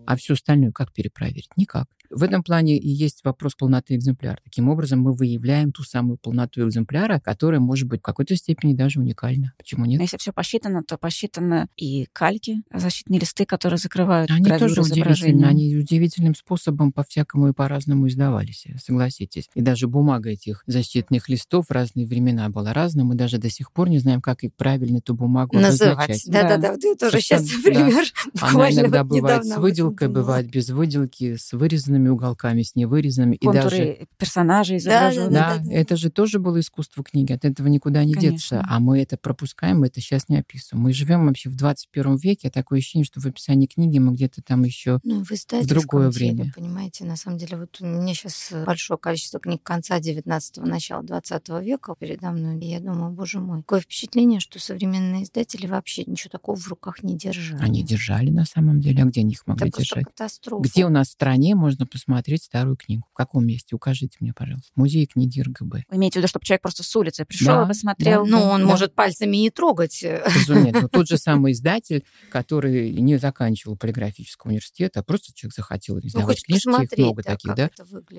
А 0.06 0.16
все 0.16 0.34
остальное 0.34 0.72
как 0.72 0.92
перепроверить? 0.92 1.50
Никак. 1.56 1.88
В 2.10 2.22
этом 2.22 2.44
плане 2.44 2.78
и 2.78 2.89
есть 2.89 3.22
вопрос 3.24 3.56
полноты 3.56 3.96
экземпляра. 3.96 4.38
Таким 4.44 4.70
образом, 4.70 5.02
мы 5.02 5.13
выявляем 5.13 5.72
ту 5.72 5.82
самую 5.84 6.18
полноту 6.18 6.68
экземпляра, 6.68 7.20
которая 7.20 7.60
может 7.60 7.88
быть 7.88 8.02
в 8.02 8.04
какой-то 8.04 8.36
степени 8.36 8.76
даже 8.76 9.00
уникальна. 9.00 9.54
Почему 9.58 9.86
нет? 9.86 10.00
Если 10.00 10.18
все 10.18 10.32
посчитано, 10.32 10.84
то 10.84 10.98
посчитаны 10.98 11.70
и 11.76 12.06
кальки, 12.13 12.62
защитные 12.72 13.20
листы, 13.20 13.46
которые 13.46 13.80
закрывают 13.80 14.30
Они 14.30 14.46
тоже 14.46 14.82
удивительны. 14.82 15.46
Они 15.46 15.76
удивительным 15.76 16.36
способом 16.36 16.92
по-всякому 16.92 17.50
и 17.50 17.54
по-разному 17.54 18.08
издавались, 18.08 18.68
согласитесь. 18.78 19.50
И 19.56 19.62
даже 19.62 19.88
бумага 19.88 20.30
этих 20.30 20.63
защитных 20.68 21.30
листов 21.30 21.68
в 21.70 21.72
разные 21.72 22.06
времена 22.06 22.48
была 22.50 22.74
разная. 22.74 23.06
Мы 23.06 23.16
даже 23.16 23.39
до 23.39 23.50
сих 23.50 23.72
пор 23.72 23.89
не 23.89 23.98
знаем, 23.98 24.22
как 24.22 24.44
их 24.44 24.54
правильно 24.54 24.98
эту 24.98 25.16
бумагу 25.16 25.58
называть. 25.58 26.24
Да-да-да, 26.28 26.78
ты 26.78 26.96
тоже 26.96 27.22
сейчас 27.22 27.44
пример. 27.63 28.06
Да. 28.34 28.50
Она 28.50 28.72
иногда 28.72 29.04
бывает 29.04 29.46
с 29.46 29.58
выделкой 29.58 29.92
выделкой, 29.93 30.08
думала. 30.08 30.23
бывает 30.23 30.49
без 30.49 30.69
выделки, 30.69 31.36
с 31.36 31.53
вырезанными 31.53 32.10
уголками, 32.10 32.62
с 32.62 32.75
невырезанными. 32.75 33.37
Контуры 33.37 33.77
и 33.77 33.79
даже... 33.79 34.08
персонажей 34.17 34.77
изображены. 34.77 35.29
Да, 35.29 35.50
да, 35.50 35.58
да, 35.58 35.63
да, 35.63 35.73
это 35.73 35.96
же 35.96 36.10
тоже 36.10 36.39
было 36.39 36.60
искусство 36.60 37.04
книги, 37.04 37.31
от 37.31 37.46
этого 37.46 37.67
никуда 37.67 38.04
не 38.04 38.13
Конечно. 38.13 38.31
деться. 38.31 38.65
А 38.67 38.79
мы 38.79 39.02
это 39.02 39.17
пропускаем, 39.17 39.79
мы 39.79 39.87
это 39.87 40.02
сейчас 40.02 40.29
не 40.29 40.37
описываем. 40.37 40.83
Мы 40.83 40.94
живем 40.94 41.25
вообще 41.25 41.50
в 41.50 41.56
21 41.56 42.15
веке, 42.17 42.50
такое 42.50 42.79
ощущение, 42.79 43.06
что 43.06 43.19
в 43.19 43.25
описании 43.25 43.67
книги 43.67 44.00
мы 44.00 44.13
где-то 44.13 44.41
там 44.41 44.63
еще 44.63 45.00
ну, 45.04 45.23
в 45.23 45.65
другое 45.67 46.10
время. 46.10 46.52
Понимаете, 46.56 47.06
на 47.06 47.15
самом 47.15 47.37
деле, 47.37 47.58
вот 47.58 47.77
у 47.81 47.85
меня 47.85 48.13
сейчас 48.13 48.54
большое 48.65 48.98
количество 48.98 49.39
книг 49.39 49.62
конца 49.63 50.00
19-го, 50.00 50.65
начала 50.65 51.04
20 51.04 51.50
века 51.62 51.96
передо 51.98 52.31
мной. 52.31 52.60
И 52.60 52.65
я 52.65 52.79
думаю, 52.79 53.12
боже 53.12 53.39
мой, 53.39 53.62
такое 53.62 53.81
впечатление, 53.81 54.39
что 54.39 54.60
современные 54.60 55.23
издатели 55.23 55.67
вообще 55.67 56.04
ничего 56.06 56.29
такого 56.29 56.56
в 56.56 56.67
руках 56.67 57.04
не 57.04 57.17
держали. 57.17 57.62
Они 57.62 57.83
держали 57.83 58.29
на 58.29 58.46
самом 58.46 58.79
деле, 58.79 59.04
а 59.04 59.06
где 59.06 59.21
они 59.21 59.31
их 59.31 59.46
могли 59.48 59.69
Это 59.69 59.83
держать? 59.84 60.06
Катастрофа. 60.06 60.63
Где 60.63 60.86
у 60.86 60.90
нас 60.90 61.10
в 61.10 61.12
стране 61.12 61.56
можно 61.56 61.86
посмотреть 61.86 62.44
старую 62.44 62.75
книгу? 62.77 63.08
В 63.12 63.13
каком 63.13 63.46
месте? 63.46 63.75
Укажите 63.75 64.17
мне, 64.19 64.34
пожалуйста. 64.34 64.71
Музей 64.75 65.06
книги 65.06 65.42
РГБ. 65.42 65.84
Вы 65.90 65.98
имеете 65.98 66.15
в 66.15 66.17
виду, 66.17 66.27
чтобы 66.27 66.46
человек 66.46 66.62
просто 66.62 66.84
с 66.84 66.96
улицы 66.96 67.25
пришел 67.25 67.56
да, 67.56 67.63
и 67.63 67.67
посмотрел? 67.67 68.25
Да, 68.25 68.31
ну, 68.31 68.42
он 68.44 68.62
да. 68.62 68.67
может 68.67 68.96
пальцами 68.96 69.38
не 69.38 69.50
трогать. 69.50 70.04
Разумеется. 70.25 70.81
Но 70.81 70.88
тот 70.88 71.08
же 71.08 71.17
самый 71.17 71.54
издатель, 71.54 72.04
который 72.31 72.92
не 72.92 73.17
заканчивал 73.17 73.77
полиграфического 73.77 74.50
университета, 74.50 75.02
а 75.02 75.04
просто 75.04 75.34
человек 75.34 75.56
захотел 75.56 75.96
ну, 75.96 76.02
издавать 76.08 76.44
ну, 76.48 76.56
книжки, 76.56 76.94
их 76.94 76.98
много 76.98 77.23
да, 77.23 77.31
таких, 77.31 77.56
да? 77.56 77.69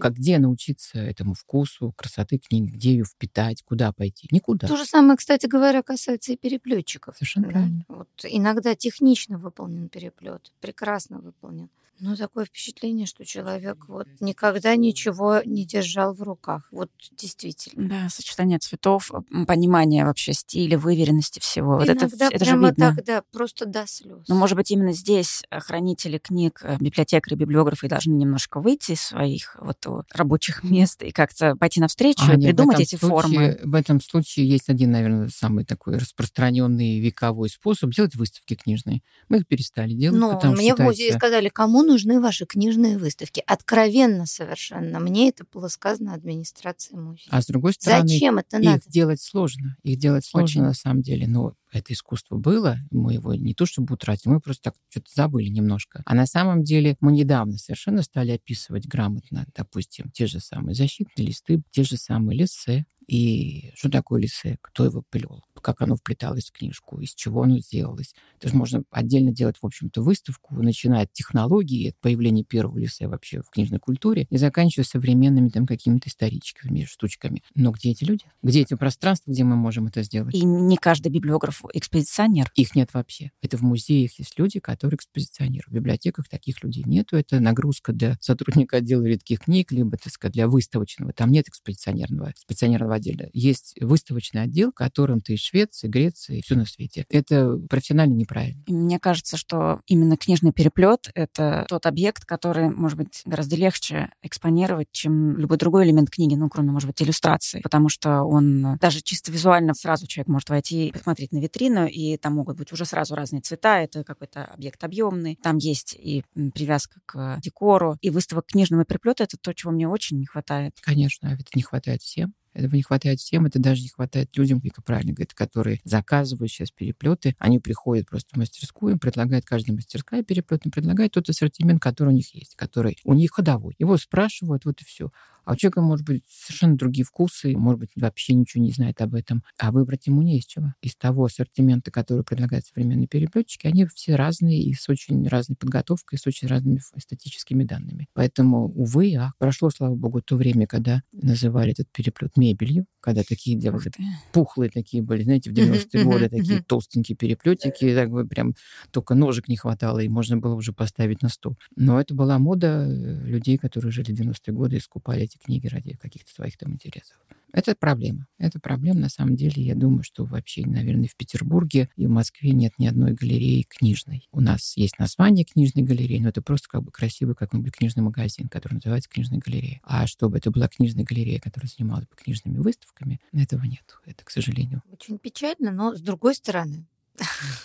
Как 0.00 0.14
где 0.14 0.38
научиться 0.38 0.98
этому 0.98 1.34
вкусу, 1.34 1.92
красоты 1.96 2.38
книги, 2.38 2.70
где 2.70 2.90
ее 2.92 3.04
впитать, 3.04 3.62
куда 3.62 3.92
пойти? 3.92 4.28
Никуда. 4.30 4.66
То 4.66 4.76
же 4.76 4.84
самое, 4.84 5.16
кстати 5.16 5.46
говоря, 5.46 5.82
касается 5.82 6.32
и 6.32 6.36
переплетчиков. 6.36 7.16
Совершенно 7.16 7.46
да? 7.46 7.52
правильно. 7.52 7.84
Вот 7.88 8.08
иногда 8.24 8.74
технично 8.74 9.38
выполнен 9.38 9.88
переплет, 9.88 10.52
прекрасно 10.60 11.18
выполнен 11.18 11.53
выполнен. 11.54 11.70
Ну, 12.00 12.16
такое 12.16 12.44
впечатление, 12.44 13.06
что 13.06 13.24
человек 13.24 13.84
вот 13.88 14.08
никогда 14.20 14.74
ничего 14.76 15.40
не 15.44 15.64
держал 15.64 16.12
в 16.12 16.22
руках. 16.22 16.66
Вот 16.70 16.90
действительно. 17.12 17.88
Да, 17.88 18.08
сочетание 18.08 18.58
цветов, 18.58 19.10
понимание 19.46 20.04
вообще 20.04 20.32
стиля, 20.32 20.76
выверенности 20.76 21.38
всего. 21.38 21.84
Иногда 21.84 22.06
вот 22.06 22.14
это, 22.14 22.24
это 22.26 22.44
прямо 22.44 22.68
же 22.68 22.72
видно. 22.72 22.94
так, 22.96 23.04
да, 23.04 23.22
просто 23.32 23.66
до 23.66 23.86
слез. 23.86 24.24
Ну, 24.28 24.34
может 24.34 24.56
быть, 24.56 24.70
именно 24.70 24.92
здесь 24.92 25.44
э, 25.50 25.60
хранители 25.60 26.18
книг, 26.18 26.60
э, 26.64 26.76
библиотекари, 26.80 27.36
библиографы 27.36 27.88
должны 27.88 28.12
немножко 28.12 28.60
выйти 28.60 28.92
из 28.92 29.00
своих 29.00 29.56
вот 29.60 29.78
рабочих 30.12 30.64
мест 30.64 31.02
и 31.02 31.12
как-то 31.12 31.54
пойти 31.56 31.80
навстречу, 31.80 32.24
а, 32.26 32.34
придумать 32.34 32.80
эти 32.80 32.96
случае, 32.96 33.08
формы. 33.08 33.60
В 33.62 33.74
этом 33.74 34.00
случае 34.00 34.48
есть 34.48 34.68
один, 34.68 34.90
наверное, 34.90 35.28
самый 35.28 35.64
такой 35.64 35.98
распространенный 35.98 36.98
вековой 36.98 37.48
способ 37.48 37.90
делать 37.90 38.14
выставки 38.16 38.54
книжные. 38.54 39.02
Мы 39.28 39.38
их 39.38 39.46
перестали 39.46 39.92
делать. 39.94 40.18
Ну, 40.18 40.52
мне 40.52 40.74
в 40.74 40.78
музее 40.78 41.12
сказали, 41.12 41.48
кому 41.48 41.83
нужны 41.84 42.20
ваши 42.20 42.46
книжные 42.46 42.98
выставки? 42.98 43.42
Откровенно 43.46 44.26
совершенно. 44.26 45.00
Мне 45.00 45.28
это 45.28 45.44
было 45.52 45.68
сказано 45.68 46.14
администрацией 46.14 46.98
музея. 46.98 47.28
А 47.30 47.42
с 47.42 47.46
другой 47.46 47.74
стороны, 47.74 48.08
Зачем 48.08 48.38
это 48.38 48.58
надо? 48.58 48.78
их 48.78 48.88
делать 48.88 49.20
сложно. 49.20 49.76
Их 49.82 49.98
делать 49.98 50.24
сложно 50.24 50.44
Очень. 50.44 50.62
на 50.62 50.74
самом 50.74 51.02
деле. 51.02 51.26
Но 51.26 51.54
это 51.74 51.92
искусство 51.92 52.36
было, 52.36 52.78
мы 52.90 53.14
его 53.14 53.34
не 53.34 53.52
то 53.52 53.66
чтобы 53.66 53.94
утратили, 53.94 54.32
мы 54.32 54.40
просто 54.40 54.70
так 54.70 54.74
что-то 54.88 55.10
забыли 55.12 55.48
немножко. 55.48 56.02
А 56.06 56.14
на 56.14 56.26
самом 56.26 56.62
деле 56.62 56.96
мы 57.00 57.12
недавно 57.12 57.58
совершенно 57.58 58.02
стали 58.02 58.30
описывать 58.30 58.86
грамотно, 58.86 59.46
допустим, 59.56 60.10
те 60.12 60.26
же 60.26 60.38
самые 60.40 60.74
защитные 60.74 61.26
листы, 61.26 61.62
те 61.70 61.82
же 61.82 61.96
самые 61.96 62.38
лисы, 62.38 62.86
и 63.06 63.72
что 63.74 63.90
такое 63.90 64.22
лисе, 64.22 64.56
кто 64.62 64.84
его 64.84 65.02
плел, 65.10 65.42
как 65.64 65.80
оно 65.80 65.96
вплеталось 65.96 66.50
в 66.50 66.52
книжку, 66.52 67.00
из 67.00 67.14
чего 67.14 67.42
оно 67.42 67.58
сделалось. 67.58 68.14
Это 68.38 68.50
же 68.50 68.56
можно 68.56 68.84
отдельно 68.90 69.32
делать, 69.32 69.56
в 69.60 69.66
общем-то, 69.66 70.02
выставку, 70.02 70.54
начиная 70.62 71.04
от 71.04 71.12
технологии, 71.12 71.88
от 71.88 71.98
появления 72.00 72.44
первого 72.44 72.78
лисе 72.78 73.08
вообще 73.08 73.40
в 73.40 73.48
книжной 73.48 73.78
культуре, 73.78 74.26
и 74.28 74.36
заканчивая 74.36 74.84
современными 74.84 75.48
там 75.48 75.66
какими-то 75.66 76.10
историческими 76.10 76.84
штучками. 76.84 77.42
Но 77.54 77.70
где 77.70 77.90
эти 77.90 78.04
люди? 78.04 78.24
Где 78.42 78.60
эти 78.60 78.74
пространства, 78.74 79.30
где 79.30 79.42
мы 79.42 79.56
можем 79.56 79.86
это 79.86 80.02
сделать? 80.02 80.34
И 80.34 80.44
не 80.44 80.76
каждый 80.76 81.08
библиограф 81.08 81.62
экспозиционер. 81.72 82.50
Их 82.54 82.74
нет 82.74 82.92
вообще. 82.92 83.30
Это 83.40 83.56
в 83.56 83.62
музеях 83.62 84.18
есть 84.18 84.38
люди, 84.38 84.60
которые 84.60 84.96
экспозиционируют. 84.96 85.68
В 85.68 85.74
библиотеках 85.74 86.28
таких 86.28 86.62
людей 86.62 86.84
нету. 86.86 87.16
Это 87.16 87.40
нагрузка 87.40 87.92
для 87.92 88.18
сотрудника 88.20 88.76
отдела 88.78 89.04
редких 89.04 89.40
книг, 89.40 89.72
либо, 89.72 89.96
так 89.96 90.12
сказать, 90.12 90.34
для 90.34 90.46
выставочного. 90.46 91.14
Там 91.14 91.30
нет 91.30 91.48
экспозиционерного, 91.48 92.32
экспозиционерного 92.32 92.96
отдела. 92.96 93.30
Есть 93.32 93.76
выставочный 93.80 94.42
отдел, 94.42 94.72
которым 94.72 95.20
ты 95.20 95.34
из 95.34 95.40
Швеции, 95.54 95.86
Греции, 95.86 96.40
все 96.44 96.56
на 96.56 96.66
свете. 96.66 97.06
Это 97.10 97.56
профессионально 97.70 98.14
неправильно. 98.14 98.64
Мне 98.66 98.98
кажется, 98.98 99.36
что 99.36 99.80
именно 99.86 100.16
книжный 100.16 100.52
переплет— 100.52 101.10
это 101.14 101.64
тот 101.68 101.86
объект, 101.86 102.24
который, 102.24 102.68
может 102.70 102.98
быть, 102.98 103.22
гораздо 103.24 103.54
легче 103.54 104.10
экспонировать, 104.20 104.88
чем 104.90 105.38
любой 105.38 105.56
другой 105.58 105.84
элемент 105.84 106.10
книги, 106.10 106.34
ну, 106.34 106.48
кроме, 106.48 106.72
может 106.72 106.88
быть, 106.88 107.00
иллюстрации, 107.00 107.60
потому 107.60 107.88
что 107.88 108.22
он 108.22 108.78
даже 108.78 109.00
чисто 109.00 109.30
визуально 109.30 109.74
сразу 109.74 110.08
человек 110.08 110.26
может 110.26 110.50
войти 110.50 110.88
и 110.88 110.92
посмотреть 110.92 111.30
на 111.30 111.38
витрину, 111.38 111.86
и 111.86 112.16
там 112.16 112.34
могут 112.34 112.56
быть 112.56 112.72
уже 112.72 112.84
сразу 112.84 113.14
разные 113.14 113.40
цвета, 113.40 113.78
это 113.78 114.02
какой-то 114.02 114.46
объект 114.46 114.82
объемный, 114.82 115.38
там 115.40 115.58
есть 115.58 115.94
и 115.94 116.24
привязка 116.52 116.98
к 117.06 117.38
декору, 117.40 117.96
и 118.00 118.10
выставок 118.10 118.46
книжного 118.46 118.84
переплета— 118.84 119.22
это 119.24 119.36
то, 119.40 119.54
чего 119.54 119.70
мне 119.70 119.88
очень 119.88 120.18
не 120.18 120.26
хватает. 120.26 120.72
Конечно, 120.80 121.28
это 121.28 121.44
не 121.54 121.62
хватает 121.62 122.02
всем. 122.02 122.34
Этого 122.54 122.76
не 122.76 122.82
хватает 122.82 123.20
всем, 123.20 123.46
это 123.46 123.58
даже 123.58 123.82
не 123.82 123.88
хватает 123.88 124.36
людям, 124.36 124.60
как 124.60 124.84
правильно 124.84 125.12
говорит, 125.12 125.34
которые 125.34 125.80
заказывают 125.84 126.50
сейчас 126.50 126.70
переплеты. 126.70 127.34
Они 127.38 127.58
приходят 127.58 128.08
просто 128.08 128.30
в 128.34 128.38
мастерскую, 128.38 128.92
им 128.92 128.98
предлагает 128.98 129.44
каждая 129.44 129.74
мастерская 129.74 130.22
переплет, 130.22 130.64
им 130.64 130.70
предлагает 130.70 131.12
тот 131.12 131.28
ассортимент, 131.28 131.82
который 131.82 132.10
у 132.10 132.16
них 132.16 132.34
есть, 132.34 132.54
который 132.54 132.96
у 133.04 133.12
них 133.14 133.32
ходовой. 133.32 133.74
Его 133.78 133.96
спрашивают, 133.96 134.64
вот 134.64 134.80
и 134.80 134.84
все. 134.84 135.10
А 135.44 135.52
у 135.52 135.56
человека, 135.56 135.80
может 135.82 136.06
быть, 136.06 136.22
совершенно 136.28 136.76
другие 136.76 137.04
вкусы, 137.04 137.56
может 137.56 137.80
быть, 137.80 137.90
вообще 137.96 138.34
ничего 138.34 138.62
не 138.62 138.72
знает 138.72 139.00
об 139.00 139.14
этом. 139.14 139.42
А 139.58 139.72
выбрать 139.72 140.06
ему 140.06 140.22
не 140.22 140.38
из 140.38 140.46
чего. 140.46 140.74
Из 140.82 140.96
того 140.96 141.24
ассортимента, 141.24 141.90
который 141.90 142.24
предлагают 142.24 142.66
современные 142.66 143.08
переплетчики, 143.08 143.66
они 143.66 143.86
все 143.86 144.16
разные 144.16 144.62
и 144.62 144.74
с 144.74 144.88
очень 144.88 145.26
разной 145.28 145.56
подготовкой, 145.56 146.18
с 146.18 146.26
очень 146.26 146.48
разными 146.48 146.80
эстетическими 146.94 147.64
данными. 147.64 148.08
Поэтому, 148.14 148.68
увы, 148.68 149.14
ах, 149.16 149.32
прошло, 149.38 149.70
слава 149.70 149.94
богу, 149.94 150.22
то 150.22 150.36
время, 150.36 150.66
когда 150.66 151.02
называли 151.12 151.72
этот 151.72 151.90
переплет 151.92 152.36
мебелью, 152.36 152.86
когда 153.00 153.22
такие 153.22 153.56
делали, 153.56 153.90
пухлые 154.32 154.70
такие 154.70 155.02
были, 155.02 155.24
знаете, 155.24 155.50
в 155.50 155.52
90-е 155.52 156.04
годы 156.04 156.28
такие 156.28 156.62
толстенькие 156.62 157.16
переплетики, 157.16 157.94
так 157.94 158.10
бы 158.10 158.26
прям 158.26 158.54
только 158.90 159.14
ножек 159.14 159.48
не 159.48 159.56
хватало, 159.56 159.98
и 159.98 160.08
можно 160.08 160.38
было 160.38 160.54
уже 160.54 160.72
поставить 160.72 161.22
на 161.22 161.28
стол. 161.28 161.56
Но 161.76 162.00
это 162.00 162.14
была 162.14 162.38
мода 162.38 162.86
э, 162.88 163.26
людей, 163.26 163.58
которые 163.58 163.92
жили 163.92 164.12
в 164.12 164.20
90-е 164.20 164.54
годы 164.54 164.76
и 164.76 164.80
скупали 164.80 165.22
эти 165.24 165.33
книги 165.38 165.66
ради 165.66 165.96
каких-то 165.96 166.32
своих 166.32 166.56
там 166.56 166.72
интересов. 166.72 167.16
Это 167.54 167.76
проблема. 167.76 168.26
Это 168.38 168.58
проблема, 168.58 168.98
на 168.98 169.08
самом 169.08 169.36
деле, 169.36 169.62
я 169.62 169.76
думаю, 169.76 170.02
что 170.02 170.24
вообще, 170.24 170.66
наверное, 170.66 171.06
в 171.06 171.14
Петербурге 171.14 171.88
и 171.94 172.06
в 172.06 172.10
Москве 172.10 172.50
нет 172.50 172.72
ни 172.78 172.86
одной 172.86 173.12
галереи 173.12 173.62
книжной. 173.62 174.28
У 174.32 174.40
нас 174.40 174.76
есть 174.76 174.98
название 174.98 175.44
книжной 175.44 175.84
галереи, 175.84 176.18
но 176.18 176.30
это 176.30 176.42
просто 176.42 176.68
как 176.68 176.82
бы 176.82 176.90
красивый 176.90 177.36
какой-нибудь 177.36 177.72
книжный 177.72 178.02
магазин, 178.02 178.48
который 178.48 178.74
называется 178.74 179.08
книжной 179.08 179.38
галереей. 179.38 179.80
А 179.84 180.08
чтобы 180.08 180.38
это 180.38 180.50
была 180.50 180.66
книжная 180.66 181.04
галерея, 181.04 181.38
которая 181.38 181.70
занималась 181.70 182.06
бы 182.06 182.16
книжными 182.16 182.58
выставками, 182.58 183.20
этого 183.32 183.62
нет. 183.62 183.84
Это, 184.04 184.24
к 184.24 184.30
сожалению. 184.30 184.82
Очень 184.90 185.18
печально, 185.18 185.70
но 185.70 185.94
с 185.94 186.00
другой 186.00 186.34
стороны, 186.34 186.88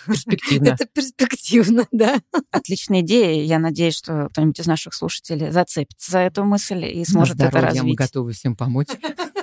Перспективно. 0.06 0.68
Это 0.68 0.86
перспективно, 0.86 1.86
да. 1.92 2.20
Отличная 2.50 3.00
идея. 3.00 3.42
Я 3.44 3.58
надеюсь, 3.58 3.96
что 3.96 4.28
кто-нибудь 4.30 4.58
из 4.60 4.66
наших 4.66 4.94
слушателей 4.94 5.50
зацепится 5.50 6.12
за 6.12 6.18
эту 6.20 6.44
мысль 6.44 6.84
и 6.84 7.04
сможет 7.04 7.40
это 7.40 7.60
развить. 7.60 7.82
Мы 7.82 7.94
готовы 7.94 8.32
всем 8.32 8.56
помочь. 8.56 8.88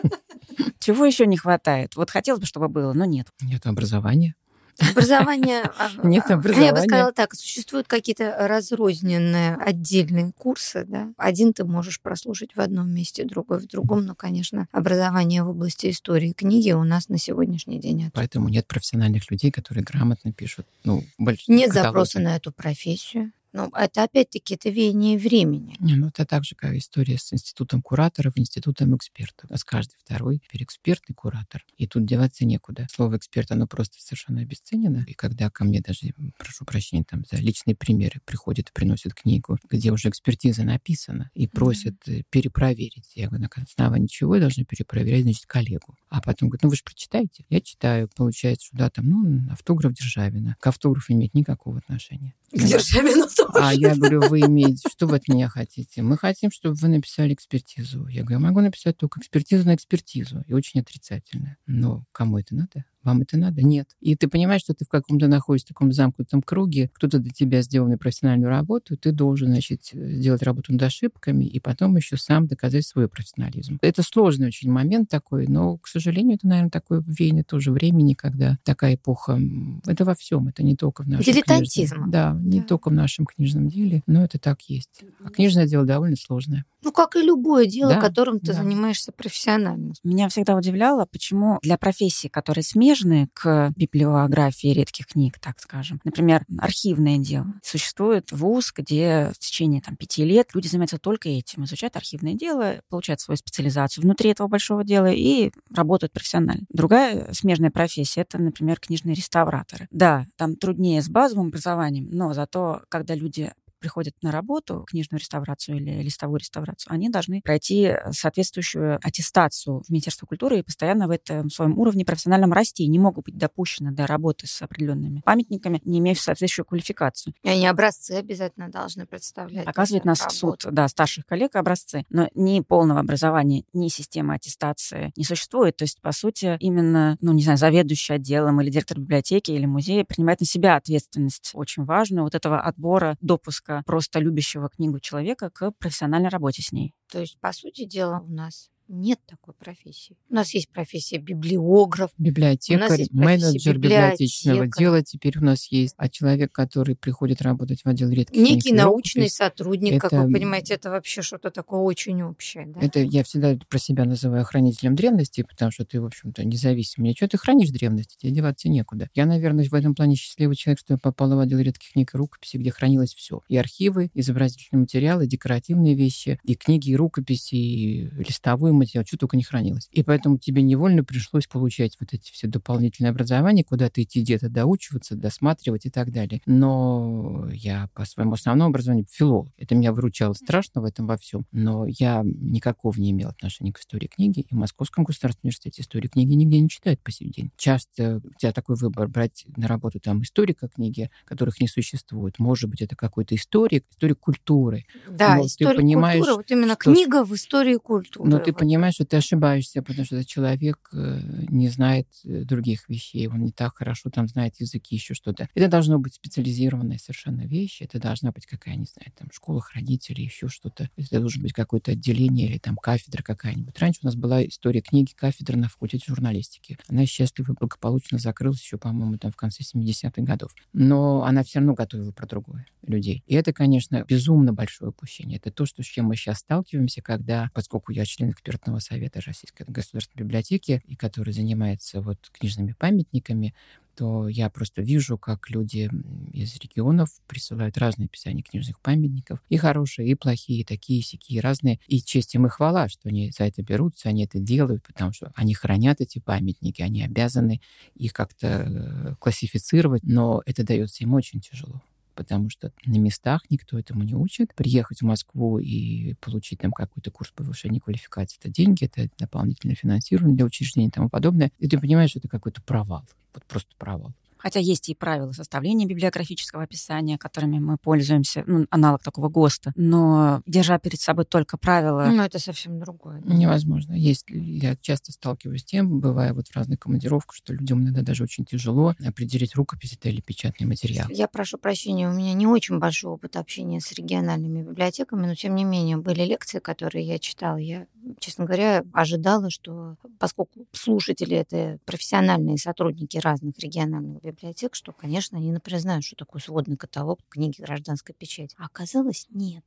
Чего 0.80 1.06
еще 1.06 1.26
не 1.26 1.38
хватает? 1.38 1.96
Вот 1.96 2.10
хотелось 2.10 2.40
бы, 2.40 2.46
чтобы 2.46 2.70
было, 2.70 2.94
но 2.94 3.06
нет. 3.06 3.28
Нет 3.42 3.66
образования. 3.66 4.36
Образование... 4.80 5.64
Нет 6.04 6.30
образования. 6.30 6.68
Я 6.68 6.74
бы 6.74 6.82
сказала 6.82 7.12
так, 7.12 7.34
существуют 7.34 7.88
какие-то 7.88 8.36
разрозненные 8.40 9.56
отдельные 9.56 10.32
курсы, 10.38 10.86
да. 10.86 11.10
Один 11.18 11.54
ты 11.54 11.66
можешь 11.66 12.00
прослушать 12.02 12.56
в 12.56 12.60
одном 12.60 12.90
месте, 12.90 13.26
другой 13.26 13.60
в 13.60 13.68
другом, 13.68 14.06
но, 14.06 14.16
конечно, 14.16 14.68
образование 14.72 15.44
в 15.44 15.50
области 15.50 15.90
истории 15.90 16.34
книги 16.34 16.72
у 16.72 16.84
нас 16.84 17.10
на 17.10 17.18
сегодняшний 17.18 17.80
день 17.80 17.98
нет. 17.98 18.12
Поэтому 18.14 18.50
нет 18.50 18.68
профессиональных 18.68 19.30
людей, 19.32 19.52
которые 19.52 19.84
грамотно 19.84 20.32
пишут, 20.32 20.68
ну, 20.84 21.04
больше 21.18 21.44
Нет 21.48 21.74
запроса 21.74 22.20
на 22.20 22.36
эту 22.36 22.52
профессию. 22.52 23.32
Ну, 23.58 23.72
это 23.76 24.04
опять-таки 24.04 24.54
это 24.54 24.70
веяние 24.70 25.18
времени. 25.18 25.76
Не, 25.80 25.96
ну, 25.96 26.10
это 26.10 26.28
так 26.28 26.44
же, 26.44 26.54
как 26.56 26.76
история 26.76 27.18
с 27.18 27.34
институтом 27.34 27.82
кураторов, 27.82 28.34
институтом 28.38 28.96
экспертов. 28.96 29.50
С 29.52 29.64
каждый 29.64 29.96
второй 29.98 30.38
теперь 30.38 30.64
эксперт 30.64 31.02
и 31.08 31.14
куратор. 31.14 31.66
И 31.76 31.88
тут 31.88 32.06
деваться 32.06 32.46
некуда. 32.46 32.86
Слово 32.94 33.18
эксперт, 33.18 33.50
оно 33.50 33.66
просто 33.66 34.00
совершенно 34.00 34.42
обесценено. 34.42 35.04
И 35.08 35.14
когда 35.14 35.50
ко 35.50 35.64
мне 35.64 35.82
даже, 35.82 36.14
прошу 36.38 36.66
прощения, 36.66 37.04
там 37.04 37.24
за 37.32 37.38
личные 37.38 37.76
примеры 37.76 38.22
приходят 38.26 38.70
и 38.70 38.72
приносят 38.72 39.16
книгу, 39.16 39.58
где 39.68 39.92
уже 39.92 40.10
экспертиза 40.10 40.64
написана, 40.64 41.32
и 41.34 41.48
просят 41.48 41.96
mm-hmm. 42.06 42.26
перепроверить. 42.30 43.12
Я 43.16 43.28
говорю, 43.28 43.48
на 43.56 43.64
основании 43.64 44.06
чего 44.06 44.36
я 44.36 44.42
должна 44.42 44.66
перепроверять, 44.66 45.24
значит, 45.24 45.48
коллегу. 45.48 45.98
А 46.10 46.22
потом 46.22 46.50
говорят, 46.50 46.62
ну 46.62 46.70
вы 46.70 46.76
же 46.76 46.84
прочитаете. 46.84 47.44
Я 47.50 47.62
читаю, 47.62 48.08
получается, 48.16 48.68
что 48.68 48.78
да, 48.78 48.92
там, 48.92 49.10
ну, 49.10 49.52
автограф 49.52 49.94
Державина. 49.94 50.56
К 50.60 50.68
автографу 50.68 51.14
имеет 51.14 51.34
никакого 51.34 51.80
отношения. 51.80 52.36
Держи 52.52 53.02
минуту. 53.02 53.48
А 53.54 53.74
я 53.74 53.96
говорю, 53.96 54.22
вы 54.30 54.42
имеете, 54.42 54.88
что 54.90 55.08
вы 55.08 55.18
от 55.18 55.28
меня 55.28 55.50
хотите? 55.50 56.02
Мы 56.02 56.18
хотим, 56.18 56.52
чтобы 56.52 56.76
вы 56.76 56.88
написали 56.88 57.34
экспертизу. 57.34 58.08
Я 58.08 58.22
говорю, 58.22 58.40
я 58.42 58.48
могу 58.48 58.62
написать 58.62 58.98
только 58.98 59.20
экспертизу 59.20 59.66
на 59.66 59.76
экспертизу. 59.76 60.44
И 60.48 60.54
очень 60.54 60.82
отрицательно. 60.82 61.58
Но 61.66 62.06
кому 62.12 62.38
это 62.38 62.56
надо? 62.56 62.86
Вам 63.08 63.22
это 63.22 63.38
надо? 63.38 63.62
Нет. 63.62 63.88
И 64.02 64.18
ты 64.18 64.28
понимаешь, 64.28 64.62
что 64.62 64.74
ты 64.74 64.84
в 64.84 64.90
каком-то 64.90 65.30
находишься 65.30 65.68
в 65.68 65.70
таком 65.70 65.94
замкнутом 65.94 66.42
круге, 66.42 66.92
кто-то 66.94 67.20
для 67.20 67.32
тебя 67.32 67.62
сделал 67.62 67.88
профессиональную 67.98 68.50
работу, 68.50 68.98
ты 68.98 69.14
должен, 69.14 69.48
значит, 69.48 69.84
сделать 69.94 70.44
работу 70.44 70.74
над 70.74 70.84
ошибками 70.84 71.46
и 71.46 71.62
потом 71.62 71.96
еще 71.96 72.18
сам 72.18 72.48
доказать 72.48 72.86
свой 72.86 73.08
профессионализм. 73.08 73.78
Это 73.82 74.04
сложный 74.04 74.48
очень 74.48 74.70
момент 74.70 75.08
такой, 75.08 75.48
но, 75.48 75.78
к 75.78 75.88
сожалению, 75.88 76.36
это, 76.36 76.48
наверное, 76.48 76.70
такое 76.70 77.02
веяние 77.08 77.46
тоже 77.46 77.72
времени, 77.72 78.14
когда 78.14 78.58
такая 78.66 78.96
эпоха, 78.96 79.40
это 79.86 80.04
во 80.04 80.14
всем, 80.14 80.50
это 80.50 80.62
не 80.62 80.76
только 80.76 81.04
в 81.04 81.08
нашем 81.08 81.32
Дилетантизм. 81.32 81.96
Книжном, 81.96 82.12
да, 82.12 82.38
не 82.38 82.60
да. 82.60 82.66
только 82.66 82.90
в 82.90 82.94
нашем 82.94 83.26
книжном 83.26 83.70
деле, 83.70 84.04
но 84.06 84.22
это 84.22 84.38
так 84.38 84.62
есть. 84.64 85.06
А 85.24 85.30
книжное 85.30 85.66
дело 85.66 85.86
довольно 85.86 86.18
сложное. 86.18 86.66
Ну, 86.84 86.92
как 86.92 87.16
и 87.16 87.22
любое 87.22 87.66
дело, 87.66 87.94
да, 87.94 88.02
которым 88.02 88.40
ты 88.40 88.48
да. 88.48 88.62
занимаешься 88.62 89.12
профессионально. 89.12 89.94
Меня 90.04 90.30
всегда 90.30 90.56
удивляло, 90.56 91.06
почему 91.06 91.60
для 91.62 91.78
профессий, 91.78 92.30
которые 92.30 92.64
смежны, 92.64 92.97
смежны 92.98 93.30
к 93.34 93.72
библиографии 93.76 94.70
редких 94.70 95.08
книг, 95.08 95.40
так 95.40 95.60
скажем. 95.60 96.00
Например, 96.04 96.46
архивное 96.58 97.18
дело. 97.18 97.54
Существует 97.64 98.32
вуз, 98.32 98.72
где 98.76 99.32
в 99.34 99.40
течение 99.40 99.82
там, 99.82 99.96
пяти 99.96 100.26
лет 100.26 100.50
люди 100.54 100.68
занимаются 100.68 100.98
только 100.98 101.30
этим, 101.30 101.64
изучают 101.64 101.96
архивное 101.96 102.34
дело, 102.34 102.82
получают 102.90 103.22
свою 103.22 103.38
специализацию 103.38 104.04
внутри 104.04 104.32
этого 104.32 104.48
большого 104.48 104.84
дела 104.84 105.12
и 105.12 105.52
работают 105.74 106.14
профессионально. 106.14 106.66
Другая 106.70 107.32
смежная 107.34 107.72
профессия— 107.72 108.22
это, 108.30 108.38
например, 108.38 108.80
книжные 108.80 109.16
реставраторы. 109.16 109.88
Да, 109.92 110.26
там 110.36 110.56
труднее 110.56 111.02
с 111.02 111.10
базовым 111.10 111.48
образованием, 111.48 112.10
но 112.12 112.34
зато, 112.34 112.82
когда 112.90 113.16
люди 113.16 113.52
приходят 113.80 114.14
на 114.22 114.32
работу, 114.32 114.86
книжную 114.88 115.20
реставрацию 115.20 115.78
или 115.78 116.02
листовую 116.02 116.40
реставрацию, 116.40 116.92
они 116.92 117.10
должны 117.10 117.42
пройти 117.42 117.84
э, 117.84 118.12
соответствующую 118.12 119.00
аттестацию 119.02 119.82
в 119.82 119.90
Министерство 119.90 120.26
культуры 120.26 120.60
и 120.60 120.64
постоянно 120.64 121.08
в 121.08 121.12
этом 121.12 121.50
своем 121.50 121.78
уровне 121.78 122.06
профессиональном 122.06 122.54
расти. 122.54 122.88
Не 122.88 123.00
могут 123.00 123.26
быть 123.26 123.38
допущены 123.38 123.92
до 123.92 124.08
работы 124.08 124.48
с 124.48 124.62
определенными 124.62 125.22
памятниками, 125.22 125.82
не 125.86 126.00
имея 126.00 126.16
соответствующую 126.16 126.66
квалификацию. 126.66 127.34
И 127.44 127.50
они 127.50 127.68
образцы 127.68 128.12
обязательно 128.12 128.70
должны 128.70 129.06
представлять. 129.06 129.66
Показывает 129.66 130.06
нас 130.06 130.20
работу. 130.22 130.36
суд, 130.36 130.66
да, 130.72 130.88
старших 130.88 131.26
коллег 131.26 131.56
образцы. 131.56 132.04
Но 132.10 132.30
ни 132.34 132.62
полного 132.62 133.00
образования, 133.00 133.64
ни 133.74 133.88
системы 133.90 134.36
аттестации 134.36 135.12
не 135.16 135.24
существует. 135.24 135.78
То 135.78 135.84
есть, 135.84 136.02
по 136.02 136.12
сути, 136.12 136.58
именно, 136.60 137.18
ну, 137.22 137.34
не 137.34 137.44
знаю, 137.44 137.58
заведующий 137.58 138.14
отделом 138.14 138.62
или 138.62 138.70
директор 138.70 139.00
библиотеки 139.00 139.52
или 139.52 139.66
музея 139.66 140.04
принимает 140.04 140.40
на 140.40 140.46
себя 140.46 140.76
ответственность 140.76 141.52
очень 141.54 141.84
важную 141.86 142.24
вот 142.24 142.36
этого 142.36 142.60
отбора, 142.62 143.18
допуска 143.22 143.67
просто 143.86 144.20
любящего 144.20 144.70
книгу 144.70 145.00
человека 145.00 145.50
к 145.50 145.72
профессиональной 145.72 146.30
работе 146.30 146.62
с 146.62 146.72
ней. 146.72 146.94
То 147.12 147.20
есть, 147.20 147.40
по 147.40 147.52
сути 147.54 147.86
дела, 147.86 148.20
у 148.20 148.32
нас 148.32 148.70
нет 148.88 149.20
такой 149.26 149.54
профессии. 149.54 150.18
У 150.30 150.36
нас 150.36 150.54
есть 150.54 150.70
профессия 150.70 151.18
библиограф. 151.18 152.12
Библиотекарь, 152.18 153.08
менеджер 153.12 153.78
библиотечного 153.78 154.68
дела 154.68 155.04
теперь 155.04 155.38
у 155.38 155.44
нас 155.44 155.72
есть. 155.72 155.94
А 155.98 156.10
человек, 156.10 156.52
который 156.52 156.96
приходит 156.96 157.42
работать 157.42 157.82
в 157.84 157.88
отдел 157.88 158.10
редких 158.10 158.42
Некий 158.42 158.74
научный 158.74 159.22
рукопись, 159.22 159.36
сотрудник, 159.36 159.94
это, 159.94 160.10
как 160.10 160.26
вы 160.26 160.32
понимаете, 160.32 160.76
это 160.76 160.90
вообще 160.90 161.22
что-то 161.22 161.52
такое 161.52 161.82
очень 161.82 162.22
общее. 162.24 162.68
Да? 162.68 162.80
Это 162.82 163.00
я 163.00 163.24
всегда 163.24 163.58
про 163.68 163.80
себя 163.80 164.06
называю 164.06 164.44
хранителем 164.46 164.96
древности, 164.96 165.44
потому 165.44 165.72
что 165.72 165.86
ты, 165.86 166.00
в 166.00 166.06
общем-то, 166.06 166.44
независимый. 166.46 167.14
Что 167.16 167.28
ты 167.28 167.38
хранишь 167.38 167.70
древности? 167.70 168.18
Тебе 168.18 168.32
деваться 168.32 168.70
некуда. 168.70 169.10
Я, 169.14 169.26
наверное, 169.26 169.68
в 169.68 169.74
этом 169.74 169.96
плане 169.96 170.16
счастливый 170.16 170.56
человек, 170.56 170.80
что 170.80 170.94
я 170.94 170.98
попала 170.98 171.36
в 171.36 171.40
отдел 171.40 171.60
редких 171.60 171.92
книг 171.92 172.14
и 172.14 172.18
рукописей, 172.18 172.60
где 172.60 172.72
хранилось 172.72 173.14
все. 173.14 173.42
И 173.48 173.58
архивы, 173.58 174.10
изобразительные 174.14 174.82
материалы, 174.82 175.28
декоративные 175.28 175.96
вещи, 175.96 176.40
и 176.44 176.56
книги, 176.56 176.92
и 176.92 176.96
рукописи, 176.96 177.56
и 177.56 178.10
листовые 178.18 178.74
материал, 178.78 179.06
что 179.06 179.18
только 179.18 179.38
не 179.38 179.44
хранилось. 179.44 179.88
И 179.92 180.04
поэтому 180.04 180.38
тебе 180.38 180.62
невольно 180.62 181.04
пришлось 181.04 181.48
получать 181.48 181.98
вот 182.00 182.14
эти 182.14 182.32
все 182.32 182.48
дополнительные 182.48 183.12
образования, 183.12 183.64
куда-то 183.64 184.02
идти 184.02 184.22
где-то 184.22 184.50
доучиваться, 184.50 185.16
досматривать 185.16 185.86
и 185.86 185.90
так 185.90 186.12
далее. 186.12 186.42
Но 186.46 187.48
я 187.52 187.90
по 187.94 188.06
своему 188.06 188.34
основному 188.34 188.70
образованию 188.70 189.06
филолог. 189.10 189.52
Это 189.58 189.76
меня 189.76 189.92
выручало 189.92 190.34
страшно 190.34 190.82
в 190.82 190.86
этом 190.86 191.08
во 191.08 191.18
всем. 191.18 191.46
Но 191.52 191.86
я 191.88 192.22
никакого 192.24 192.98
не 193.00 193.12
имел 193.12 193.30
отношения 193.30 193.74
к 193.74 193.80
истории 193.80 194.08
книги. 194.08 194.46
И 194.50 194.54
в 194.54 194.58
Московском 194.58 195.04
государственном 195.04 195.50
университете 195.50 195.82
историю 195.82 196.10
книги 196.10 196.34
нигде 196.34 196.60
не 196.60 196.70
читают 196.70 197.02
по 197.02 197.12
сей 197.12 197.30
день. 197.30 197.52
Часто 197.58 198.22
у 198.24 198.38
тебя 198.38 198.52
такой 198.52 198.76
выбор 198.76 199.08
брать 199.08 199.46
на 199.56 199.68
работу 199.68 200.00
там 200.00 200.22
историка 200.22 200.68
книги, 200.68 201.10
которых 201.26 201.60
не 201.60 201.68
существует. 201.68 202.40
Может 202.40 202.70
быть, 202.70 202.82
это 202.82 202.96
какой-то 202.96 203.36
историк, 203.36 203.86
историк 203.92 204.20
культуры. 204.20 204.86
Да, 205.10 205.38
но 205.38 205.46
историк 205.46 205.72
ты 205.72 205.78
понимаешь, 205.78 206.20
культуры. 206.20 206.38
Вот 206.38 206.52
именно 206.52 206.74
что... 206.80 206.94
книга 206.94 207.24
в 207.24 207.34
истории 207.34 207.78
культуры. 207.78 208.30
Но 208.30 208.40
ты 208.40 208.54
понимаешь, 208.54 208.67
что 208.92 209.06
ты 209.06 209.18
ошибаешься, 209.18 209.82
потому 209.82 210.06
что 210.06 210.16
этот 210.16 210.28
человек 210.28 210.90
э, 210.94 211.22
не 211.50 211.70
знает 211.70 212.08
э, 212.24 212.44
других 212.44 212.90
вещей, 212.90 213.28
он 213.28 213.44
не 213.44 213.52
так 213.52 213.78
хорошо 213.78 214.10
там 214.10 214.28
знает 214.28 214.60
языки, 214.60 214.96
еще 214.96 215.14
что-то. 215.14 215.50
Это 215.54 215.68
должно 215.68 216.00
быть 216.00 216.16
специализированная 216.16 216.98
совершенно 216.98 217.42
вещь, 217.42 217.82
это 217.82 218.00
должна 218.00 218.32
быть 218.32 218.46
какая, 218.46 218.76
не 218.76 218.86
знаю, 218.86 219.12
там 219.18 219.30
школа 219.32 219.62
хранителей, 219.62 220.24
еще 220.24 220.48
что-то. 220.48 220.90
Это 220.96 221.20
должно 221.20 221.44
быть 221.44 221.54
какое-то 221.54 221.92
отделение 221.92 222.48
или 222.48 222.58
там 222.58 222.76
кафедра 222.76 223.24
какая-нибудь. 223.24 223.78
Раньше 223.80 224.00
у 224.04 224.06
нас 224.06 224.16
была 224.16 224.46
история 224.46 224.82
книги 224.82 225.12
кафедры 225.16 225.58
на 225.58 225.70
факультете 225.70 226.06
журналистики. 226.08 226.78
Она 226.88 227.06
счастливо 227.06 227.54
благополучно 227.54 228.18
закрылась 228.18 228.62
еще, 228.62 228.78
по-моему, 228.78 229.18
там 229.18 229.32
в 229.32 229.36
конце 229.36 229.64
70-х 229.64 230.22
годов. 230.22 230.54
Но 230.74 231.24
она 231.24 231.44
все 231.44 231.60
равно 231.60 231.74
готовила 231.74 232.12
про 232.12 232.28
другое 232.28 232.66
людей. 232.84 233.24
И 233.28 233.36
это, 233.36 233.54
конечно, 233.54 234.04
безумно 234.08 234.54
большое 234.54 234.90
упущение. 234.90 235.38
Это 235.38 235.52
то, 235.52 235.66
что, 235.66 235.84
с 235.84 235.86
чем 235.86 236.06
мы 236.06 236.16
сейчас 236.16 236.40
сталкиваемся, 236.40 237.02
когда, 237.02 237.52
поскольку 237.54 237.92
я 237.92 238.06
член 238.06 238.32
экспертного 238.58 238.80
совета 238.80 239.22
Российской 239.22 239.64
государственной 239.68 240.24
библиотеки, 240.24 240.82
и 240.88 240.96
который 240.96 241.34
занимается 241.34 242.02
вот 242.02 242.18
книжными 242.32 242.74
памятниками, 242.78 243.54
то 243.96 244.28
я 244.28 244.50
просто 244.50 244.82
вижу, 244.82 245.18
как 245.18 245.50
люди 245.50 245.90
из 246.32 246.56
регионов 246.58 247.10
присылают 247.28 247.78
разные 247.78 248.06
описания 248.06 248.44
книжных 248.44 248.80
памятников, 248.80 249.40
и 249.50 249.58
хорошие, 249.58 250.10
и 250.10 250.16
плохие, 250.16 250.62
и 250.62 250.64
такие, 250.64 251.00
и 251.00 251.04
сякие, 251.04 251.42
разные. 251.42 251.80
И 251.88 252.02
честь 252.02 252.36
им 252.36 252.46
и 252.46 252.50
хвала, 252.50 252.90
что 252.90 253.10
они 253.10 253.32
за 253.32 253.46
это 253.46 253.64
берутся, 253.64 254.10
они 254.10 254.26
это 254.26 254.40
делают, 254.40 254.84
потому 254.86 255.14
что 255.14 255.32
они 255.36 255.56
хранят 255.56 256.00
эти 256.00 256.20
памятники, 256.20 256.82
они 256.82 257.04
обязаны 257.04 257.60
их 257.96 258.14
как-то 258.14 258.48
э, 258.48 259.16
классифицировать, 259.20 260.04
но 260.04 260.44
это 260.46 260.64
дается 260.64 261.04
им 261.04 261.14
очень 261.14 261.42
тяжело 261.42 261.82
потому 262.18 262.50
что 262.50 262.74
на 262.86 262.98
местах 262.98 263.44
никто 263.50 263.78
этому 263.80 264.04
не 264.04 264.16
учит. 264.16 264.54
Приехать 264.56 265.02
в 265.02 265.06
Москву 265.06 265.60
и 265.60 266.16
получить 266.16 266.60
там 266.60 266.72
какой-то 266.72 267.12
курс 267.12 267.32
повышения 267.32 267.80
квалификации— 267.80 268.38
это 268.42 268.50
деньги, 268.50 268.86
это 268.86 269.08
дополнительное 269.20 269.76
финансирование 269.76 270.36
для 270.36 270.46
учреждений 270.46 270.88
и 270.88 270.92
тому 270.92 271.10
подобное. 271.10 271.52
И 271.60 271.70
ты 271.70 271.80
понимаешь, 271.80 272.10
что 272.10 272.20
это 272.20 272.28
какой-то 272.28 272.62
провал. 272.64 273.06
Вот 273.34 273.46
просто 273.46 273.70
провал. 273.78 274.14
Хотя 274.40 274.60
есть 274.60 274.90
и 274.90 274.96
правила 274.96 275.32
составления 275.32 275.86
библиографического 275.86 276.64
описания, 276.64 277.18
которыми 277.18 277.60
мы 277.60 277.78
пользуемся, 277.78 278.44
ну, 278.48 278.66
аналог 278.70 279.04
такого 279.04 279.30
ГОСТа. 279.30 279.74
Но 279.76 280.42
держа 280.46 280.80
перед 280.80 281.00
собой 281.00 281.26
только 281.26 281.58
правила... 281.58 282.06
Ну, 282.06 282.24
это 282.24 282.40
совсем 282.40 282.80
другое. 282.80 283.22
Невозможно. 283.26 283.94
Есть, 283.94 284.26
я 284.30 284.76
часто 284.76 285.12
сталкиваюсь 285.12 285.62
с 285.62 285.66
тем, 285.66 286.00
бывая 286.00 286.34
вот 286.34 286.48
в 286.48 286.56
разных 286.56 286.80
командировках, 286.80 287.36
что 287.36 287.54
людям 287.54 287.84
иногда 287.84 288.02
даже 288.02 288.24
очень 288.24 288.46
тяжело 288.46 288.96
определить 289.06 289.56
рукопись 289.56 289.94
это 289.94 290.10
или 290.10 290.22
печатный 290.22 290.68
материал. 290.68 291.08
Я 291.10 291.28
прошу 291.28 291.58
прощения, 291.58 292.10
у 292.10 292.14
меня 292.14 292.34
не 292.34 292.48
очень 292.48 292.80
большой 292.80 293.12
опыт 293.12 293.36
общения 293.36 293.80
с 293.80 293.92
региональными 293.92 294.62
библиотеками, 294.62 295.26
но 295.26 295.36
тем 295.36 295.56
не 295.56 295.64
менее 295.64 295.98
были 295.98 296.22
лекции, 296.24 296.60
которые 296.60 297.06
я 297.06 297.20
читала. 297.20 297.58
Я, 297.58 297.88
честно 298.20 298.46
говоря, 298.46 298.84
ожидала, 298.94 299.50
что 299.50 299.96
поскольку 300.20 300.66
слушатели 300.72 301.36
это 301.36 301.80
профессиональные 301.86 302.58
сотрудники 302.58 303.18
разных 303.18 303.58
региональных 303.60 304.24
библиотек, 304.32 304.76
что, 304.76 304.92
конечно, 304.92 305.38
они, 305.38 305.52
например, 305.52 305.80
знают, 305.80 306.04
что 306.04 306.16
такое 306.16 306.42
сводный 306.42 306.78
каталог 306.78 307.20
книги 307.30 307.62
гражданской 307.62 308.14
печати. 308.14 308.56
А 308.60 308.66
оказалось, 308.66 309.26
нет. 309.30 309.64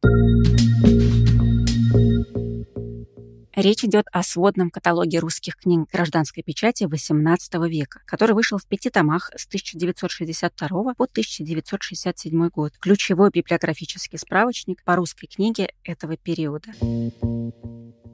Речь 3.57 3.85
идет 3.85 4.07
о 4.13 4.23
сводном 4.23 4.71
каталоге 4.71 5.19
русских 5.19 5.57
книг 5.57 5.91
гражданской 5.91 6.43
печати 6.43 6.85
XVIII 6.85 7.69
века, 7.69 8.01
который 8.07 8.35
вышел 8.35 8.59
в 8.59 8.67
пяти 8.67 8.91
томах 8.91 9.31
с 9.37 9.47
1962 9.47 10.69
по 10.69 11.05
1967 11.05 12.49
год. 12.49 12.73
Ключевой 12.81 13.31
библиографический 13.31 14.19
справочник 14.19 14.83
по 14.85 14.97
русской 14.97 15.27
книге 15.27 15.73
этого 15.85 16.17
периода. 16.17 16.71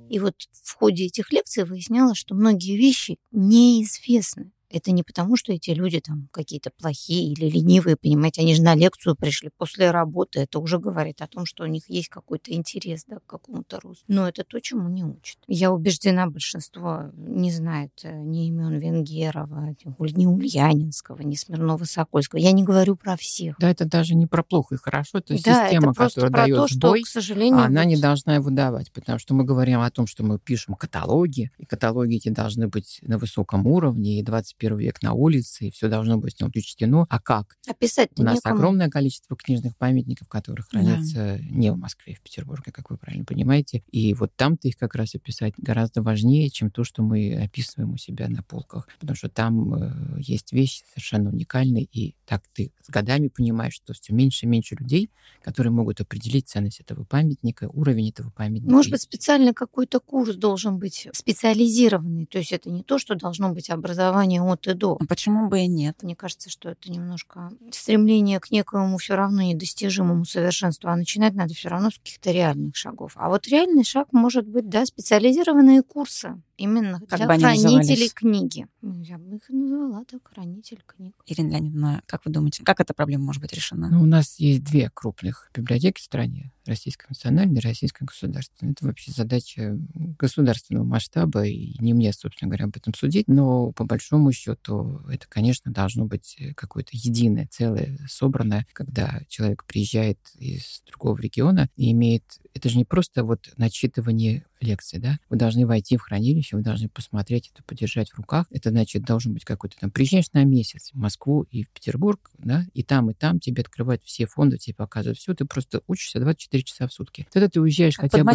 И 0.08 0.18
вот 0.18 0.34
в 0.52 0.74
ходе 0.74 1.06
этих 1.06 1.32
лекций 1.32 1.64
выяснялось, 1.64 2.18
что 2.18 2.34
многие 2.34 2.76
вещи 2.76 3.18
неизвестны 3.30 4.52
Это 4.70 4.90
не 4.92 5.02
потому, 5.02 5.36
что 5.36 5.52
эти 5.52 5.70
люди 5.70 6.00
там 6.00 6.28
какие-то 6.32 6.70
плохие 6.70 7.32
или 7.32 7.48
ленивые, 7.48 7.96
понимаете, 7.96 8.42
они 8.42 8.54
же 8.54 8.62
на 8.62 8.74
лекцию 8.74 9.16
пришли 9.16 9.50
после 9.56 9.90
работы. 9.90 10.40
Это 10.40 10.58
уже 10.58 10.78
говорит 10.78 11.22
о 11.22 11.26
том, 11.26 11.46
что 11.46 11.64
у 11.64 11.66
них 11.66 11.88
есть 11.88 12.08
какой-то 12.08 12.52
интерес 12.52 13.04
да, 13.06 13.18
к 13.18 13.26
какому-то 13.26 13.80
росту. 13.80 14.04
Но 14.08 14.28
это 14.28 14.44
то, 14.44 14.60
чему 14.60 14.88
не 14.88 15.04
учат. 15.04 15.38
Я 15.46 15.72
убеждена, 15.72 16.26
большинство 16.26 17.10
не 17.14 17.52
знает 17.52 17.92
э, 18.02 18.12
ни 18.22 18.48
имен 18.48 18.78
Венгерова, 18.78 19.74
ни 19.84 20.26
Ульянинского, 20.26 21.22
ни 21.22 21.34
Смирнова-Сокольского. 21.34 22.38
Я 22.38 22.52
не 22.52 22.64
говорю 22.64 22.96
про 22.96 23.16
всех. 23.16 23.56
Да, 23.58 23.70
это 23.70 23.84
даже 23.84 24.14
не 24.14 24.26
про 24.26 24.42
плохо 24.42 24.74
и 24.74 24.78
хорошо. 24.78 25.18
Это 25.18 25.34
да, 25.42 25.64
система, 25.64 25.92
это 25.92 26.08
которая 26.08 26.30
дает 26.30 26.56
то, 26.56 26.68
что, 26.68 26.94
к 26.94 27.06
сожалению, 27.06 27.60
она 27.60 27.82
вот... 27.82 27.88
не 27.88 27.96
должна 27.96 28.34
его 28.34 28.50
давать. 28.50 28.92
Потому 28.92 29.18
что 29.18 29.34
мы 29.34 29.44
говорим 29.44 29.80
о 29.80 29.90
том, 29.90 30.06
что 30.06 30.24
мы 30.24 30.38
пишем 30.38 30.74
каталоги, 30.74 31.50
и 31.58 31.64
каталоги 31.64 32.16
эти 32.16 32.28
должны 32.28 32.68
быть 32.68 32.98
на 33.02 33.18
высоком 33.18 33.66
уровне, 33.66 34.18
и 34.18 34.22
21 34.58 34.78
век 34.78 35.02
на 35.02 35.12
улице, 35.12 35.66
и 35.66 35.70
все 35.70 35.88
должно 35.88 36.18
быть 36.18 36.36
с 36.36 36.40
ним 36.40 36.50
учтено. 36.54 37.06
А 37.08 37.20
как? 37.20 37.56
Описать 37.68 38.10
У 38.16 38.22
нас 38.22 38.36
некому. 38.36 38.54
огромное 38.54 38.88
количество 38.88 39.36
книжных 39.36 39.76
памятников, 39.76 40.28
которые 40.28 40.64
хранятся 40.64 41.14
да. 41.14 41.38
не 41.38 41.70
в 41.72 41.76
Москве, 41.76 42.14
в 42.14 42.20
Петербурге, 42.20 42.72
как 42.72 42.90
вы 42.90 42.96
правильно 42.96 43.24
понимаете. 43.24 43.82
И 43.90 44.14
вот 44.14 44.32
там-то 44.36 44.68
их 44.68 44.76
как 44.76 44.94
раз 44.94 45.14
описать 45.14 45.54
гораздо 45.58 46.02
важнее, 46.02 46.50
чем 46.50 46.70
то, 46.70 46.84
что 46.84 47.02
мы 47.02 47.34
описываем 47.42 47.92
у 47.92 47.96
себя 47.96 48.28
на 48.28 48.42
полках. 48.42 48.88
Потому 48.98 49.16
что 49.16 49.28
там 49.28 49.74
э, 49.74 50.20
есть 50.20 50.52
вещи 50.52 50.82
совершенно 50.90 51.30
уникальные, 51.30 51.84
и 51.84 52.14
так 52.24 52.42
ты 52.52 52.72
с 52.82 52.90
годами 52.90 53.28
понимаешь, 53.28 53.74
что 53.74 53.92
все 53.92 54.14
меньше 54.14 54.46
и 54.46 54.48
меньше 54.48 54.76
людей, 54.78 55.10
которые 55.42 55.72
могут 55.72 56.00
определить 56.00 56.48
ценность 56.48 56.80
этого 56.80 57.04
памятника, 57.04 57.68
уровень 57.72 58.10
этого 58.10 58.30
памятника. 58.30 58.72
Может 58.72 58.90
быть, 58.90 59.02
специально 59.02 59.52
какой-то 59.52 60.00
курс 60.00 60.36
должен 60.36 60.78
быть 60.78 61.08
специализированный. 61.12 62.26
То 62.26 62.38
есть 62.38 62.52
это 62.52 62.70
не 62.70 62.82
то, 62.82 62.98
что 62.98 63.14
должно 63.14 63.52
быть 63.52 63.70
образование 63.70 64.40
от 64.46 64.66
и 64.66 64.74
до. 64.74 64.96
А 65.00 65.06
почему 65.06 65.48
бы 65.48 65.60
и 65.60 65.66
нет? 65.66 66.02
Мне 66.02 66.16
кажется, 66.16 66.50
что 66.50 66.70
это 66.70 66.90
немножко 66.90 67.50
стремление 67.70 68.40
к 68.40 68.50
некоему 68.50 68.98
все 68.98 69.16
равно 69.16 69.42
недостижимому 69.42 70.24
совершенству, 70.24 70.88
а 70.88 70.96
начинать 70.96 71.34
надо 71.34 71.54
все 71.54 71.68
равно 71.68 71.90
с 71.90 71.98
каких-то 71.98 72.30
реальных 72.30 72.76
шагов. 72.76 73.12
А 73.16 73.28
вот 73.28 73.46
реальный 73.48 73.84
шаг 73.84 74.08
может 74.12 74.46
быть, 74.46 74.68
да, 74.68 74.86
специализированные 74.86 75.82
курсы 75.82 76.40
именно 76.56 77.00
как 77.00 77.18
для 77.18 77.26
хранителей 77.26 78.08
книги. 78.08 78.66
Я 78.82 79.18
бы 79.18 79.36
их 79.36 79.48
назвала 79.48 80.04
так, 80.04 80.28
хранитель 80.28 80.82
книг. 80.86 81.14
Ирина 81.26 81.52
Леонидовна, 81.52 82.02
как 82.06 82.24
вы 82.24 82.32
думаете, 82.32 82.64
как 82.64 82.80
эта 82.80 82.94
проблема 82.94 83.24
может 83.24 83.42
быть 83.42 83.52
решена? 83.52 83.88
Ну, 83.90 84.02
у 84.02 84.06
нас 84.06 84.38
есть 84.38 84.64
две 84.64 84.90
крупных 84.92 85.50
библиотеки 85.54 86.00
в 86.00 86.04
стране. 86.04 86.52
Российская 86.64 87.06
национальная 87.08 87.60
и 87.60 87.64
Российская 87.64 88.04
государственная. 88.04 88.72
Это 88.72 88.86
вообще 88.86 89.12
задача 89.12 89.78
государственного 90.18 90.84
масштаба, 90.84 91.46
и 91.46 91.76
не 91.78 91.94
мне, 91.94 92.12
собственно 92.12 92.48
говоря, 92.48 92.64
об 92.64 92.76
этом 92.76 92.92
судить, 92.92 93.28
но 93.28 93.70
по 93.72 93.84
большому 93.84 94.32
счету 94.32 95.00
это, 95.08 95.26
конечно, 95.28 95.72
должно 95.72 96.06
быть 96.06 96.36
какое-то 96.56 96.90
единое 96.92 97.46
целое, 97.50 97.98
собранное, 98.08 98.66
когда 98.72 99.20
человек 99.28 99.64
приезжает 99.64 100.18
из 100.34 100.82
другого 100.86 101.20
региона 101.20 101.68
и 101.76 101.92
имеет... 101.92 102.24
Это 102.54 102.68
же 102.68 102.78
не 102.78 102.84
просто 102.84 103.22
вот 103.22 103.52
начитывание 103.56 104.44
лекции, 104.60 104.98
да? 104.98 105.18
Вы 105.28 105.36
должны 105.36 105.66
войти 105.66 105.96
в 105.96 106.02
хранилище, 106.02 106.56
вы 106.56 106.62
должны 106.62 106.88
посмотреть 106.88 107.50
это, 107.52 107.62
подержать 107.62 108.10
в 108.10 108.16
руках. 108.16 108.46
Это 108.50 108.70
значит, 108.70 109.04
должен 109.04 109.34
быть 109.34 109.44
какой-то 109.44 109.76
там... 109.78 109.90
Приезжаешь 109.90 110.32
на 110.32 110.44
месяц 110.44 110.90
в 110.92 110.98
Москву 110.98 111.46
и 111.50 111.64
в 111.64 111.70
Петербург, 111.70 112.30
да, 112.38 112.64
и 112.74 112.82
там, 112.82 113.10
и 113.10 113.14
там 113.14 113.40
тебе 113.40 113.62
открывают 113.62 114.02
все 114.04 114.26
фонды, 114.26 114.58
тебе 114.58 114.74
показывают 114.74 115.18
все, 115.18 115.34
ты 115.34 115.44
просто 115.44 115.82
учишься 115.86 116.20
24 116.20 116.62
часа 116.62 116.86
в 116.86 116.92
сутки. 116.92 117.26
Тогда 117.32 117.48
ты 117.48 117.60
уезжаешь 117.60 117.96
как 117.96 118.10
хотя 118.10 118.18
бы... 118.24 118.30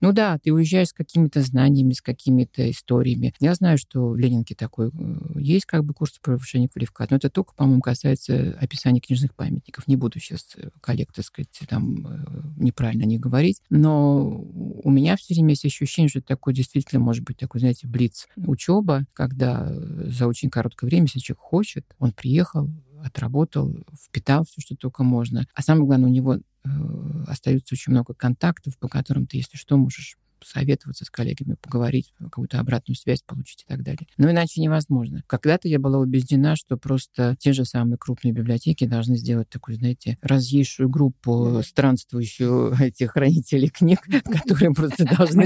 Ну 0.00 0.12
да, 0.12 0.38
ты 0.38 0.52
уезжаешь 0.52 0.88
с 0.88 0.92
какими-то 0.92 1.42
знаниями, 1.42 1.92
с 1.92 2.02
какими-то 2.02 2.70
историями. 2.70 3.34
Я 3.40 3.54
знаю, 3.54 3.78
что 3.78 4.10
в 4.10 4.16
Ленинке 4.16 4.54
такой 4.54 4.88
э, 4.88 5.40
есть 5.40 5.66
как 5.66 5.84
бы 5.84 5.94
курс 5.94 6.18
повышения 6.22 6.68
квалификации, 6.68 7.12
но 7.12 7.16
это 7.16 7.30
только, 7.30 7.54
по-моему, 7.54 7.80
касается 7.80 8.56
описания 8.60 9.00
книжных 9.00 9.34
памятников. 9.34 9.86
Не 9.88 9.96
буду 9.96 10.18
сейчас 10.20 10.46
э, 10.56 10.70
коллег, 10.80 11.12
так 11.12 11.24
сказать, 11.24 11.48
там 11.68 12.06
э, 12.06 12.18
неправильно 12.56 13.04
не 13.04 13.18
говорить, 13.18 13.60
но 13.70 14.28
у 14.28 14.90
меня 14.90 15.16
все 15.16 15.34
время 15.34 15.54
есть 15.66 15.82
ощущение, 15.82 16.08
что 16.08 16.20
это 16.20 16.28
такой 16.28 16.54
действительно 16.54 17.00
может 17.00 17.24
быть 17.24 17.36
такой, 17.36 17.60
знаете, 17.60 17.86
блиц 17.86 18.26
учеба, 18.36 19.06
когда 19.12 19.66
за 19.70 20.26
очень 20.26 20.50
короткое 20.50 20.86
время, 20.86 21.04
если 21.06 21.20
человек 21.20 21.40
хочет, 21.40 21.86
он 21.98 22.12
приехал, 22.12 22.70
отработал, 23.04 23.74
впитал 24.06 24.44
все, 24.44 24.60
что 24.60 24.76
только 24.76 25.02
можно. 25.02 25.46
А 25.54 25.62
самое 25.62 25.86
главное, 25.86 26.08
у 26.08 26.12
него 26.12 26.36
э, 26.36 26.68
остается 27.26 27.74
очень 27.74 27.92
много 27.92 28.14
контактов, 28.14 28.78
по 28.78 28.88
которым 28.88 29.26
ты, 29.26 29.38
если 29.38 29.56
что, 29.56 29.76
можешь 29.76 30.16
советоваться 30.44 31.04
с 31.04 31.10
коллегами, 31.10 31.56
поговорить, 31.60 32.12
какую-то 32.18 32.60
обратную 32.60 32.96
связь 32.96 33.22
получить 33.22 33.62
и 33.62 33.66
так 33.66 33.82
далее. 33.82 34.06
Но 34.16 34.30
иначе 34.30 34.60
невозможно. 34.60 35.22
Когда-то 35.26 35.68
я 35.68 35.78
была 35.78 35.98
убеждена, 35.98 36.56
что 36.56 36.76
просто 36.76 37.36
те 37.38 37.52
же 37.52 37.64
самые 37.64 37.98
крупные 37.98 38.32
библиотеки 38.32 38.86
должны 38.86 39.16
сделать 39.16 39.48
такую, 39.48 39.76
знаете, 39.76 40.18
разъезжую 40.22 40.88
группу 40.88 41.62
странствующую 41.64 42.74
этих 42.80 43.12
хранителей 43.12 43.68
книг, 43.68 44.00
которые 44.24 44.72
просто 44.72 45.04
должны 45.04 45.44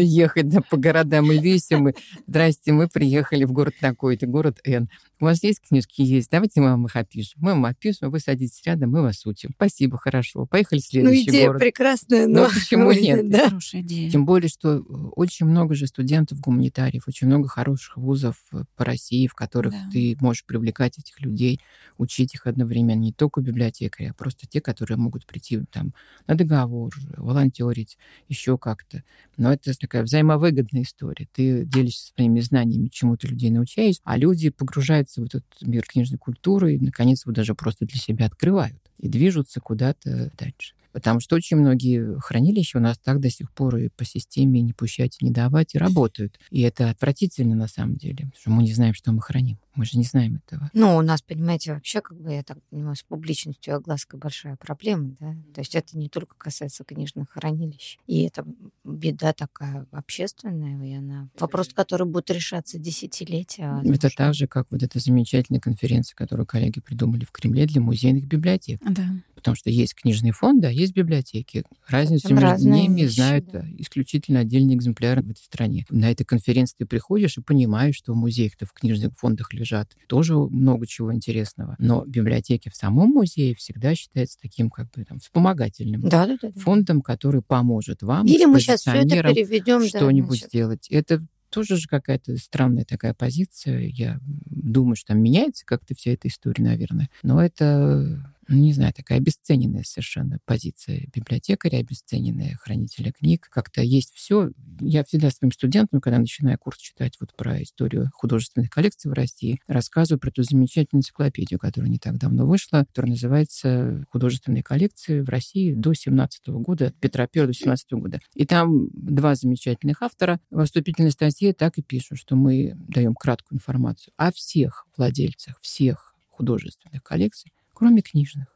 ехать 0.00 0.46
по 0.68 0.76
городам 0.76 1.30
и 1.32 1.38
весим. 1.38 1.88
Здрасте, 2.26 2.72
мы 2.72 2.88
приехали 2.88 3.44
в 3.44 3.52
город 3.52 3.74
такой-то, 3.80 4.26
город 4.26 4.60
Н. 4.64 4.88
У 5.20 5.24
вас 5.24 5.42
есть 5.44 5.60
книжки? 5.68 6.02
Есть. 6.02 6.30
Давайте 6.30 6.60
мы 6.60 6.70
вам 6.70 6.86
их 6.86 6.96
опишем. 6.96 7.40
Мы 7.42 7.52
вам 7.52 7.64
опишем, 7.66 8.10
вы 8.10 8.18
садитесь 8.18 8.60
рядом, 8.66 8.90
мы 8.90 9.02
вас 9.02 9.24
учим. 9.24 9.50
Спасибо, 9.54 9.96
хорошо. 9.96 10.46
Поехали 10.46 10.80
в 10.80 10.84
следующий 10.84 11.26
ну, 11.26 11.30
идея 11.30 11.46
город. 11.46 11.60
прекрасная, 11.60 12.26
но... 12.26 12.42
но 12.42 12.48
почему 12.48 12.90
нет? 13.00 13.30
Да. 13.30 13.48
Хорошая 13.48 13.82
идея. 13.82 14.10
Тем 14.10 14.26
более, 14.26 14.31
что 14.40 14.78
э, 14.78 14.80
очень 15.16 15.46
много 15.46 15.74
же 15.74 15.86
студентов, 15.86 16.40
гуманитариев, 16.40 17.06
очень 17.06 17.26
много 17.26 17.48
хороших 17.48 17.96
вузов 17.96 18.36
э, 18.52 18.64
по 18.76 18.84
России, 18.84 19.26
в 19.26 19.34
которых 19.34 19.72
да. 19.72 19.88
ты 19.92 20.16
можешь 20.20 20.44
привлекать 20.44 20.98
этих 20.98 21.20
людей, 21.20 21.60
учить 21.98 22.34
их 22.34 22.46
одновременно. 22.46 23.00
Не 23.00 23.12
только 23.12 23.40
библиотекари, 23.40 24.08
а 24.08 24.14
просто 24.14 24.46
те, 24.46 24.60
которые 24.60 24.96
могут 24.96 25.26
прийти 25.26 25.60
там 25.70 25.92
на 26.26 26.34
договор, 26.34 26.94
волонтерить, 27.16 27.98
еще 28.28 28.58
как-то. 28.58 29.02
Но 29.36 29.52
это 29.52 29.72
такая 29.78 30.02
взаимовыгодная 30.02 30.82
история. 30.82 31.28
Ты 31.32 31.64
делишься 31.64 32.12
своими 32.14 32.40
знаниями, 32.40 32.88
чему 32.88 33.16
ты 33.16 33.28
людей 33.28 33.50
научаешь, 33.50 33.96
а 34.04 34.16
люди 34.16 34.50
погружаются 34.50 35.20
в 35.20 35.24
этот 35.24 35.44
мир 35.60 35.84
книжной 35.84 36.18
культуры 36.18 36.74
и, 36.74 36.78
наконец, 36.78 37.24
его 37.24 37.32
даже 37.32 37.54
просто 37.54 37.86
для 37.86 37.98
себя 37.98 38.26
открывают 38.26 38.78
и 38.98 39.08
движутся 39.08 39.60
куда-то 39.60 40.30
дальше. 40.38 40.74
Потому 40.92 41.20
что 41.20 41.36
очень 41.36 41.56
многие 41.56 42.18
хранилища 42.20 42.78
у 42.78 42.80
нас 42.80 42.98
так 42.98 43.20
до 43.20 43.30
сих 43.30 43.50
пор 43.52 43.76
и 43.76 43.88
по 43.88 44.04
системе 44.04 44.60
«не 44.60 44.72
пущать, 44.72 45.16
не 45.20 45.30
давать» 45.30 45.74
и 45.74 45.78
работают. 45.78 46.38
И 46.50 46.60
это 46.60 46.90
отвратительно 46.90 47.54
на 47.54 47.68
самом 47.68 47.96
деле, 47.96 48.16
потому 48.26 48.40
что 48.40 48.50
мы 48.50 48.62
не 48.62 48.72
знаем, 48.72 48.94
что 48.94 49.12
мы 49.12 49.20
храним. 49.20 49.58
Мы 49.74 49.86
же 49.86 49.96
не 49.96 50.04
знаем 50.04 50.42
этого. 50.44 50.70
Ну, 50.74 50.96
у 50.96 51.00
нас, 51.00 51.22
понимаете, 51.22 51.72
вообще, 51.72 52.02
как 52.02 52.20
бы, 52.20 52.32
я 52.32 52.42
так 52.42 52.58
понимаю, 52.70 52.94
с 52.94 53.02
публичностью 53.02 53.74
оглаской 53.74 54.20
большая 54.20 54.56
проблема, 54.56 55.16
да? 55.18 55.34
То 55.54 55.60
есть 55.62 55.74
это 55.74 55.96
не 55.96 56.10
только 56.10 56.36
касается 56.36 56.84
книжных 56.84 57.30
хранилищ. 57.30 57.96
И 58.06 58.22
это 58.24 58.44
беда 58.84 59.32
такая 59.32 59.86
общественная, 59.90 60.84
и 60.86 60.92
она... 60.94 61.30
Вопрос, 61.38 61.68
который 61.72 62.06
будет 62.06 62.30
решаться 62.30 62.78
десятилетия. 62.78 63.68
Возможно. 63.68 63.94
Это 63.94 64.10
так 64.14 64.34
же, 64.34 64.46
как 64.46 64.66
вот 64.70 64.82
эта 64.82 64.98
замечательная 64.98 65.60
конференция, 65.60 66.16
которую 66.16 66.46
коллеги 66.46 66.80
придумали 66.80 67.24
в 67.24 67.30
Кремле 67.30 67.64
для 67.66 67.80
музейных 67.80 68.26
библиотек. 68.26 68.80
Да. 68.86 69.06
Потому 69.42 69.56
что 69.56 69.70
есть 69.70 69.94
книжные 69.94 70.32
фонды, 70.32 70.68
а 70.68 70.70
есть 70.70 70.94
библиотеки. 70.94 71.64
Разницу 71.88 72.28
Там 72.28 72.38
между 72.38 72.68
ними 72.68 73.00
вещи, 73.00 73.14
знают 73.16 73.50
да. 73.50 73.64
исключительно 73.76 74.40
отдельные 74.40 74.76
экземпляры 74.76 75.20
в 75.22 75.30
этой 75.30 75.40
стране. 75.40 75.84
На 75.90 76.12
этой 76.12 76.24
конференции 76.24 76.76
ты 76.78 76.86
приходишь 76.86 77.38
и 77.38 77.42
понимаешь, 77.42 77.96
что 77.96 78.12
в 78.12 78.16
музеях-то 78.16 78.66
в 78.66 78.72
книжных 78.72 79.18
фондах 79.18 79.52
лежат 79.52 79.96
тоже 80.06 80.36
много 80.36 80.86
чего 80.86 81.12
интересного. 81.12 81.74
Но 81.80 82.04
библиотеки 82.06 82.68
в 82.68 82.76
самом 82.76 83.08
музее 83.08 83.56
всегда 83.56 83.96
считаются 83.96 84.38
таким 84.40 84.70
как 84.70 84.90
бы 84.92 85.04
там 85.04 85.18
вспомогательным 85.18 86.02
да, 86.02 86.26
да, 86.26 86.38
да, 86.40 86.52
фондом, 86.52 87.02
который 87.02 87.42
поможет 87.42 88.02
вам, 88.02 88.26
Или 88.26 88.44
мы 88.44 88.60
сейчас 88.60 88.82
все 88.82 88.92
это 88.92 89.08
переведем 89.08 89.84
что-нибудь 89.84 90.40
да, 90.42 90.46
сделать. 90.46 90.86
Это 90.88 91.26
тоже 91.52 91.76
же 91.76 91.86
какая-то 91.86 92.36
странная 92.38 92.84
такая 92.84 93.14
позиция. 93.14 93.80
Я 93.80 94.18
думаю, 94.46 94.96
что 94.96 95.08
там 95.08 95.22
меняется 95.22 95.64
как-то 95.66 95.94
вся 95.94 96.12
эта 96.12 96.28
история, 96.28 96.64
наверное. 96.64 97.10
Но 97.22 97.42
это 97.44 98.31
не 98.48 98.72
знаю, 98.72 98.92
такая 98.92 99.18
обесцененная 99.18 99.84
совершенно 99.84 100.38
позиция 100.44 101.06
библиотекаря, 101.14 101.78
обесцененная 101.78 102.56
хранителя 102.60 103.12
книг. 103.12 103.48
Как-то 103.50 103.82
есть 103.82 104.12
все. 104.14 104.50
Я 104.80 105.04
всегда 105.04 105.30
своим 105.30 105.52
студентам, 105.52 106.00
когда 106.00 106.18
начинаю 106.18 106.58
курс 106.58 106.78
читать 106.78 107.16
вот 107.20 107.34
про 107.36 107.62
историю 107.62 108.10
художественных 108.12 108.70
коллекций 108.70 109.10
в 109.10 109.14
России, 109.14 109.60
рассказываю 109.66 110.20
про 110.20 110.30
эту 110.30 110.42
замечательную 110.42 111.00
энциклопедию, 111.00 111.58
которая 111.58 111.90
не 111.90 111.98
так 111.98 112.18
давно 112.18 112.46
вышла, 112.46 112.84
которая 112.88 113.12
называется 113.12 114.04
«Художественные 114.10 114.62
коллекции 114.62 115.20
в 115.20 115.28
России 115.28 115.74
до 115.74 115.94
17 115.94 116.48
года, 116.48 116.86
от 116.86 116.96
Петра 116.96 117.28
I 117.32 117.46
до 117.46 117.52
17 117.52 117.92
года». 117.92 118.20
И 118.34 118.44
там 118.44 118.88
два 118.92 119.34
замечательных 119.34 120.02
автора 120.02 120.40
в 120.50 120.64
вступительной 120.64 121.12
статье 121.12 121.52
так 121.52 121.78
и 121.78 121.82
пишут, 121.82 122.18
что 122.18 122.36
мы 122.36 122.72
даем 122.74 123.14
краткую 123.14 123.58
информацию 123.58 124.12
о 124.16 124.32
всех 124.32 124.86
владельцах 124.96 125.60
всех 125.60 126.14
художественных 126.28 127.02
коллекций, 127.02 127.52
кроме 127.72 128.02
книжных. 128.02 128.46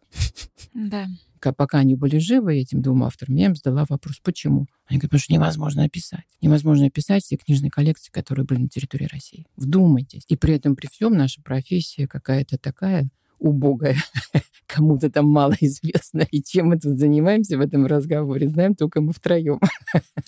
Да. 0.75 1.09
пока 1.57 1.79
они 1.79 1.95
были 1.95 2.19
живы, 2.19 2.59
этим 2.59 2.83
двум 2.83 3.05
авторам, 3.05 3.37
я 3.37 3.47
им 3.47 3.55
задала 3.55 3.85
вопрос, 3.89 4.21
почему? 4.23 4.67
Они 4.87 4.99
говорят, 4.99 5.11
потому 5.11 5.21
что 5.21 5.33
невозможно 5.33 5.85
описать. 5.85 6.27
Невозможно 6.41 6.87
описать 6.87 7.25
все 7.25 7.37
книжные 7.37 7.71
коллекции, 7.71 8.11
которые 8.11 8.45
были 8.45 8.61
на 8.61 8.69
территории 8.69 9.09
России. 9.11 9.47
Вдумайтесь. 9.57 10.25
И 10.29 10.37
при 10.37 10.55
этом, 10.55 10.77
при 10.77 10.89
всем, 10.89 11.14
наша 11.14 11.43
профессия 11.43 12.07
какая-то 12.07 12.59
такая 12.59 13.09
убогая, 13.39 13.97
кому-то 14.66 15.11
там 15.11 15.26
мало 15.26 15.55
известно. 15.61 16.26
И 16.30 16.43
чем 16.43 16.68
мы 16.68 16.78
тут 16.78 16.99
занимаемся 16.99 17.57
в 17.57 17.61
этом 17.61 17.87
разговоре, 17.87 18.49
знаем 18.49 18.74
только 18.74 19.01
мы 19.01 19.12
втроем. 19.12 19.61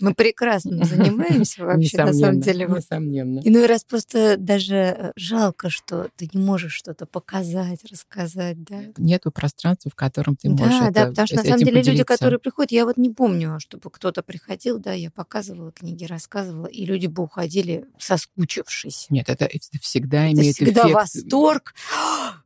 Мы 0.00 0.14
прекрасно 0.14 0.84
занимаемся 0.84 1.64
вообще, 1.64 1.98
на 1.98 2.12
самом 2.12 2.40
деле. 2.40 2.66
Несомненно. 2.66 3.40
Иной 3.44 3.66
раз 3.66 3.84
просто 3.84 4.36
даже 4.36 4.74
э, 4.74 5.12
жалко, 5.16 5.70
что 5.70 6.08
ты 6.16 6.28
не 6.32 6.42
можешь 6.42 6.72
что-то 6.72 7.06
показать, 7.06 7.80
рассказать, 7.90 8.62
да? 8.64 8.80
Нету 8.96 9.30
пространства, 9.30 9.90
в 9.90 9.94
котором 9.94 10.36
ты 10.36 10.50
можешь 10.50 10.78
Да, 10.78 10.90
да, 10.90 11.06
потому 11.08 11.26
что 11.26 11.36
на 11.36 11.44
самом 11.44 11.60
деле 11.60 11.82
люди, 11.82 12.04
которые 12.04 12.38
приходят, 12.38 12.72
я 12.72 12.84
вот 12.84 12.96
не 12.96 13.10
помню, 13.10 13.58
чтобы 13.60 13.90
кто-то 13.90 14.22
приходил, 14.22 14.78
да, 14.78 14.92
я 14.92 15.10
показывала 15.10 15.72
книги, 15.72 16.04
рассказывала, 16.04 16.66
и 16.66 16.84
люди 16.84 17.06
бы 17.06 17.24
уходили 17.24 17.86
соскучившись. 17.98 19.06
Нет, 19.10 19.28
это, 19.28 19.44
это 19.44 19.66
всегда 19.80 20.30
имеет 20.30 20.56
всегда 20.56 20.82
эффект 20.82 20.94
восторг. 20.94 21.74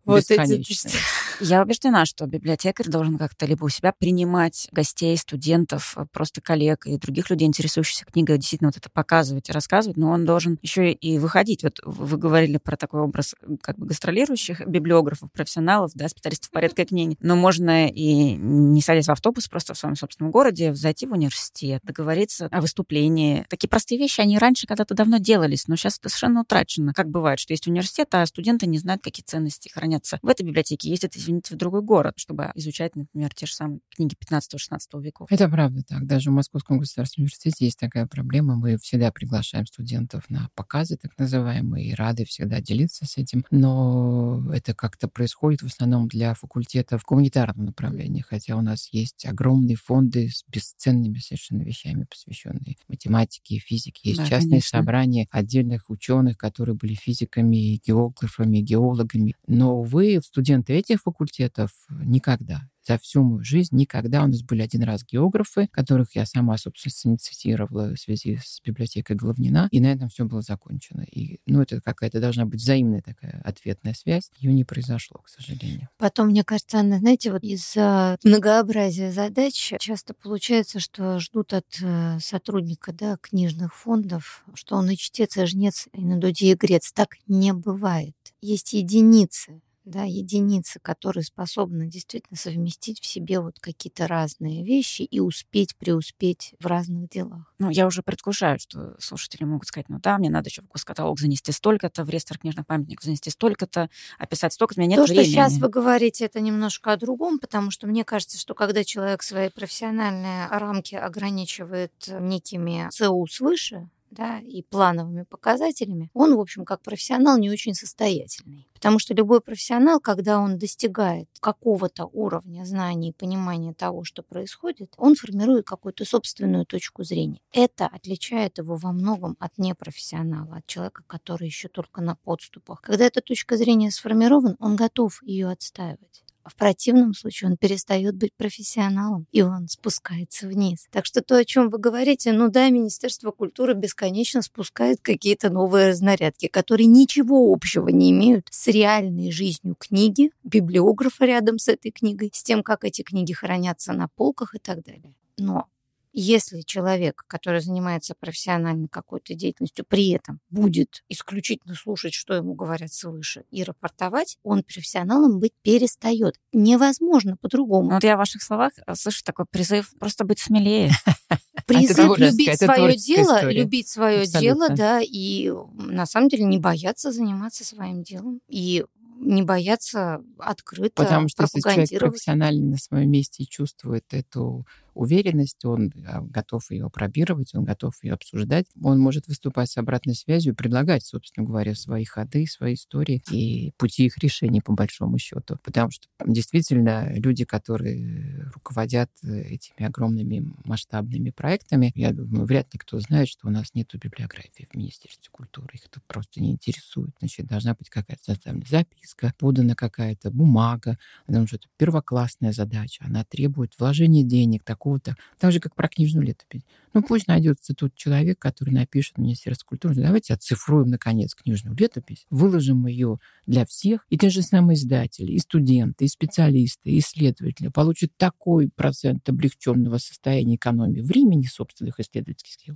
Вот 0.05 0.31
эти... 0.31 0.63
Я 1.41 1.63
убеждена, 1.63 2.05
что 2.05 2.27
библиотекарь 2.27 2.89
должен 2.89 3.19
как-то 3.19 3.47
либо 3.47 3.65
у 3.65 3.69
себя 3.69 3.93
принимать 3.93 4.69
гостей, 4.71 5.17
студентов, 5.17 5.95
э, 5.97 6.07
просто 6.13 6.41
коллег 6.41 6.87
и 6.87 6.97
других 6.99 7.31
людей, 7.31 7.49
интересующихся 7.49 8.05
книгой, 8.05 8.39
действительно 8.39 8.69
вот 8.69 8.77
это 8.77 8.91
показывать 8.91 9.49
и 9.49 9.53
рассказывать, 9.53 9.97
но 9.97 10.11
он 10.11 10.25
должен 10.25 10.59
еще 10.63 10.93
и 10.93 11.19
выходить. 11.19 11.63
Вот 11.63 11.81
вы 11.85 12.17
говорили 12.17 12.59
про 12.59 12.77
такой 12.77 13.01
образ 13.01 13.35
как 13.61 13.77
бы 13.79 13.87
гастролирующих 13.87 14.67
библиографов, 14.67 15.33
профессионалов, 15.33 15.93
да, 15.95 16.09
специалистов 16.09 16.51
по 16.51 16.59
редкой 16.59 16.85
книге. 16.85 17.17
Но 17.21 17.35
можно 17.35 17.89
и 17.89 18.35
не 18.35 18.81
садясь 18.81 19.07
в 19.07 19.13
автобус 19.13 19.49
просто 19.49 19.75
в 19.75 19.79
своем 19.79 19.97
собственном 19.97 20.31
городе, 20.31 20.75
зайти 20.75 21.07
в 21.07 21.13
университет, 21.13 21.81
договориться 21.83 22.47
о 22.51 22.61
выступлении. 22.61 23.45
Такие 23.49 23.69
простые 23.69 23.99
вещи, 23.99 24.21
они 24.21 24.39
раньше 24.39 24.67
когда-то 24.67 24.95
давно 24.95 25.19
делались, 25.19 25.67
но 25.67 25.77
сейчас 25.77 25.99
это 25.99 26.09
совершенно 26.09 26.43
утрачено. 26.43 26.93
Как 26.93 27.09
бывает, 27.09 27.39
что 27.39 27.53
есть 27.53 27.67
университет, 27.67 28.09
а 28.13 28.25
студенты 28.27 28.67
не 28.67 28.79
знают, 28.79 29.03
какие 29.03 29.25
ценности 29.25 29.69
хранятся 29.93 30.19
в 30.23 30.29
этой 30.29 30.43
библиотеке, 30.43 30.91
ездят, 30.91 31.17
извините, 31.17 31.55
в 31.55 31.59
другой 31.59 31.83
город, 31.83 32.15
чтобы 32.17 32.51
изучать, 32.55 32.97
например, 32.97 33.35
те 33.35 33.47
же 33.47 33.55
самые 33.55 33.81
книги 33.95 34.15
15-16 34.31 35.03
веков. 35.03 35.29
Это 35.31 35.49
правда 35.49 35.83
так. 35.87 36.07
Даже 36.07 36.31
в 36.31 36.35
Московском 36.35 36.79
государственном 36.79 37.25
университете 37.25 37.65
есть 37.67 37.79
такая 37.79 38.07
проблема. 38.07 38.57
Мы 38.57 38.79
всегда 38.79 39.13
приглашаем 39.13 39.67
студентов 39.67 40.29
на 40.29 40.49
показы, 40.55 40.97
так 40.97 41.13
называемые, 41.19 41.91
и 41.91 41.95
рады 41.95 42.25
всегда 42.25 42.61
делиться 42.61 43.07
с 43.07 43.19
этим. 43.19 43.45
Но 43.51 44.43
это 44.53 44.75
как-то 44.75 45.09
происходит 45.09 45.63
в 45.63 45.67
основном 45.67 46.09
для 46.09 46.35
факультетов 46.35 47.03
гуманитарного 47.07 47.67
направления, 47.67 48.25
хотя 48.27 48.57
у 48.57 48.63
нас 48.63 48.89
есть 48.93 49.27
огромные 49.27 49.77
фонды 49.77 50.29
с 50.29 50.45
бесценными 50.49 51.19
совершенно 51.19 51.63
вещами, 51.63 52.07
посвященные 52.09 52.77
математике 52.89 53.57
и 53.57 53.59
физике. 53.59 54.01
Есть 54.11 54.19
да, 54.19 54.27
частные 54.27 54.51
конечно. 54.51 54.79
собрания 54.79 55.29
отдельных 55.31 55.91
ученых, 55.91 56.39
которые 56.39 56.77
были 56.77 56.95
физиками, 56.95 57.81
географами, 57.85 58.59
геологами. 58.59 59.35
Но, 59.47 59.82
увы, 59.83 60.21
студенты 60.23 60.75
этих 60.75 61.03
факультетов 61.03 61.71
никогда 61.91 62.63
за 62.87 62.99
всю 62.99 63.23
мою 63.23 63.45
жизнь 63.45 63.77
никогда 63.77 64.25
у 64.25 64.27
нас 64.27 64.43
были 64.43 64.63
один 64.63 64.83
раз 64.83 65.05
географы, 65.05 65.69
которых 65.71 66.15
я 66.17 66.27
сама, 66.27 66.57
собственно, 66.59 67.17
цитировала 67.17 67.95
в 67.95 67.99
связи 67.99 68.39
с 68.43 68.61
библиотекой 68.65 69.17
Головнина, 69.17 69.69
и 69.71 69.81
на 69.81 69.93
этом 69.93 70.09
все 70.09 70.25
было 70.25 70.43
закончено. 70.43 71.03
И, 71.03 71.41
ну, 71.47 71.63
это 71.63 71.81
какая-то 71.81 72.21
должна 72.21 72.45
быть 72.45 72.61
взаимная 72.61 73.03
такая 73.03 73.41
ответная 73.45 73.95
связь. 73.95 74.31
Ее 74.39 74.53
не 74.53 74.65
произошло, 74.65 75.21
к 75.23 75.29
сожалению. 75.29 75.89
Потом, 75.99 76.29
мне 76.29 76.45
кажется, 76.45 76.79
Анна, 76.79 76.99
знаете, 76.99 77.33
вот 77.33 77.43
из-за 77.43 78.19
многообразия 78.25 79.13
задач 79.13 79.75
часто 79.79 80.15
получается, 80.15 80.81
что 80.81 81.19
ждут 81.21 81.53
от 81.53 81.67
э, 81.81 82.19
сотрудника 82.21 82.93
да, 82.93 83.17
книжных 83.21 83.75
фондов, 83.75 84.45
что 84.55 84.77
он 84.77 84.91
и 84.91 84.97
чтец, 84.97 85.37
и 85.37 85.47
жнец, 85.47 85.89
и 85.93 86.01
на 86.01 86.19
дуде 86.19 86.53
и 86.53 86.55
грец. 86.55 86.93
Так 86.93 87.17
не 87.27 87.53
бывает. 87.53 88.15
Есть 88.41 88.73
единицы 88.73 89.61
да, 89.85 90.05
единицы, 90.05 90.79
которые 90.81 91.25
способны 91.25 91.89
действительно 91.89 92.37
совместить 92.37 93.01
в 93.01 93.07
себе 93.07 93.41
вот 93.41 93.59
какие-то 93.61 94.07
разные 94.07 94.65
вещи 94.65 95.03
и 95.03 95.21
успеть 95.21 95.77
преуспеть 95.77 96.55
в 96.61 96.67
разных 96.67 97.09
делах. 97.09 97.53
Ну, 97.59 97.71
я 97.71 97.87
уже 97.87 98.03
предвкушаю, 98.03 98.59
что 98.59 98.95
слушатели 98.99 99.45
могут 99.45 99.69
сказать, 99.69 99.89
ну 99.89 99.99
да, 99.99 100.19
мне 100.19 100.31
надо 100.31 100.49
еще 100.49 100.63
в 100.63 100.69
госкаталог 100.69 101.19
занести 101.19 101.53
столько-то, 101.53 102.05
в 102.05 102.11
реестр 102.11 102.39
книжных 102.39 102.67
памятников 102.67 103.05
занести 103.05 103.31
столько-то, 103.31 103.91
описать 104.19 104.53
столько-то, 104.53 104.81
у 104.81 104.85
меня 104.85 104.97
нет 104.97 105.07
То, 105.07 105.13
времени. 105.13 105.25
что 105.25 105.33
сейчас 105.33 105.59
вы 105.59 105.69
говорите, 105.69 106.25
это 106.25 106.41
немножко 106.41 106.93
о 106.93 106.97
другом, 106.97 107.39
потому 107.39 107.71
что 107.71 107.87
мне 107.87 108.05
кажется, 108.05 108.39
что 108.39 108.55
когда 108.55 108.85
человек 108.85 109.23
свои 109.23 109.49
профессиональные 109.49 110.47
рамки 110.49 110.95
ограничивает 110.95 111.93
некими 112.09 112.89
ЦУ 112.91 113.27
свыше, 113.27 113.89
да, 114.13 114.41
и 114.41 114.63
плановыми 114.63 115.25
показателями, 115.25 116.11
он, 116.15 116.37
в 116.37 116.41
общем, 116.41 116.65
как 116.65 116.83
профессионал 116.83 117.39
не 117.39 117.51
очень 117.51 117.75
состоятельный. 117.75 118.69
Потому 118.75 118.99
что 118.99 119.15
любой 119.15 119.41
профессионал, 119.41 120.01
когда 120.01 120.39
он 120.39 120.59
достигает 120.59 121.29
какого-то 121.41 122.07
уровня 122.07 122.65
знаний 122.65 123.11
и 123.11 123.13
понимания 123.13 123.73
того, 123.75 124.05
что 124.05 124.23
происходит, 124.23 124.93
он 124.97 125.15
формирует 125.15 125.67
какую-то 125.67 126.05
собственную 126.05 126.67
точку 126.67 127.05
зрения. 127.05 127.41
Это 127.53 127.87
отличает 127.87 128.59
его 128.59 128.77
во 128.77 128.93
многом 128.93 129.37
от 129.39 129.57
непрофессионала, 129.59 130.57
от 130.57 130.67
человека, 130.67 131.05
который 131.07 131.47
еще 131.47 131.69
только 131.69 132.01
на 132.01 132.17
подступах. 132.17 132.81
Когда 132.83 133.07
эта 133.07 133.21
точка 133.21 133.57
зрения 133.57 133.91
сформирована, 133.91 134.57
он 134.59 134.77
готов 134.77 135.23
ее 135.23 135.49
отстаивать. 135.49 136.23
В 136.45 136.57
противном 136.57 137.15
случае 137.15 137.51
он 137.51 137.57
перестает 137.57 138.17
быть 138.17 138.33
профессионалом, 138.37 139.27
и 139.33 139.43
он 139.43 139.69
спускается 139.69 140.49
вниз. 140.49 140.87
Так 140.91 141.07
что 141.07 141.23
то, 141.23 141.37
о 141.37 141.45
чем 141.45 141.69
вы 141.69 141.79
говорите, 141.79 142.33
ну 142.33 142.51
да, 142.51 142.69
Министерство 142.69 143.31
культуры 143.31 143.75
бесконечно 143.75 144.43
спускает 144.43 145.01
какие-то 145.01 145.51
новые 145.51 145.89
разнарядки, 145.89 146.49
которые 146.49 146.87
ничего 146.87 147.53
общего 147.53 147.89
не 147.89 148.11
имеют 148.11 148.49
с 148.51 148.67
реальной 148.69 149.31
жизнью 149.31 149.77
книги, 149.79 150.31
библиографа 150.43 151.25
рядом 151.25 151.59
с 151.59 151.69
этой 151.69 151.91
книгой, 151.91 152.31
с 152.33 152.43
тем, 152.43 152.63
как 152.63 152.85
эти 152.85 153.03
книги 153.03 153.33
хранятся 153.33 153.93
на 153.93 154.09
полках 154.09 154.55
и 154.55 154.59
так 154.59 154.83
далее. 154.83 155.15
Но 155.39 155.67
если 156.13 156.61
человек, 156.63 157.25
который 157.27 157.61
занимается 157.61 158.15
профессиональной 158.19 158.89
какой-то 158.89 159.35
деятельностью, 159.35 159.85
при 159.89 160.11
этом 160.11 160.41
будет 160.51 161.03
исключительно 161.09 161.75
слушать, 161.75 162.15
что 162.15 162.35
ему 162.35 162.55
говорят 162.55 162.93
свыше, 162.93 163.45
и 163.51 163.63
рапортовать, 163.65 164.39
он 164.43 164.63
профессионалом 164.63 165.41
быть 165.41 165.53
перестает. 165.63 166.37
Невозможно 166.53 167.37
по-другому. 167.37 167.91
Вот 167.93 168.05
я 168.05 168.17
в 168.17 168.19
ваших 168.19 168.43
словах 168.43 168.73
э, 168.87 168.95
слышу 168.95 169.25
такой 169.25 169.47
призыв 169.47 169.93
просто 169.99 170.25
быть 170.25 170.39
смелее. 170.39 170.91
Призыв 171.67 172.19
любить 172.19 172.59
свое 172.59 172.97
дело, 172.97 173.51
любить 173.51 173.89
свое 173.89 174.27
дело, 174.27 174.69
да, 174.71 175.01
и 175.01 175.53
на 175.75 176.07
самом 176.07 176.29
деле 176.29 176.45
не 176.45 176.59
бояться 176.59 177.13
заниматься 177.13 177.65
своим 177.65 178.03
делом. 178.03 178.41
И 178.49 178.85
не 179.23 179.43
бояться 179.43 180.23
открыто 180.39 181.05
Потому 181.05 181.29
что 181.29 181.45
если 181.45 181.61
человек 181.61 181.99
профессионально 181.99 182.71
на 182.73 182.77
своем 182.77 183.11
месте 183.11 183.45
чувствует 183.45 184.05
эту 184.11 184.67
уверенность, 184.95 185.65
он 185.65 185.93
а, 186.07 186.21
готов 186.21 186.71
ее 186.71 186.91
пробировать, 186.91 187.55
он 187.55 187.65
готов 187.65 187.95
ее 188.03 188.15
обсуждать, 188.15 188.67
он 188.83 188.99
может 188.99 189.27
выступать 189.27 189.71
с 189.71 189.77
обратной 189.77 190.15
связью, 190.15 190.55
предлагать, 190.55 191.05
собственно 191.05 191.47
говоря, 191.47 191.75
свои 191.75 192.05
ходы, 192.05 192.47
свои 192.47 192.75
истории 192.75 193.23
и 193.31 193.73
пути 193.77 194.07
их 194.07 194.19
решения, 194.19 194.61
по 194.63 194.73
большому 194.73 195.19
счету. 195.19 195.59
Потому 195.63 195.91
что 195.91 196.09
действительно 196.25 197.13
люди, 197.15 197.45
которые 197.45 198.51
руководят 198.55 199.11
э, 199.23 199.41
этими 199.43 199.87
огромными 199.87 200.53
масштабными 200.65 201.31
проектами, 201.31 201.93
я 201.95 202.13
думаю, 202.13 202.47
вряд 202.47 202.73
ли 202.73 202.79
кто 202.79 202.99
знает, 203.01 203.29
что 203.29 203.49
у 203.49 203.51
нас 203.51 203.75
нет 203.75 203.91
библиографии 203.95 204.69
в 204.71 204.77
Министерстве 204.77 205.29
культуры. 205.31 205.69
Их 205.75 205.87
это 205.87 206.01
просто 206.07 206.41
не 206.41 206.53
интересует. 206.53 207.11
Значит, 207.19 207.47
должна 207.47 207.75
быть 207.75 207.91
какая-то 207.91 208.23
составная 208.23 208.67
записка, 208.69 209.33
подана 209.39 209.75
какая-то 209.75 210.31
бумага, 210.31 210.99
потому 211.27 211.47
что 211.47 211.57
это 211.57 211.69
первоклассная 211.77 212.53
задача. 212.53 213.05
Она 213.07 213.25
требует 213.25 213.75
вложения 213.79 214.23
денег, 214.23 214.65
так 214.65 214.82
такого-то. 214.83 215.17
Так 215.39 215.53
же, 215.53 215.61
как 215.61 215.75
про 215.75 215.89
книжную 215.89 216.27
летопись. 216.27 216.63
Ну, 216.93 217.03
пусть 217.03 217.29
найдется 217.29 217.75
тут 217.75 217.95
человек, 217.95 218.39
который 218.39 218.75
напишет 218.75 219.17
в 219.17 219.21
Министерство 219.21 219.67
культуры, 219.67 219.95
давайте 219.95 220.35
оцифруем, 220.35 220.89
наконец, 220.89 221.35
книжную 221.35 221.77
летопись, 221.77 222.27
выложим 222.31 222.87
ее 222.87 223.19
для 223.47 223.65
всех, 223.65 224.05
и 224.11 224.19
те 224.19 224.29
же 224.29 224.43
самые 224.43 224.77
издатели, 224.77 225.33
и 225.33 225.39
студенты, 225.39 226.05
и 226.05 226.09
специалисты, 226.09 226.91
и 226.91 226.99
исследователи 226.99 227.69
получат 227.69 228.11
такой 228.17 228.69
процент 228.69 229.29
облегченного 229.29 229.99
состояния 229.99 230.57
экономии 230.57 231.01
времени 231.01 231.45
собственных 231.45 231.99
исследовательских 232.01 232.61
сил, 232.61 232.75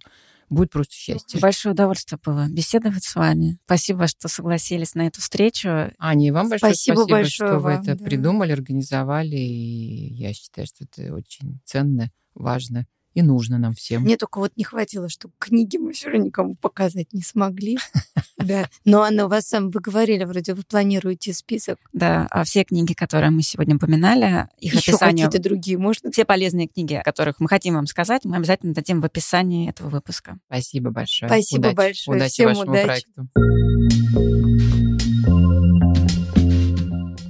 будет 0.49 0.71
просто 0.71 0.95
счастье. 0.95 1.41
Большое 1.41 1.73
удовольствие 1.73 2.19
было 2.25 2.47
беседовать 2.49 3.05
с 3.05 3.15
вами. 3.15 3.59
Спасибо, 3.65 4.07
что 4.07 4.29
согласились 4.29 4.95
на 4.95 5.07
эту 5.07 5.21
встречу. 5.21 5.93
Аня, 5.99 6.29
и 6.29 6.31
вам 6.31 6.49
большое 6.49 6.73
спасибо, 6.73 6.97
спасибо 6.97 7.17
большое 7.17 7.51
что 7.51 7.59
вам, 7.59 7.63
вы 7.63 7.71
это 7.73 7.99
да. 7.99 8.05
придумали, 8.05 8.53
организовали. 8.53 9.37
И 9.37 10.15
я 10.15 10.33
считаю, 10.33 10.67
что 10.67 10.85
это 10.85 11.15
очень 11.15 11.61
ценно, 11.65 11.96
важно 12.37 12.87
и 13.17 13.23
нужно 13.23 13.57
нам 13.57 13.73
всем. 13.73 14.03
Мне 14.03 14.19
только 14.19 14.39
вот 14.39 14.53
не 14.57 14.65
хватило, 14.65 15.09
что 15.09 15.31
книги 15.39 15.79
мы 15.79 15.95
все 15.95 16.11
равно 16.11 16.27
никому 16.27 16.55
показать 16.55 17.13
не 17.13 17.23
смогли. 17.23 17.79
Да. 18.39 18.69
Но, 18.85 19.01
Анна, 19.01 19.25
у 19.25 19.29
вас, 19.29 19.51
вы 19.51 19.81
говорили, 19.81 20.23
вроде 20.25 20.53
вы 20.55 20.63
планируете 20.63 21.33
список. 21.33 21.79
Да, 21.95 22.29
а 22.31 22.45
все 22.45 22.65
книги, 22.65 22.93
которые 22.93 23.31
мы 23.31 23.43
сегодня 23.43 23.75
упоминали, 23.77 24.47
их 24.59 24.75
Еще 24.75 24.93
описание... 24.93 25.25
какие-то 25.25 25.43
другие 25.49 25.79
можно? 25.79 26.13
Все 26.13 26.27
полезные 26.27 26.69
книги, 26.69 26.95
о 26.95 27.03
которых 27.03 27.41
мы 27.41 27.49
хотим 27.49 27.75
вам 27.75 27.87
сказать, 27.87 28.25
мы 28.25 28.37
обязательно 28.37 28.75
дадим 28.75 29.01
в 29.01 29.05
описании 29.07 29.71
этого 29.71 29.89
выпуска. 29.89 30.39
Спасибо 30.47 30.91
большое. 30.91 31.29
Спасибо 31.31 31.69
удачи, 31.69 31.75
большое. 31.75 32.17
Удачи 32.19 32.33
Всем 32.33 32.49
вашему 32.49 32.71
удачи. 32.71 32.87
проекту. 32.87 33.27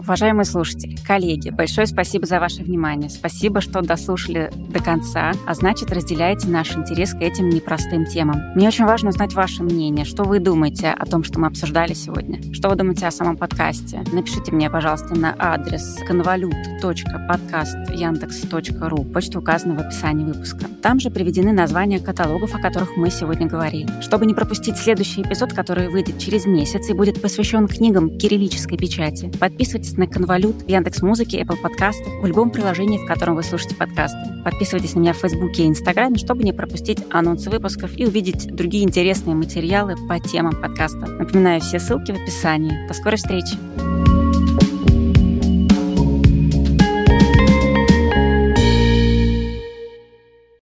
Уважаемые 0.06 0.44
слушатели, 0.44 0.96
коллеги, 1.04 1.50
большое 1.50 1.88
спасибо 1.88 2.26
за 2.26 2.38
ваше 2.38 2.62
внимание. 2.62 3.10
Спасибо, 3.10 3.60
что 3.60 3.82
дослушали 3.82 4.52
до 4.68 4.80
конца, 4.80 5.32
а 5.48 5.54
значит, 5.54 5.92
разделяете 5.92 6.46
наш 6.46 6.76
интерес 6.76 7.12
к 7.12 7.22
этим 7.22 7.48
непростым 7.48 8.06
темам. 8.06 8.40
Мне 8.54 8.68
очень 8.68 8.84
важно 8.84 9.08
узнать 9.08 9.34
ваше 9.34 9.64
мнение. 9.64 10.04
Что 10.04 10.22
вы 10.22 10.38
думаете 10.38 10.90
о 10.90 11.04
том, 11.06 11.24
что 11.24 11.40
мы 11.40 11.48
обсуждали 11.48 11.92
сегодня? 11.92 12.40
Что 12.54 12.68
вы 12.68 12.76
думаете 12.76 13.08
о 13.08 13.10
самом 13.10 13.36
подкасте? 13.36 14.04
Напишите 14.12 14.52
мне, 14.52 14.70
пожалуйста, 14.70 15.16
на 15.16 15.34
адрес 15.36 15.98
конвалют.подкаст.яндекс.ру. 16.06 19.04
Почта 19.06 19.40
указана 19.40 19.74
в 19.74 19.80
описании 19.80 20.24
выпуска. 20.24 20.66
Там 20.82 21.00
же 21.00 21.10
приведены 21.10 21.50
названия 21.50 21.98
каталогов, 21.98 22.54
о 22.54 22.60
которых 22.60 22.96
мы 22.96 23.10
сегодня 23.10 23.48
говорили. 23.48 23.90
Чтобы 24.02 24.26
не 24.26 24.34
пропустить 24.34 24.76
следующий 24.76 25.22
эпизод, 25.22 25.52
который 25.52 25.88
выйдет 25.88 26.20
через 26.20 26.46
месяц 26.46 26.88
и 26.90 26.92
будет 26.92 27.20
посвящен 27.20 27.66
книгам 27.66 28.16
кириллической 28.16 28.78
печати, 28.78 29.32
подписывайтесь 29.40 29.95
на 29.96 30.06
Конвалют 30.06 30.56
Яндекс 30.68 31.02
Музыке, 31.02 31.42
Apple 31.42 31.60
подкастах, 31.60 32.12
в 32.22 32.26
любом 32.26 32.50
приложении, 32.50 32.98
в 32.98 33.06
котором 33.06 33.36
вы 33.36 33.42
слушаете 33.42 33.76
подкасты. 33.76 34.18
Подписывайтесь 34.44 34.94
на 34.94 35.00
меня 35.00 35.12
в 35.12 35.18
Фейсбуке 35.18 35.64
и 35.64 35.68
Инстаграме, 35.68 36.16
чтобы 36.16 36.42
не 36.44 36.52
пропустить 36.52 36.98
анонсы 37.10 37.50
выпусков 37.50 37.90
и 37.96 38.06
увидеть 38.06 38.54
другие 38.54 38.84
интересные 38.84 39.34
материалы 39.34 39.96
по 40.08 40.18
темам 40.20 40.60
подкаста. 40.60 41.06
Напоминаю, 41.06 41.60
все 41.60 41.78
ссылки 41.78 42.12
в 42.12 42.22
описании. 42.22 42.86
До 42.88 42.94
скорой 42.94 43.16
встречи! 43.16 44.15